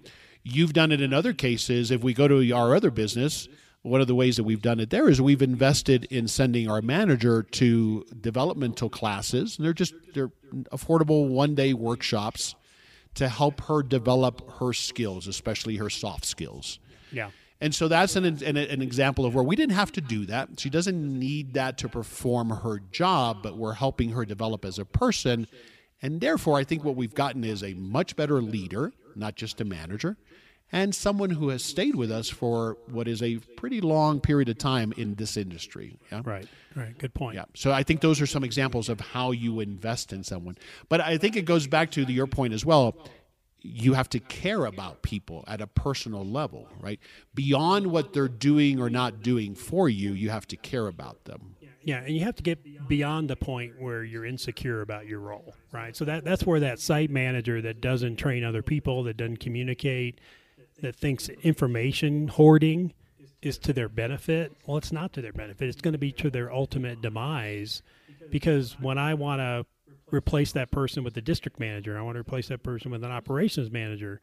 You've 0.42 0.72
done 0.72 0.92
it 0.92 1.00
in 1.00 1.12
other 1.12 1.32
cases. 1.32 1.90
If 1.90 2.02
we 2.04 2.14
go 2.14 2.28
to 2.28 2.52
our 2.52 2.76
other 2.76 2.90
business, 2.90 3.48
one 3.82 4.00
of 4.00 4.06
the 4.06 4.14
ways 4.14 4.36
that 4.36 4.44
we've 4.44 4.62
done 4.62 4.78
it 4.78 4.90
there 4.90 5.08
is 5.08 5.20
we've 5.20 5.42
invested 5.42 6.04
in 6.04 6.28
sending 6.28 6.70
our 6.70 6.82
manager 6.82 7.42
to 7.42 8.04
developmental 8.20 8.88
classes. 8.88 9.56
And 9.56 9.66
they're 9.66 9.72
just 9.72 9.94
they're 10.14 10.30
affordable 10.72 11.28
one 11.28 11.54
day 11.54 11.72
workshops 11.72 12.54
to 13.14 13.28
help 13.28 13.62
her 13.62 13.82
develop 13.82 14.58
her 14.58 14.72
skills, 14.72 15.26
especially 15.26 15.76
her 15.76 15.90
soft 15.90 16.24
skills. 16.24 16.78
Yeah, 17.10 17.30
And 17.66 17.74
so 17.74 17.88
that's 17.88 18.14
an, 18.14 18.24
an, 18.24 18.56
an 18.56 18.80
example 18.80 19.26
of 19.26 19.34
where 19.34 19.42
we 19.42 19.56
didn't 19.56 19.74
have 19.74 19.90
to 19.90 20.00
do 20.00 20.24
that. 20.26 20.60
She 20.60 20.70
doesn't 20.70 21.18
need 21.18 21.54
that 21.54 21.78
to 21.78 21.88
perform 21.88 22.50
her 22.50 22.78
job, 22.92 23.42
but 23.42 23.56
we're 23.56 23.72
helping 23.72 24.10
her 24.10 24.24
develop 24.24 24.64
as 24.64 24.78
a 24.78 24.84
person. 24.84 25.48
And 26.00 26.20
therefore, 26.20 26.58
I 26.58 26.62
think 26.62 26.84
what 26.84 26.94
we've 26.94 27.12
gotten 27.12 27.42
is 27.42 27.64
a 27.64 27.74
much 27.74 28.14
better 28.14 28.40
leader, 28.40 28.92
not 29.16 29.34
just 29.34 29.60
a 29.60 29.64
manager, 29.64 30.16
and 30.70 30.94
someone 30.94 31.30
who 31.30 31.48
has 31.48 31.64
stayed 31.64 31.96
with 31.96 32.12
us 32.12 32.28
for 32.28 32.76
what 32.86 33.08
is 33.08 33.20
a 33.20 33.38
pretty 33.56 33.80
long 33.80 34.20
period 34.20 34.48
of 34.48 34.58
time 34.58 34.94
in 34.96 35.16
this 35.16 35.36
industry. 35.36 35.98
Yeah? 36.12 36.22
right, 36.24 36.46
right. 36.76 36.96
Good 36.96 37.14
point. 37.14 37.34
Yeah. 37.34 37.46
So 37.54 37.72
I 37.72 37.82
think 37.82 38.00
those 38.00 38.20
are 38.20 38.26
some 38.26 38.44
examples 38.44 38.88
of 38.88 39.00
how 39.00 39.32
you 39.32 39.58
invest 39.58 40.12
in 40.12 40.22
someone. 40.22 40.56
But 40.88 41.00
I 41.00 41.18
think 41.18 41.34
it 41.34 41.46
goes 41.46 41.66
back 41.66 41.90
to 41.92 42.04
the, 42.04 42.12
your 42.12 42.28
point 42.28 42.52
as 42.52 42.64
well. 42.64 42.96
You 43.66 43.94
have 43.94 44.08
to 44.10 44.20
care 44.20 44.64
about 44.64 45.02
people 45.02 45.44
at 45.46 45.60
a 45.60 45.66
personal 45.66 46.24
level, 46.24 46.68
right? 46.80 47.00
Beyond 47.34 47.88
what 47.88 48.12
they're 48.12 48.28
doing 48.28 48.80
or 48.80 48.88
not 48.88 49.22
doing 49.22 49.54
for 49.54 49.88
you, 49.88 50.12
you 50.12 50.30
have 50.30 50.46
to 50.48 50.56
care 50.56 50.86
about 50.86 51.24
them. 51.24 51.56
Yeah, 51.82 51.98
and 51.98 52.16
you 52.16 52.24
have 52.24 52.34
to 52.34 52.42
get 52.42 52.88
beyond 52.88 53.30
the 53.30 53.36
point 53.36 53.80
where 53.80 54.02
you're 54.02 54.24
insecure 54.24 54.80
about 54.80 55.06
your 55.06 55.20
role, 55.20 55.54
right? 55.70 55.94
So 55.94 56.04
that 56.04 56.24
that's 56.24 56.44
where 56.44 56.58
that 56.58 56.80
site 56.80 57.10
manager 57.10 57.62
that 57.62 57.80
doesn't 57.80 58.16
train 58.16 58.42
other 58.42 58.60
people, 58.60 59.04
that 59.04 59.16
doesn't 59.16 59.38
communicate, 59.38 60.20
that 60.82 60.96
thinks 60.96 61.28
information 61.28 62.26
hoarding 62.26 62.92
is 63.40 63.56
to 63.58 63.72
their 63.72 63.88
benefit. 63.88 64.52
Well, 64.66 64.78
it's 64.78 64.90
not 64.90 65.12
to 65.12 65.22
their 65.22 65.32
benefit. 65.32 65.68
It's 65.68 65.80
going 65.80 65.92
to 65.92 65.98
be 65.98 66.10
to 66.12 66.28
their 66.28 66.52
ultimate 66.52 67.00
demise 67.00 67.82
because 68.30 68.78
when 68.80 68.98
I 68.98 69.14
want 69.14 69.40
to 69.40 69.64
replace 70.10 70.52
that 70.52 70.70
person 70.70 71.04
with 71.04 71.14
the 71.14 71.20
district 71.20 71.58
manager, 71.58 71.98
I 71.98 72.02
want 72.02 72.16
to 72.16 72.20
replace 72.20 72.48
that 72.48 72.62
person 72.62 72.90
with 72.90 73.04
an 73.04 73.10
operations 73.10 73.70
manager, 73.70 74.20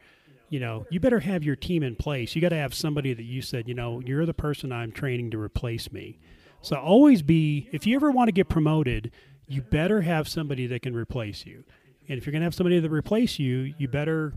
you 0.49 0.59
know, 0.59 0.85
you 0.89 0.99
better 0.99 1.19
have 1.19 1.43
your 1.43 1.55
team 1.55 1.83
in 1.83 1.95
place. 1.95 2.35
You 2.35 2.41
got 2.41 2.49
to 2.49 2.55
have 2.55 2.73
somebody 2.73 3.13
that 3.13 3.23
you 3.23 3.41
said, 3.41 3.67
you 3.67 3.73
know, 3.73 4.01
you're 4.05 4.25
the 4.25 4.33
person 4.33 4.71
I'm 4.71 4.91
training 4.91 5.31
to 5.31 5.39
replace 5.39 5.91
me. 5.91 6.19
So 6.61 6.75
always 6.75 7.21
be, 7.21 7.69
if 7.71 7.87
you 7.87 7.95
ever 7.95 8.11
want 8.11 8.27
to 8.27 8.31
get 8.31 8.49
promoted, 8.49 9.11
you 9.47 9.61
better 9.61 10.01
have 10.01 10.27
somebody 10.27 10.67
that 10.67 10.81
can 10.81 10.95
replace 10.95 11.45
you. 11.45 11.63
And 12.07 12.17
if 12.17 12.25
you're 12.25 12.31
going 12.31 12.41
to 12.41 12.45
have 12.45 12.55
somebody 12.55 12.79
that 12.79 12.91
replace 12.91 13.39
you, 13.39 13.73
you 13.77 13.87
better 13.87 14.33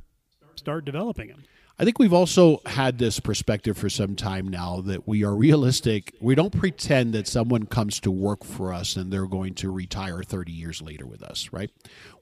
start 0.55 0.85
developing 0.85 1.29
them. 1.29 1.45
I 1.79 1.85
think 1.85 1.99
we've 1.99 2.13
also 2.13 2.63
had 2.65 2.97
this 2.97 3.21
perspective 3.21 3.77
for 3.77 3.91
some 3.91 4.17
time 4.17 4.49
now 4.49 4.81
that 4.81 5.07
we 5.07 5.25
are 5.25 5.37
realistic. 5.37 6.15
We 6.21 6.35
don't 6.35 6.57
pretend 6.57 7.13
that 7.13 7.29
someone 7.29 7.67
comes 7.67 8.01
to 8.01 8.11
work 8.11 8.45
for 8.45 8.73
us 8.73 8.97
and 8.97 9.13
they're 9.13 9.27
going 9.27 9.53
to 9.57 9.71
retire 9.71 10.23
30 10.23 10.53
years 10.53 10.81
later 10.81 11.05
with 11.05 11.23
us, 11.23 11.51
right? 11.53 11.71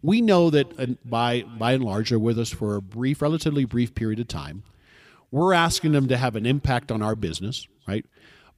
We 0.03 0.21
know 0.21 0.51
that 0.51 1.09
by 1.09 1.43
by 1.43 1.75
and 1.75 1.85
large 1.85 2.11
they're 2.11 2.19
with 2.19 2.37
us 2.37 2.51
for 2.51 2.75
a 2.75 2.83
brief, 2.83 3.23
relatively 3.23 3.65
brief 3.65 3.95
period 3.95 4.19
of 4.19 4.27
time. 4.27 4.65
We're 5.31 5.55
asking 5.55 5.93
them 5.93 6.09
to 6.09 6.17
have 6.17 6.35
an 6.35 6.47
impact 6.47 6.91
on 6.91 7.01
our 7.01 7.15
business, 7.15 7.69
right? 7.87 8.05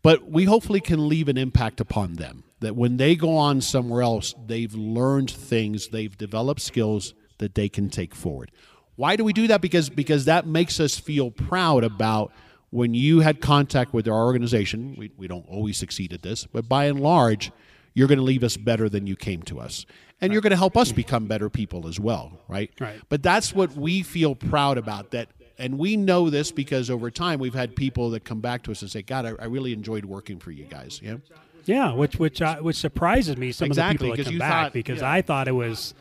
But 0.02 0.30
we 0.30 0.44
hopefully 0.44 0.80
can 0.80 1.10
leave 1.10 1.28
an 1.28 1.36
impact 1.36 1.78
upon 1.78 2.14
them. 2.14 2.44
That 2.60 2.74
when 2.74 2.96
they 2.96 3.16
go 3.16 3.36
on 3.36 3.60
somewhere 3.60 4.00
else, 4.00 4.34
they've 4.46 4.74
learned 4.74 5.30
things, 5.30 5.88
they've 5.88 6.16
developed 6.16 6.62
skills 6.62 7.12
that 7.36 7.54
they 7.54 7.68
can 7.68 7.90
take 7.90 8.14
forward. 8.14 8.50
Why 8.96 9.16
do 9.16 9.24
we 9.24 9.32
do 9.32 9.46
that? 9.48 9.60
Because 9.60 9.88
because 9.88 10.24
that 10.24 10.46
makes 10.46 10.80
us 10.80 10.98
feel 10.98 11.30
proud 11.30 11.84
about 11.84 12.32
when 12.70 12.94
you 12.94 13.20
had 13.20 13.40
contact 13.40 13.92
with 13.94 14.08
our 14.08 14.24
organization. 14.24 14.94
We, 14.98 15.12
we 15.16 15.28
don't 15.28 15.46
always 15.48 15.76
succeed 15.76 16.12
at 16.12 16.22
this, 16.22 16.46
but 16.46 16.68
by 16.68 16.86
and 16.86 17.00
large, 17.00 17.52
you're 17.94 18.08
going 18.08 18.18
to 18.18 18.24
leave 18.24 18.42
us 18.42 18.56
better 18.56 18.88
than 18.88 19.06
you 19.06 19.16
came 19.16 19.42
to 19.44 19.60
us. 19.60 19.86
And 20.20 20.32
you're 20.32 20.42
going 20.42 20.50
to 20.50 20.56
help 20.56 20.78
us 20.78 20.92
become 20.92 21.26
better 21.26 21.50
people 21.50 21.86
as 21.86 22.00
well, 22.00 22.40
right? 22.48 22.70
Right. 22.80 23.00
But 23.10 23.22
that's 23.22 23.54
what 23.54 23.72
we 23.72 24.02
feel 24.02 24.34
proud 24.34 24.78
about 24.78 25.10
that 25.10 25.28
and 25.58 25.78
we 25.78 25.96
know 25.96 26.28
this 26.30 26.52
because 26.52 26.90
over 26.90 27.10
time 27.10 27.38
we've 27.38 27.54
had 27.54 27.76
people 27.76 28.10
that 28.10 28.24
come 28.24 28.40
back 28.40 28.62
to 28.64 28.70
us 28.72 28.82
and 28.82 28.90
say, 28.90 29.02
God, 29.02 29.24
I, 29.26 29.30
I 29.38 29.44
really 29.46 29.72
enjoyed 29.72 30.04
working 30.04 30.38
for 30.38 30.50
you 30.50 30.64
guys. 30.64 31.00
Yeah. 31.02 31.16
Yeah, 31.64 31.94
which 31.94 32.16
which 32.16 32.40
I, 32.42 32.60
which 32.60 32.76
surprises 32.76 33.36
me. 33.36 33.50
Some 33.50 33.66
Exactly, 33.66 34.10
of 34.10 34.16
the 34.16 34.22
people 34.24 34.32
that 34.32 34.38
come 34.38 34.38
back 34.38 34.64
thought- 34.66 34.72
because 34.72 35.00
yeah. 35.00 35.10
I 35.10 35.22
thought 35.22 35.48
it 35.48 35.52
was, 35.52 35.94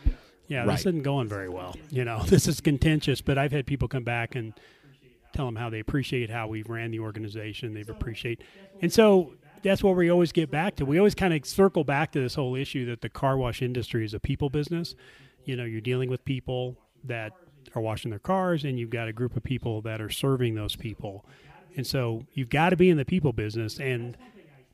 yeah, 0.47 0.59
Right. 0.59 0.67
this 0.71 0.81
isn't 0.81 1.03
going 1.03 1.27
very 1.27 1.49
well. 1.49 1.75
You 1.89 2.05
know, 2.05 2.23
this 2.27 2.47
is 2.47 2.61
contentious. 2.61 3.21
But 3.21 3.37
I've 3.37 3.51
had 3.51 3.65
people 3.65 3.87
come 3.87 4.03
back 4.03 4.35
and 4.35 4.53
tell 5.33 5.45
them 5.45 5.55
how 5.55 5.69
they 5.69 5.79
appreciate 5.79 6.29
how 6.29 6.47
we've 6.47 6.69
ran 6.69 6.91
the 6.91 6.99
organization. 6.99 7.73
They've 7.73 7.89
appreciate, 7.89 8.41
and 8.81 8.91
so 8.91 9.33
that's 9.63 9.83
what 9.83 9.95
we 9.95 10.09
always 10.09 10.31
get 10.31 10.51
back 10.51 10.75
to. 10.75 10.85
We 10.85 10.97
always 10.97 11.15
kind 11.15 11.33
of 11.33 11.45
circle 11.45 11.83
back 11.83 12.11
to 12.11 12.19
this 12.19 12.35
whole 12.35 12.55
issue 12.55 12.85
that 12.85 13.01
the 13.01 13.09
car 13.09 13.35
wash 13.37 13.61
industry 13.61 14.05
is 14.05 14.13
a 14.13 14.19
people 14.19 14.49
business. 14.49 14.95
You 15.43 15.55
know, 15.55 15.63
you're 15.65 15.81
dealing 15.81 16.09
with 16.09 16.23
people 16.25 16.77
that 17.03 17.33
are 17.75 17.81
washing 17.81 18.11
their 18.11 18.19
cars, 18.19 18.63
and 18.63 18.79
you've 18.79 18.89
got 18.91 19.07
a 19.07 19.13
group 19.13 19.35
of 19.35 19.43
people 19.43 19.81
that 19.81 19.99
are 20.01 20.09
serving 20.09 20.55
those 20.55 20.75
people, 20.75 21.25
and 21.75 21.85
so 21.85 22.25
you've 22.33 22.49
got 22.49 22.69
to 22.69 22.77
be 22.77 22.89
in 22.89 22.97
the 22.97 23.05
people 23.05 23.33
business 23.33 23.79
and 23.79 24.15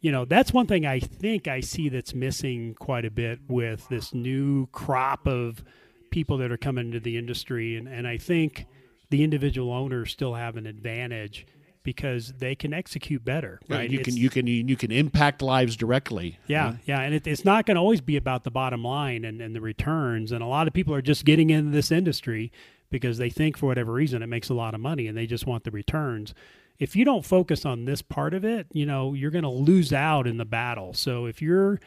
you 0.01 0.11
know 0.11 0.25
that's 0.25 0.51
one 0.51 0.67
thing 0.67 0.85
i 0.85 0.99
think 0.99 1.47
i 1.47 1.59
see 1.59 1.87
that's 1.89 2.13
missing 2.13 2.73
quite 2.75 3.05
a 3.05 3.11
bit 3.11 3.39
with 3.47 3.87
this 3.89 4.13
new 4.13 4.65
crop 4.67 5.27
of 5.27 5.63
people 6.09 6.37
that 6.37 6.51
are 6.51 6.57
coming 6.57 6.87
into 6.87 6.99
the 6.99 7.17
industry 7.17 7.77
and, 7.77 7.87
and 7.87 8.07
i 8.07 8.17
think 8.17 8.65
the 9.09 9.23
individual 9.23 9.71
owners 9.71 10.11
still 10.11 10.33
have 10.35 10.57
an 10.57 10.65
advantage 10.65 11.45
because 11.83 12.33
they 12.37 12.53
can 12.53 12.73
execute 12.73 13.25
better 13.25 13.59
right 13.67 13.89
You 13.89 13.99
can 13.99 14.15
you 14.15 14.29
can 14.29 14.45
you 14.47 14.75
can 14.75 14.91
impact 14.91 15.41
lives 15.41 15.75
directly. 15.75 16.37
yeah, 16.45 16.75
yeah, 16.85 17.01
and 17.01 17.15
it, 17.15 17.25
it's 17.25 17.43
not 17.43 17.65
going 17.65 17.75
to 17.75 17.81
always 17.81 18.01
be 18.01 18.17
about 18.17 18.43
the 18.43 18.51
bottom 18.51 18.83
line 18.83 19.25
and, 19.25 19.41
and 19.41 19.55
the 19.55 19.61
returns. 19.61 20.31
And 20.31 20.43
a 20.43 20.45
lot 20.45 20.67
of 20.67 20.73
people 20.73 20.93
are 20.93 21.01
just 21.01 21.25
getting 21.25 21.49
into 21.49 21.71
this 21.71 21.91
industry 21.91 22.51
because 22.91 23.17
they 23.17 23.31
think 23.31 23.57
for 23.57 23.65
whatever 23.65 23.91
reason 23.93 24.21
it 24.21 24.27
makes 24.27 24.47
a 24.49 24.53
lot 24.53 24.75
of 24.75 24.79
money 24.79 25.07
and 25.07 25.17
they 25.17 25.25
just 25.25 25.47
want 25.47 25.63
the 25.63 25.71
returns. 25.71 26.35
If 26.81 26.95
you 26.95 27.05
don't 27.05 27.23
focus 27.23 27.63
on 27.63 27.85
this 27.85 28.01
part 28.01 28.33
of 28.33 28.43
it, 28.43 28.65
you 28.73 28.87
know 28.87 29.13
you're 29.13 29.29
going 29.29 29.43
to 29.43 29.49
lose 29.49 29.93
out 29.93 30.25
in 30.25 30.37
the 30.37 30.45
battle. 30.45 30.95
So 30.95 31.27
if 31.27 31.39
you're 31.39 31.79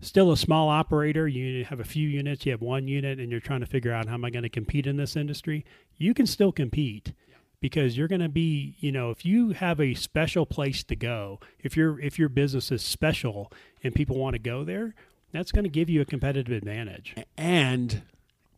still 0.00 0.32
a 0.32 0.38
small 0.38 0.70
operator, 0.70 1.28
you 1.28 1.66
have 1.66 1.80
a 1.80 1.84
few 1.84 2.08
units, 2.08 2.46
you 2.46 2.52
have 2.52 2.62
one 2.62 2.88
unit, 2.88 3.20
and 3.20 3.30
you're 3.30 3.40
trying 3.40 3.60
to 3.60 3.66
figure 3.66 3.92
out 3.92 4.08
how 4.08 4.14
am 4.14 4.24
I 4.24 4.30
going 4.30 4.44
to 4.44 4.48
compete 4.48 4.86
in 4.86 4.96
this 4.96 5.16
industry, 5.16 5.66
you 5.98 6.14
can 6.14 6.26
still 6.26 6.50
compete 6.50 7.12
because 7.60 7.98
you're 7.98 8.08
going 8.08 8.22
to 8.22 8.28
be 8.30 8.74
you 8.78 8.90
know 8.90 9.10
if 9.10 9.26
you 9.26 9.50
have 9.50 9.80
a 9.80 9.92
special 9.92 10.46
place 10.46 10.82
to 10.84 10.96
go 10.96 11.40
if 11.58 11.76
your 11.76 12.00
if 12.00 12.18
your 12.18 12.28
business 12.28 12.70
is 12.70 12.82
special 12.82 13.52
and 13.82 13.94
people 13.94 14.16
want 14.16 14.34
to 14.34 14.38
go 14.38 14.64
there 14.64 14.94
that's 15.32 15.52
going 15.52 15.64
to 15.64 15.70
give 15.70 15.90
you 15.90 16.00
a 16.00 16.04
competitive 16.04 16.56
advantage 16.56 17.14
and 17.36 18.02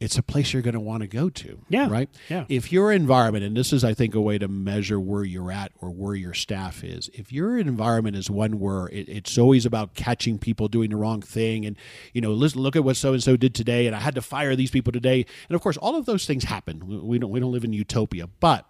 it's 0.00 0.16
a 0.16 0.22
place 0.22 0.52
you're 0.54 0.62
going 0.62 0.74
to 0.74 0.80
want 0.80 1.02
to 1.02 1.06
go 1.06 1.28
to. 1.28 1.60
Yeah, 1.68 1.88
Right? 1.90 2.08
yeah. 2.30 2.46
If 2.48 2.72
your 2.72 2.90
environment, 2.90 3.44
and 3.44 3.54
this 3.54 3.70
is, 3.72 3.84
I 3.84 3.92
think, 3.92 4.14
a 4.14 4.20
way 4.20 4.38
to 4.38 4.48
measure 4.48 4.98
where 4.98 5.24
you're 5.24 5.52
at 5.52 5.72
or 5.78 5.90
where 5.90 6.14
your 6.14 6.32
staff 6.32 6.82
is, 6.82 7.10
if 7.12 7.30
your 7.32 7.58
environment 7.58 8.16
is 8.16 8.30
one 8.30 8.58
where 8.58 8.86
it, 8.86 9.08
it's 9.10 9.36
always 9.36 9.66
about 9.66 9.94
catching 9.94 10.38
people 10.38 10.68
doing 10.68 10.88
the 10.90 10.96
wrong 10.96 11.20
thing 11.20 11.66
and, 11.66 11.76
you 12.14 12.22
know, 12.22 12.32
listen, 12.32 12.62
look 12.62 12.76
at 12.76 12.82
what 12.84 12.96
so 12.96 13.12
and 13.12 13.22
so 13.22 13.36
did 13.36 13.54
today 13.54 13.86
and 13.86 13.94
I 13.94 14.00
had 14.00 14.14
to 14.14 14.22
fire 14.22 14.56
these 14.56 14.70
people 14.70 14.90
today. 14.92 15.26
And 15.50 15.54
of 15.54 15.60
course, 15.60 15.76
all 15.76 15.96
of 15.96 16.06
those 16.06 16.26
things 16.26 16.44
happen. 16.44 16.86
We- 16.86 16.96
We 16.98 17.18
don't, 17.18 17.30
we 17.30 17.38
don't 17.40 17.52
live 17.52 17.64
in 17.64 17.74
utopia. 17.74 18.26
But 18.40 18.64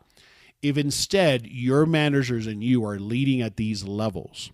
if 0.63 0.77
instead 0.77 1.47
your 1.47 1.87
managers 1.87 2.47
and 2.49 2.63
you 2.65 2.85
are 2.85 2.99
leading 2.99 3.41
at 3.41 3.57
these 3.57 3.85
levels, 3.85 4.51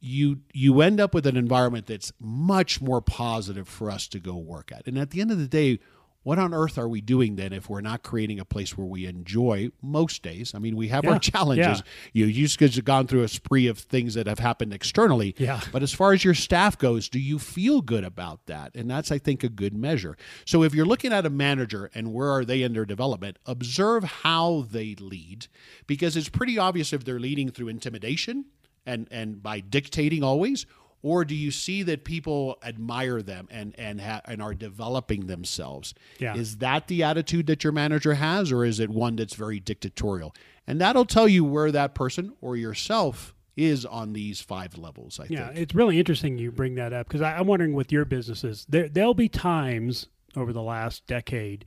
you 0.00 0.40
you 0.52 0.80
end 0.82 1.00
up 1.00 1.14
with 1.14 1.26
an 1.26 1.36
environment 1.36 1.86
that's 1.86 2.12
much 2.20 2.80
more 2.80 3.00
positive 3.00 3.66
for 3.66 3.90
us 3.90 4.06
to 4.08 4.20
go 4.20 4.36
work 4.36 4.70
at. 4.72 4.86
And 4.86 4.98
at 4.98 5.10
the 5.10 5.20
end 5.20 5.30
of 5.30 5.38
the 5.38 5.48
day, 5.48 5.78
what 6.26 6.40
on 6.40 6.52
earth 6.52 6.76
are 6.76 6.88
we 6.88 7.00
doing 7.00 7.36
then 7.36 7.52
if 7.52 7.70
we're 7.70 7.80
not 7.80 8.02
creating 8.02 8.40
a 8.40 8.44
place 8.44 8.76
where 8.76 8.84
we 8.84 9.06
enjoy 9.06 9.70
most 9.80 10.24
days? 10.24 10.56
I 10.56 10.58
mean, 10.58 10.74
we 10.74 10.88
have 10.88 11.04
Yeah, 11.04 11.12
our 11.12 11.18
challenges. 11.20 11.84
You 12.12 12.26
you 12.26 12.48
just 12.48 12.74
have 12.74 12.84
gone 12.84 13.06
through 13.06 13.22
a 13.22 13.28
spree 13.28 13.68
of 13.68 13.78
things 13.78 14.14
that 14.14 14.26
have 14.26 14.40
happened 14.40 14.72
externally. 14.72 15.36
Yeah. 15.38 15.60
But 15.70 15.84
as 15.84 15.92
far 15.92 16.12
as 16.12 16.24
your 16.24 16.34
staff 16.34 16.76
goes, 16.78 17.08
do 17.08 17.20
you 17.20 17.38
feel 17.38 17.80
good 17.80 18.02
about 18.02 18.44
that? 18.46 18.74
And 18.74 18.90
that's, 18.90 19.12
I 19.12 19.18
think, 19.18 19.44
a 19.44 19.48
good 19.48 19.72
measure. 19.72 20.16
So 20.44 20.64
if 20.64 20.74
you're 20.74 20.84
looking 20.84 21.12
at 21.12 21.24
a 21.24 21.30
manager 21.30 21.92
and 21.94 22.12
where 22.12 22.30
are 22.30 22.44
they 22.44 22.62
in 22.62 22.72
their 22.72 22.84
development, 22.84 23.38
observe 23.46 24.02
how 24.02 24.66
they 24.68 24.96
lead 24.96 25.46
because 25.86 26.16
it's 26.16 26.28
pretty 26.28 26.58
obvious 26.58 26.92
if 26.92 27.04
they're 27.04 27.20
leading 27.20 27.52
through 27.52 27.68
intimidation 27.68 28.46
and 28.84 29.06
and 29.12 29.44
by 29.44 29.60
dictating 29.60 30.24
always 30.24 30.66
or 31.06 31.24
do 31.24 31.36
you 31.36 31.52
see 31.52 31.84
that 31.84 32.02
people 32.04 32.58
admire 32.64 33.22
them 33.22 33.46
and 33.50 33.74
and 33.78 34.00
ha- 34.00 34.22
and 34.24 34.42
are 34.42 34.54
developing 34.54 35.26
themselves? 35.28 35.94
Yeah. 36.18 36.34
is 36.36 36.56
that 36.58 36.88
the 36.88 37.04
attitude 37.04 37.46
that 37.46 37.62
your 37.62 37.72
manager 37.72 38.14
has 38.14 38.50
or 38.50 38.64
is 38.64 38.80
it 38.80 38.90
one 38.90 39.14
that's 39.14 39.34
very 39.34 39.60
dictatorial? 39.60 40.34
And 40.66 40.80
that'll 40.80 41.04
tell 41.04 41.28
you 41.28 41.44
where 41.44 41.70
that 41.70 41.94
person 41.94 42.32
or 42.40 42.56
yourself 42.56 43.34
is 43.56 43.86
on 43.86 44.12
these 44.12 44.40
five 44.42 44.76
levels 44.76 45.18
i 45.18 45.26
yeah 45.30 45.46
think. 45.46 45.58
it's 45.60 45.74
really 45.74 45.98
interesting 45.98 46.36
you 46.36 46.52
bring 46.52 46.74
that 46.74 46.92
up 46.92 47.08
because 47.08 47.22
i'm 47.22 47.46
wondering 47.46 47.72
with 47.72 47.90
your 47.90 48.04
businesses 48.04 48.66
there, 48.68 48.86
there'll 48.86 49.14
be 49.14 49.30
times 49.30 50.08
over 50.36 50.52
the 50.52 50.60
last 50.62 51.06
decade 51.06 51.64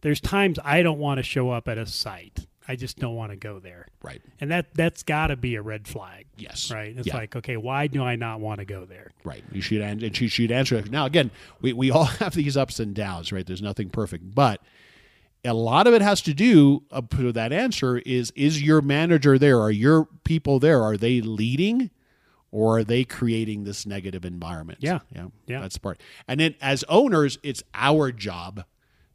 there's 0.00 0.20
times 0.20 0.58
i 0.64 0.82
don't 0.82 0.98
want 0.98 1.18
to 1.18 1.22
show 1.22 1.50
up 1.50 1.68
at 1.68 1.78
a 1.78 1.86
site 1.86 2.48
i 2.68 2.76
just 2.76 2.98
don't 2.98 3.16
want 3.16 3.32
to 3.32 3.36
go 3.36 3.58
there 3.58 3.86
right 4.02 4.22
and 4.40 4.50
that 4.50 4.66
that's 4.74 5.02
got 5.02 5.28
to 5.28 5.36
be 5.36 5.54
a 5.56 5.62
red 5.62 5.88
flag 5.88 6.26
yes 6.36 6.70
right 6.70 6.94
it's 6.96 7.06
Yeah. 7.08 7.16
like 7.16 7.34
okay 7.36 7.56
why 7.56 7.86
do 7.88 8.02
i 8.04 8.14
not 8.16 8.40
want 8.40 8.60
to 8.60 8.64
go 8.64 8.84
there 8.84 9.10
Right. 9.24 9.42
You 9.52 9.60
should 9.60 9.80
and 9.82 10.16
she 10.16 10.28
should 10.28 10.50
answer. 10.50 10.82
Now 10.90 11.04
again, 11.04 11.30
we, 11.60 11.72
we 11.74 11.90
all 11.90 12.04
have 12.22 12.32
these 12.34 12.56
ups 12.56 12.80
and 12.80 12.94
downs, 12.94 13.30
right? 13.30 13.46
There's 13.46 13.60
nothing 13.60 13.90
perfect. 13.90 14.34
But 14.34 14.62
a 15.44 15.52
lot 15.52 15.86
of 15.86 15.92
it 15.92 16.00
has 16.00 16.22
to 16.22 16.32
do 16.34 16.82
uh, 16.90 16.96
up 16.98 17.10
to 17.10 17.30
that 17.32 17.52
answer 17.52 17.98
is 17.98 18.32
is 18.34 18.62
your 18.62 18.80
manager 18.80 19.38
there? 19.38 19.60
Are 19.60 19.70
your 19.70 20.06
people 20.24 20.58
there? 20.58 20.82
Are 20.82 20.96
they 20.96 21.20
leading 21.20 21.90
or 22.50 22.78
are 22.78 22.84
they 22.84 23.04
creating 23.04 23.64
this 23.64 23.84
negative 23.84 24.24
environment? 24.24 24.78
Yeah. 24.80 25.00
Yeah. 25.14 25.26
Yeah. 25.46 25.60
That's 25.60 25.74
the 25.74 25.80
part. 25.80 26.00
And 26.26 26.40
then 26.40 26.54
as 26.62 26.84
owners, 26.88 27.38
it's 27.42 27.62
our 27.74 28.10
job 28.12 28.64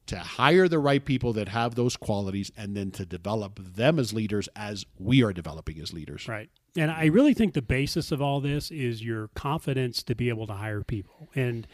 to 0.08 0.18
hire 0.18 0.68
the 0.68 0.80
right 0.80 1.04
people 1.04 1.34
that 1.34 1.47
have 1.49 1.76
those 1.76 1.95
qualities 1.95 2.51
and 2.58 2.76
then 2.76 2.91
to 2.91 3.06
develop 3.06 3.60
them 3.60 3.99
as 3.99 4.14
leaders 4.14 4.49
as 4.56 4.86
we 4.99 5.24
are 5.24 5.34
developing 5.34 5.80
as 5.80 5.93
leaders. 5.93 6.28
Right. 6.28 6.49
And 6.76 6.91
I 6.91 7.06
really 7.06 7.34
think 7.34 7.54
the 7.54 7.62
basis 7.62 8.12
of 8.12 8.22
all 8.22 8.41
this 8.41 8.72
is 8.72 9.04
your 9.04 9.30
confidence 9.30 10.04
to 10.04 10.16
be 10.16 10.30
able 10.30 10.47
to 10.47 10.54
hire 10.54 10.84
people. 10.84 11.30
And, 11.36 11.68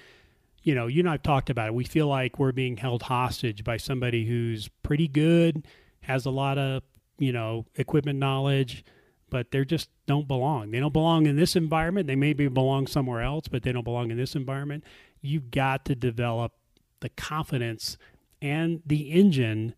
you 0.61 0.75
know, 0.75 0.87
you 0.87 0.99
and 0.99 1.09
I've 1.09 1.23
talked 1.23 1.49
about 1.49 1.67
it. 1.67 1.73
We 1.73 1.85
feel 1.85 2.07
like 2.07 2.37
we're 2.37 2.51
being 2.51 2.77
held 2.77 3.03
hostage 3.03 3.63
by 3.63 3.77
somebody 3.77 4.25
who's 4.25 4.67
pretty 4.83 5.07
good, 5.07 5.65
has 6.01 6.25
a 6.25 6.31
lot 6.31 6.57
of, 6.57 6.83
you 7.17 7.31
know, 7.31 7.65
equipment 7.75 8.19
knowledge, 8.19 8.83
but 9.29 9.51
they 9.51 9.63
just 9.63 9.89
don't 10.05 10.27
belong. 10.27 10.71
They 10.71 10.79
don't 10.79 10.93
belong 10.93 11.25
in 11.25 11.37
this 11.37 11.55
environment. 11.55 12.07
They 12.07 12.15
maybe 12.15 12.47
belong 12.47 12.87
somewhere 12.87 13.21
else, 13.21 13.47
but 13.47 13.63
they 13.63 13.71
don't 13.71 13.83
belong 13.83 14.11
in 14.11 14.17
this 14.17 14.35
environment. 14.35 14.83
You've 15.21 15.49
got 15.49 15.85
to 15.85 15.95
develop 15.95 16.53
the 16.99 17.09
confidence 17.09 17.97
and 18.41 18.81
the 18.85 19.11
engine 19.11 19.75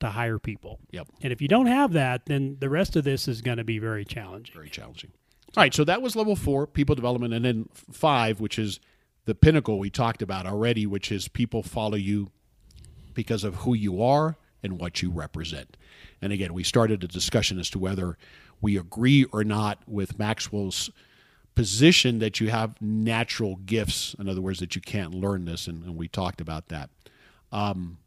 to 0.00 0.10
hire 0.10 0.38
people. 0.38 0.80
Yep. 0.90 1.08
And 1.22 1.32
if 1.32 1.40
you 1.40 1.48
don't 1.48 1.66
have 1.66 1.92
that, 1.92 2.26
then 2.26 2.56
the 2.60 2.68
rest 2.68 2.96
of 2.96 3.04
this 3.04 3.28
is 3.28 3.40
going 3.40 3.58
to 3.58 3.64
be 3.64 3.78
very 3.78 4.04
challenging. 4.04 4.54
very 4.54 4.68
challenging. 4.68 5.12
All 5.56 5.62
right, 5.62 5.72
so 5.72 5.84
that 5.84 6.02
was 6.02 6.16
level 6.16 6.34
four, 6.34 6.66
people 6.66 6.94
development, 6.94 7.32
and 7.32 7.44
then 7.44 7.68
five, 7.92 8.40
which 8.40 8.58
is 8.58 8.80
the 9.24 9.34
pinnacle 9.34 9.78
we 9.78 9.88
talked 9.88 10.20
about 10.20 10.46
already, 10.46 10.84
which 10.84 11.12
is 11.12 11.28
people 11.28 11.62
follow 11.62 11.96
you 11.96 12.30
because 13.14 13.44
of 13.44 13.54
who 13.56 13.72
you 13.72 14.02
are 14.02 14.36
and 14.62 14.80
what 14.80 15.00
you 15.00 15.10
represent. 15.10 15.76
And 16.20 16.32
again, 16.32 16.52
we 16.52 16.64
started 16.64 17.04
a 17.04 17.08
discussion 17.08 17.58
as 17.58 17.70
to 17.70 17.78
whether 17.78 18.18
we 18.60 18.76
agree 18.76 19.24
or 19.24 19.44
not 19.44 19.78
with 19.86 20.18
Maxwell's 20.18 20.90
position 21.54 22.18
that 22.18 22.40
you 22.40 22.50
have 22.50 22.80
natural 22.80 23.56
gifts. 23.56 24.16
In 24.18 24.28
other 24.28 24.40
words, 24.40 24.58
that 24.58 24.74
you 24.74 24.80
can't 24.80 25.14
learn 25.14 25.44
this, 25.44 25.68
and, 25.68 25.84
and 25.84 25.96
we 25.96 26.08
talked 26.08 26.40
about 26.40 26.68
that. 26.68 26.90
Um, 27.54 27.98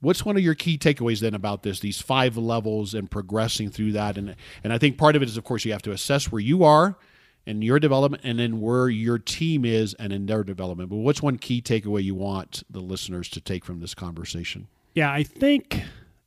what's 0.00 0.24
one 0.24 0.36
of 0.36 0.42
your 0.42 0.54
key 0.54 0.78
takeaways 0.78 1.20
then 1.20 1.34
about 1.34 1.62
this 1.62 1.80
these 1.80 2.00
five 2.00 2.36
levels 2.36 2.94
and 2.94 3.10
progressing 3.10 3.68
through 3.68 3.90
that 3.90 4.16
and 4.16 4.36
and 4.62 4.72
i 4.72 4.78
think 4.78 4.96
part 4.96 5.16
of 5.16 5.22
it 5.22 5.28
is 5.28 5.36
of 5.36 5.42
course 5.42 5.64
you 5.64 5.72
have 5.72 5.82
to 5.82 5.90
assess 5.90 6.30
where 6.30 6.38
you 6.38 6.62
are 6.62 6.96
in 7.46 7.60
your 7.62 7.80
development 7.80 8.22
and 8.24 8.38
then 8.38 8.60
where 8.60 8.88
your 8.88 9.18
team 9.18 9.64
is 9.64 9.94
and 9.94 10.12
in 10.12 10.26
their 10.26 10.44
development 10.44 10.88
but 10.88 10.98
what's 10.98 11.20
one 11.20 11.36
key 11.36 11.60
takeaway 11.60 12.00
you 12.00 12.14
want 12.14 12.62
the 12.70 12.78
listeners 12.78 13.28
to 13.28 13.40
take 13.40 13.64
from 13.64 13.80
this 13.80 13.92
conversation 13.92 14.68
Yeah, 14.94 15.12
I 15.12 15.22
think 15.22 15.82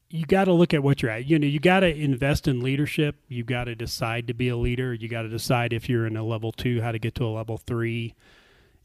you 0.10 0.26
got 0.26 0.46
to 0.46 0.54
look 0.54 0.74
at 0.74 0.82
what 0.82 1.02
you're 1.02 1.12
at. 1.12 1.26
You 1.26 1.38
know, 1.38 1.46
you 1.46 1.60
got 1.60 1.82
to 1.82 1.94
invest 1.94 2.48
in 2.48 2.62
leadership. 2.62 3.18
You 3.28 3.44
got 3.44 3.66
to 3.66 3.76
decide 3.76 4.28
to 4.28 4.34
be 4.34 4.48
a 4.48 4.56
leader. 4.56 4.94
You 4.94 5.10
got 5.10 5.24
to 5.24 5.28
decide 5.28 5.74
if 5.74 5.90
you're 5.90 6.08
in 6.08 6.16
a 6.16 6.24
level 6.24 6.54
two, 6.54 6.82
how 6.82 6.94
to 6.94 7.00
get 7.00 7.16
to 7.16 7.26
a 7.26 7.34
level 7.36 7.58
three. 7.58 8.16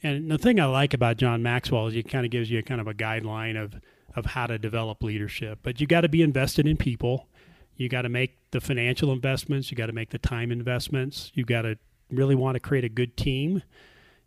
And 0.02 0.30
the 0.30 0.38
thing 0.38 0.60
I 0.60 0.66
like 0.66 0.94
about 0.94 1.16
John 1.16 1.42
Maxwell 1.42 1.86
is 1.86 1.94
he 1.94 2.02
kind 2.02 2.24
of 2.24 2.30
gives 2.30 2.50
you 2.50 2.58
a 2.58 2.62
kind 2.62 2.80
of 2.80 2.86
a 2.86 2.94
guideline 2.94 3.62
of 3.62 3.74
of 4.14 4.24
how 4.24 4.46
to 4.46 4.58
develop 4.58 5.02
leadership. 5.02 5.58
But 5.62 5.80
you 5.80 5.86
got 5.86 6.00
to 6.00 6.08
be 6.08 6.22
invested 6.22 6.66
in 6.66 6.76
people. 6.76 7.28
You 7.76 7.90
got 7.90 8.02
to 8.02 8.08
make 8.08 8.38
the 8.50 8.60
financial 8.60 9.12
investments. 9.12 9.70
You 9.70 9.76
got 9.76 9.86
to 9.86 9.92
make 9.92 10.10
the 10.10 10.18
time 10.18 10.50
investments. 10.50 11.30
You 11.34 11.44
got 11.44 11.62
to 11.62 11.76
really 12.10 12.34
want 12.34 12.54
to 12.54 12.60
create 12.60 12.84
a 12.84 12.88
good 12.88 13.16
team. 13.16 13.62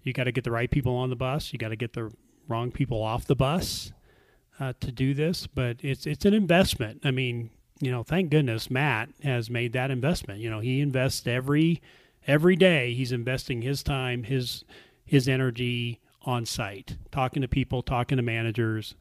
You 0.03 0.13
got 0.13 0.25
to 0.25 0.31
get 0.31 0.43
the 0.43 0.51
right 0.51 0.69
people 0.69 0.95
on 0.95 1.09
the 1.09 1.15
bus. 1.15 1.51
You 1.51 1.59
got 1.59 1.69
to 1.69 1.75
get 1.75 1.93
the 1.93 2.11
wrong 2.47 2.71
people 2.71 3.01
off 3.01 3.25
the 3.25 3.35
bus 3.35 3.91
uh, 4.59 4.73
to 4.79 4.91
do 4.91 5.15
this. 5.15 5.47
But 5.47 5.77
it's 5.81 6.05
it's 6.05 6.25
an 6.25 6.35
investment. 6.35 7.01
I 7.03 7.11
mean, 7.11 7.49
you 7.79 7.91
know, 7.91 8.03
thank 8.03 8.29
goodness 8.29 8.69
Matt 8.69 9.09
has 9.23 9.49
made 9.49 9.73
that 9.73 9.89
investment. 9.89 10.39
You 10.39 10.51
know, 10.51 10.59
he 10.59 10.81
invests 10.81 11.25
every 11.25 11.81
every 12.27 12.55
day 12.55 12.93
he's 12.93 13.11
investing 13.11 13.61
his 13.63 13.81
time, 13.81 14.23
his 14.23 14.63
his 15.09 15.27
energy 15.27 15.99
on 16.23 16.45
site, 16.45 16.97
talking 17.11 17.41
to 17.41 17.47
people, 17.47 17.81
talking 17.81 18.17
to 18.17 18.21
managers, 18.21 18.95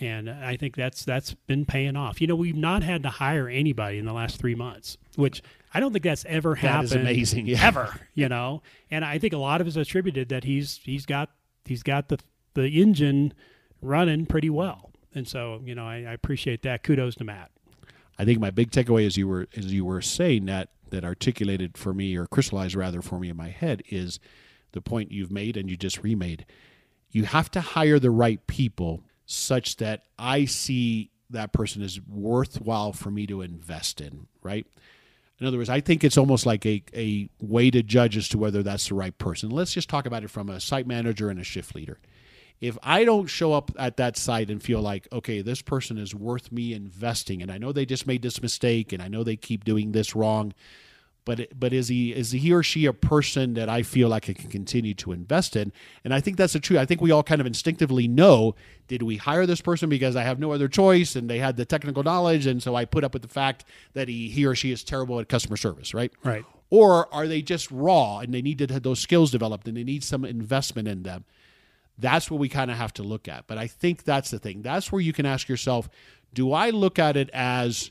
and 0.00 0.28
I 0.30 0.56
think 0.56 0.76
that's 0.76 1.04
that's 1.04 1.34
been 1.34 1.64
paying 1.64 1.96
off. 1.96 2.20
You 2.20 2.26
know, 2.26 2.36
we've 2.36 2.56
not 2.56 2.82
had 2.82 3.02
to 3.04 3.08
hire 3.10 3.48
anybody 3.48 3.98
in 3.98 4.04
the 4.04 4.12
last 4.12 4.38
three 4.38 4.54
months, 4.54 4.98
which 5.16 5.42
I 5.72 5.80
don't 5.80 5.92
think 5.92 6.04
that's 6.04 6.24
ever 6.26 6.50
That 6.54 6.58
happened. 6.60 6.84
is 6.84 6.92
amazing. 6.92 7.46
Yeah. 7.46 7.66
ever. 7.66 7.98
You 8.14 8.28
know, 8.28 8.62
and 8.90 9.04
I 9.04 9.18
think 9.18 9.32
a 9.32 9.38
lot 9.38 9.60
of 9.60 9.66
it 9.66 9.70
is 9.70 9.76
attributed 9.76 10.28
that 10.28 10.44
he's 10.44 10.80
he's 10.84 11.06
got 11.06 11.30
he's 11.64 11.82
got 11.82 12.08
the 12.08 12.18
the 12.54 12.68
engine 12.80 13.32
running 13.80 14.26
pretty 14.26 14.50
well, 14.50 14.90
and 15.14 15.26
so 15.26 15.60
you 15.64 15.74
know 15.74 15.84
I, 15.86 15.96
I 15.96 16.12
appreciate 16.12 16.62
that. 16.62 16.82
Kudos 16.82 17.14
to 17.16 17.24
Matt. 17.24 17.50
I 18.18 18.24
think 18.24 18.40
my 18.40 18.50
big 18.50 18.70
takeaway, 18.72 19.06
as 19.06 19.16
you 19.16 19.26
were 19.28 19.48
as 19.56 19.72
you 19.72 19.84
were 19.84 20.02
saying 20.02 20.46
that 20.46 20.68
that 20.90 21.04
articulated 21.04 21.76
for 21.78 21.92
me 21.94 22.16
or 22.16 22.26
crystallized 22.26 22.74
rather 22.74 23.00
for 23.02 23.18
me 23.18 23.28
in 23.30 23.36
my 23.36 23.48
head, 23.48 23.82
is 23.90 24.18
the 24.72 24.80
point 24.80 25.12
you've 25.12 25.32
made 25.32 25.56
and 25.56 25.70
you 25.70 25.76
just 25.76 26.02
remade. 26.02 26.46
You 27.10 27.24
have 27.24 27.50
to 27.52 27.60
hire 27.60 27.98
the 27.98 28.10
right 28.10 28.46
people 28.46 29.02
such 29.26 29.76
that 29.76 30.04
I 30.18 30.44
see 30.44 31.10
that 31.30 31.52
person 31.52 31.82
is 31.82 32.00
worthwhile 32.00 32.92
for 32.92 33.10
me 33.10 33.26
to 33.26 33.42
invest 33.42 34.00
in. 34.00 34.26
Right. 34.42 34.66
In 35.40 35.46
other 35.46 35.58
words, 35.58 35.70
I 35.70 35.80
think 35.80 36.02
it's 36.02 36.18
almost 36.18 36.46
like 36.46 36.66
a, 36.66 36.82
a 36.94 37.28
way 37.40 37.70
to 37.70 37.82
judge 37.82 38.16
as 38.16 38.28
to 38.30 38.38
whether 38.38 38.62
that's 38.62 38.88
the 38.88 38.94
right 38.94 39.16
person. 39.16 39.50
Let's 39.50 39.72
just 39.72 39.88
talk 39.88 40.06
about 40.06 40.24
it 40.24 40.30
from 40.30 40.48
a 40.48 40.60
site 40.60 40.86
manager 40.86 41.30
and 41.30 41.38
a 41.38 41.44
shift 41.44 41.74
leader 41.74 41.98
if 42.60 42.76
I 42.82 43.04
don't 43.04 43.26
show 43.26 43.52
up 43.52 43.70
at 43.78 43.96
that 43.98 44.16
site 44.16 44.50
and 44.50 44.62
feel 44.62 44.80
like, 44.80 45.06
okay, 45.12 45.42
this 45.42 45.62
person 45.62 45.96
is 45.98 46.14
worth 46.14 46.50
me 46.50 46.72
investing, 46.72 47.40
and 47.40 47.52
I 47.52 47.58
know 47.58 47.72
they 47.72 47.86
just 47.86 48.06
made 48.06 48.22
this 48.22 48.42
mistake, 48.42 48.92
and 48.92 49.02
I 49.02 49.08
know 49.08 49.22
they 49.22 49.36
keep 49.36 49.64
doing 49.64 49.92
this 49.92 50.16
wrong, 50.16 50.52
but 51.28 51.60
but 51.60 51.74
is 51.74 51.88
he 51.88 52.14
is 52.14 52.30
he 52.30 52.54
or 52.54 52.62
she 52.62 52.86
a 52.86 52.92
person 52.94 53.52
that 53.52 53.68
I 53.68 53.82
feel 53.82 54.08
like 54.08 54.30
I 54.30 54.32
can 54.32 54.48
continue 54.48 54.94
to 54.94 55.12
invest 55.12 55.56
in? 55.56 55.74
And 56.02 56.14
I 56.14 56.22
think 56.22 56.38
that's 56.38 56.54
the 56.54 56.58
truth. 56.58 56.80
I 56.80 56.86
think 56.86 57.02
we 57.02 57.10
all 57.10 57.22
kind 57.22 57.42
of 57.42 57.46
instinctively 57.46 58.08
know: 58.08 58.54
did 58.86 59.02
we 59.02 59.18
hire 59.18 59.44
this 59.44 59.60
person 59.60 59.90
because 59.90 60.16
I 60.16 60.22
have 60.22 60.38
no 60.38 60.52
other 60.52 60.68
choice, 60.68 61.16
and 61.16 61.28
they 61.28 61.38
had 61.38 61.58
the 61.58 61.66
technical 61.66 62.02
knowledge, 62.02 62.46
and 62.46 62.62
so 62.62 62.74
I 62.74 62.86
put 62.86 63.04
up 63.04 63.12
with 63.12 63.20
the 63.20 63.28
fact 63.28 63.66
that 63.92 64.08
he 64.08 64.30
he 64.30 64.46
or 64.46 64.54
she 64.54 64.72
is 64.72 64.82
terrible 64.82 65.20
at 65.20 65.28
customer 65.28 65.58
service, 65.58 65.92
right? 65.92 66.10
Right. 66.24 66.46
Or 66.70 67.12
are 67.14 67.28
they 67.28 67.42
just 67.42 67.70
raw 67.70 68.20
and 68.20 68.32
they 68.32 68.40
need 68.40 68.56
to 68.60 68.72
have 68.72 68.82
those 68.82 68.98
skills 68.98 69.30
developed 69.30 69.68
and 69.68 69.76
they 69.76 69.84
need 69.84 70.04
some 70.04 70.24
investment 70.24 70.88
in 70.88 71.02
them? 71.02 71.26
That's 71.98 72.30
what 72.30 72.40
we 72.40 72.48
kind 72.48 72.70
of 72.70 72.78
have 72.78 72.94
to 72.94 73.02
look 73.02 73.28
at. 73.28 73.46
But 73.46 73.58
I 73.58 73.66
think 73.66 74.04
that's 74.04 74.30
the 74.30 74.38
thing. 74.38 74.62
That's 74.62 74.90
where 74.90 75.02
you 75.02 75.12
can 75.12 75.26
ask 75.26 75.46
yourself 75.46 75.90
do 76.32 76.52
I 76.52 76.70
look 76.70 76.98
at 76.98 77.18
it 77.18 77.28
as 77.34 77.90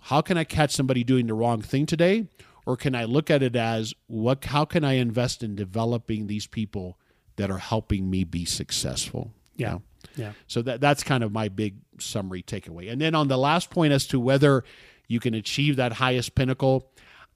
how 0.00 0.22
can 0.22 0.38
I 0.38 0.44
catch 0.44 0.72
somebody 0.72 1.04
doing 1.04 1.26
the 1.26 1.34
wrong 1.34 1.60
thing 1.60 1.84
today? 1.84 2.26
Or 2.70 2.76
can 2.76 2.94
I 2.94 3.04
look 3.04 3.30
at 3.30 3.42
it 3.42 3.56
as 3.56 3.94
what 4.06 4.44
how 4.44 4.64
can 4.64 4.84
I 4.84 4.92
invest 4.94 5.42
in 5.42 5.56
developing 5.56 6.26
these 6.28 6.46
people 6.46 6.98
that 7.36 7.50
are 7.50 7.58
helping 7.58 8.08
me 8.08 8.22
be 8.24 8.44
successful? 8.44 9.32
You 9.56 9.64
Yeah. 9.64 9.70
know? 9.72 9.82
Yeah. 10.16 10.32
So 10.46 10.62
that 10.62 10.80
that's 10.80 11.02
kind 11.02 11.24
of 11.24 11.32
my 11.32 11.48
big 11.48 11.74
summary 11.98 12.42
takeaway. 12.42 12.90
And 12.92 13.00
then 13.00 13.14
on 13.16 13.26
the 13.28 13.36
last 13.36 13.70
point 13.70 13.92
as 13.92 14.06
to 14.08 14.20
whether 14.20 14.62
you 15.08 15.18
can 15.20 15.34
achieve 15.34 15.76
that 15.76 15.94
highest 15.94 16.34
pinnacle, 16.36 16.88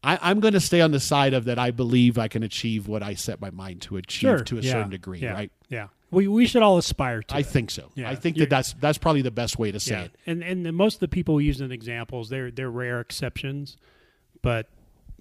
I, 0.05 0.19
I'm 0.23 0.39
going 0.39 0.55
to 0.55 0.61
stay 0.61 0.81
on 0.81 0.93
the 0.93 1.01
side 1.01 1.35
of 1.35 1.47
that. 1.47 1.59
I 1.59 1.71
believe 1.73 2.17
I 2.19 2.29
can 2.29 2.43
achieve 2.45 2.87
what 2.87 3.03
I 3.03 3.15
set 3.15 3.41
my 3.41 3.51
mind 3.51 3.83
to 3.83 3.97
achieve 3.97 4.21
Sure. 4.21 4.39
to 4.45 4.59
a 4.59 4.61
yeah. 4.61 4.73
certain 4.73 4.91
degree, 4.91 5.19
yeah. 5.21 5.33
right? 5.33 5.53
Yeah. 5.69 5.89
We 6.11 6.29
we 6.29 6.47
should 6.47 6.63
all 6.63 6.79
aspire 6.79 7.23
to. 7.23 7.35
I 7.35 7.41
it. 7.41 7.47
think 7.47 7.71
so. 7.73 7.91
Yeah. 7.97 8.09
I 8.09 8.15
think 8.15 8.37
You're- 8.37 8.45
that 8.47 8.51
that's 8.57 8.73
that's 8.75 8.99
probably 8.99 9.23
the 9.23 9.33
best 9.33 9.59
way 9.59 9.73
to 9.73 9.81
say 9.81 9.95
Yeah. 9.97 10.03
it. 10.05 10.15
And 10.27 10.45
and 10.45 10.65
the, 10.65 10.71
most 10.73 10.95
of 10.95 11.01
the 11.01 11.09
people 11.09 11.35
we 11.35 11.45
use 11.47 11.61
as 11.61 11.71
examples, 11.73 12.29
they're 12.29 12.53
they're 12.53 12.71
rare 12.71 13.01
exceptions, 13.01 13.77
but 14.41 14.69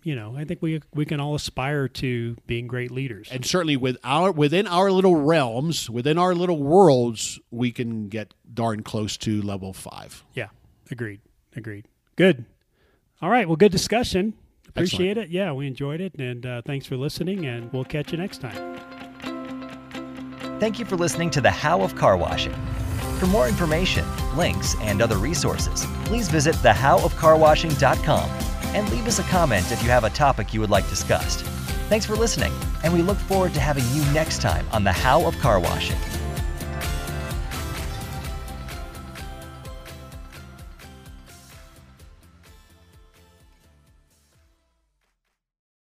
you 0.04 0.16
know, 0.16 0.36
I 0.38 0.43
think 0.43 0.62
we 0.62 0.82
we 0.93 1.06
can 1.06 1.20
all 1.20 1.36
aspire 1.36 1.88
to 1.88 2.36
being 2.45 2.68
great 2.68 2.91
leaders. 2.91 3.30
And 3.32 3.45
certainly 3.45 3.78
with 3.78 3.97
our 4.04 4.32
within 4.32 4.68
our 4.68 4.91
little 4.91 5.16
realms, 5.16 5.89
within 5.89 6.18
our 6.18 6.36
little 6.36 6.62
worlds, 6.62 7.39
we 7.51 7.72
can 7.72 8.10
get 8.10 8.34
darn 8.54 8.84
close 8.84 9.18
to 9.18 9.41
level 9.41 9.74
five. 9.74 10.24
yeah. 10.34 10.47
Agreed. 10.91 11.22
Agreed. 11.56 11.88
Good. 12.18 12.45
All 13.22 13.30
right. 13.30 13.47
Well, 13.47 13.56
good 13.56 13.72
discussion. 13.72 14.34
Appreciate 14.68 15.18
it. 15.18 15.30
Yeah, 15.30 15.54
we 15.54 15.66
enjoyed 15.66 16.01
it, 16.01 16.14
and 16.16 16.45
uh, 16.45 16.62
thanks 16.64 16.86
for 16.86 16.97
listening. 16.97 17.45
And 17.45 17.72
we'll 17.72 17.86
catch 17.86 18.12
you 18.12 18.18
next 18.18 18.41
time. 18.41 18.78
Thank 20.60 20.78
you 20.80 20.86
for 20.86 20.95
listening 20.95 21.30
to 21.32 21.41
The 21.41 21.51
How 21.51 21.82
of 21.82 21.95
Car 21.95 22.18
Washing. 22.18 22.54
For 23.20 23.28
more 23.28 23.47
information, 23.47 24.06
links, 24.36 24.76
and 24.82 25.01
other 25.01 25.18
resources, 25.18 25.86
please 26.06 26.28
visit 26.28 26.56
thehowofcarwashing.com 26.56 28.53
and 28.74 28.89
leave 28.89 29.07
us 29.07 29.19
a 29.19 29.24
comment 29.24 29.71
if 29.71 29.82
you 29.84 29.89
have 29.89 30.03
a 30.03 30.09
topic 30.09 30.53
you 30.53 30.59
would 30.59 30.69
like 30.69 30.88
discussed. 30.89 31.41
Thanks 31.89 32.05
for 32.05 32.15
listening, 32.15 32.53
and 32.84 32.93
we 32.93 33.01
look 33.01 33.17
forward 33.17 33.53
to 33.53 33.59
having 33.59 33.84
you 33.93 34.03
next 34.13 34.41
time 34.41 34.65
on 34.71 34.84
The 34.84 34.91
How 34.91 35.26
of 35.26 35.38
Car 35.39 35.59
Washing. 35.59 36.22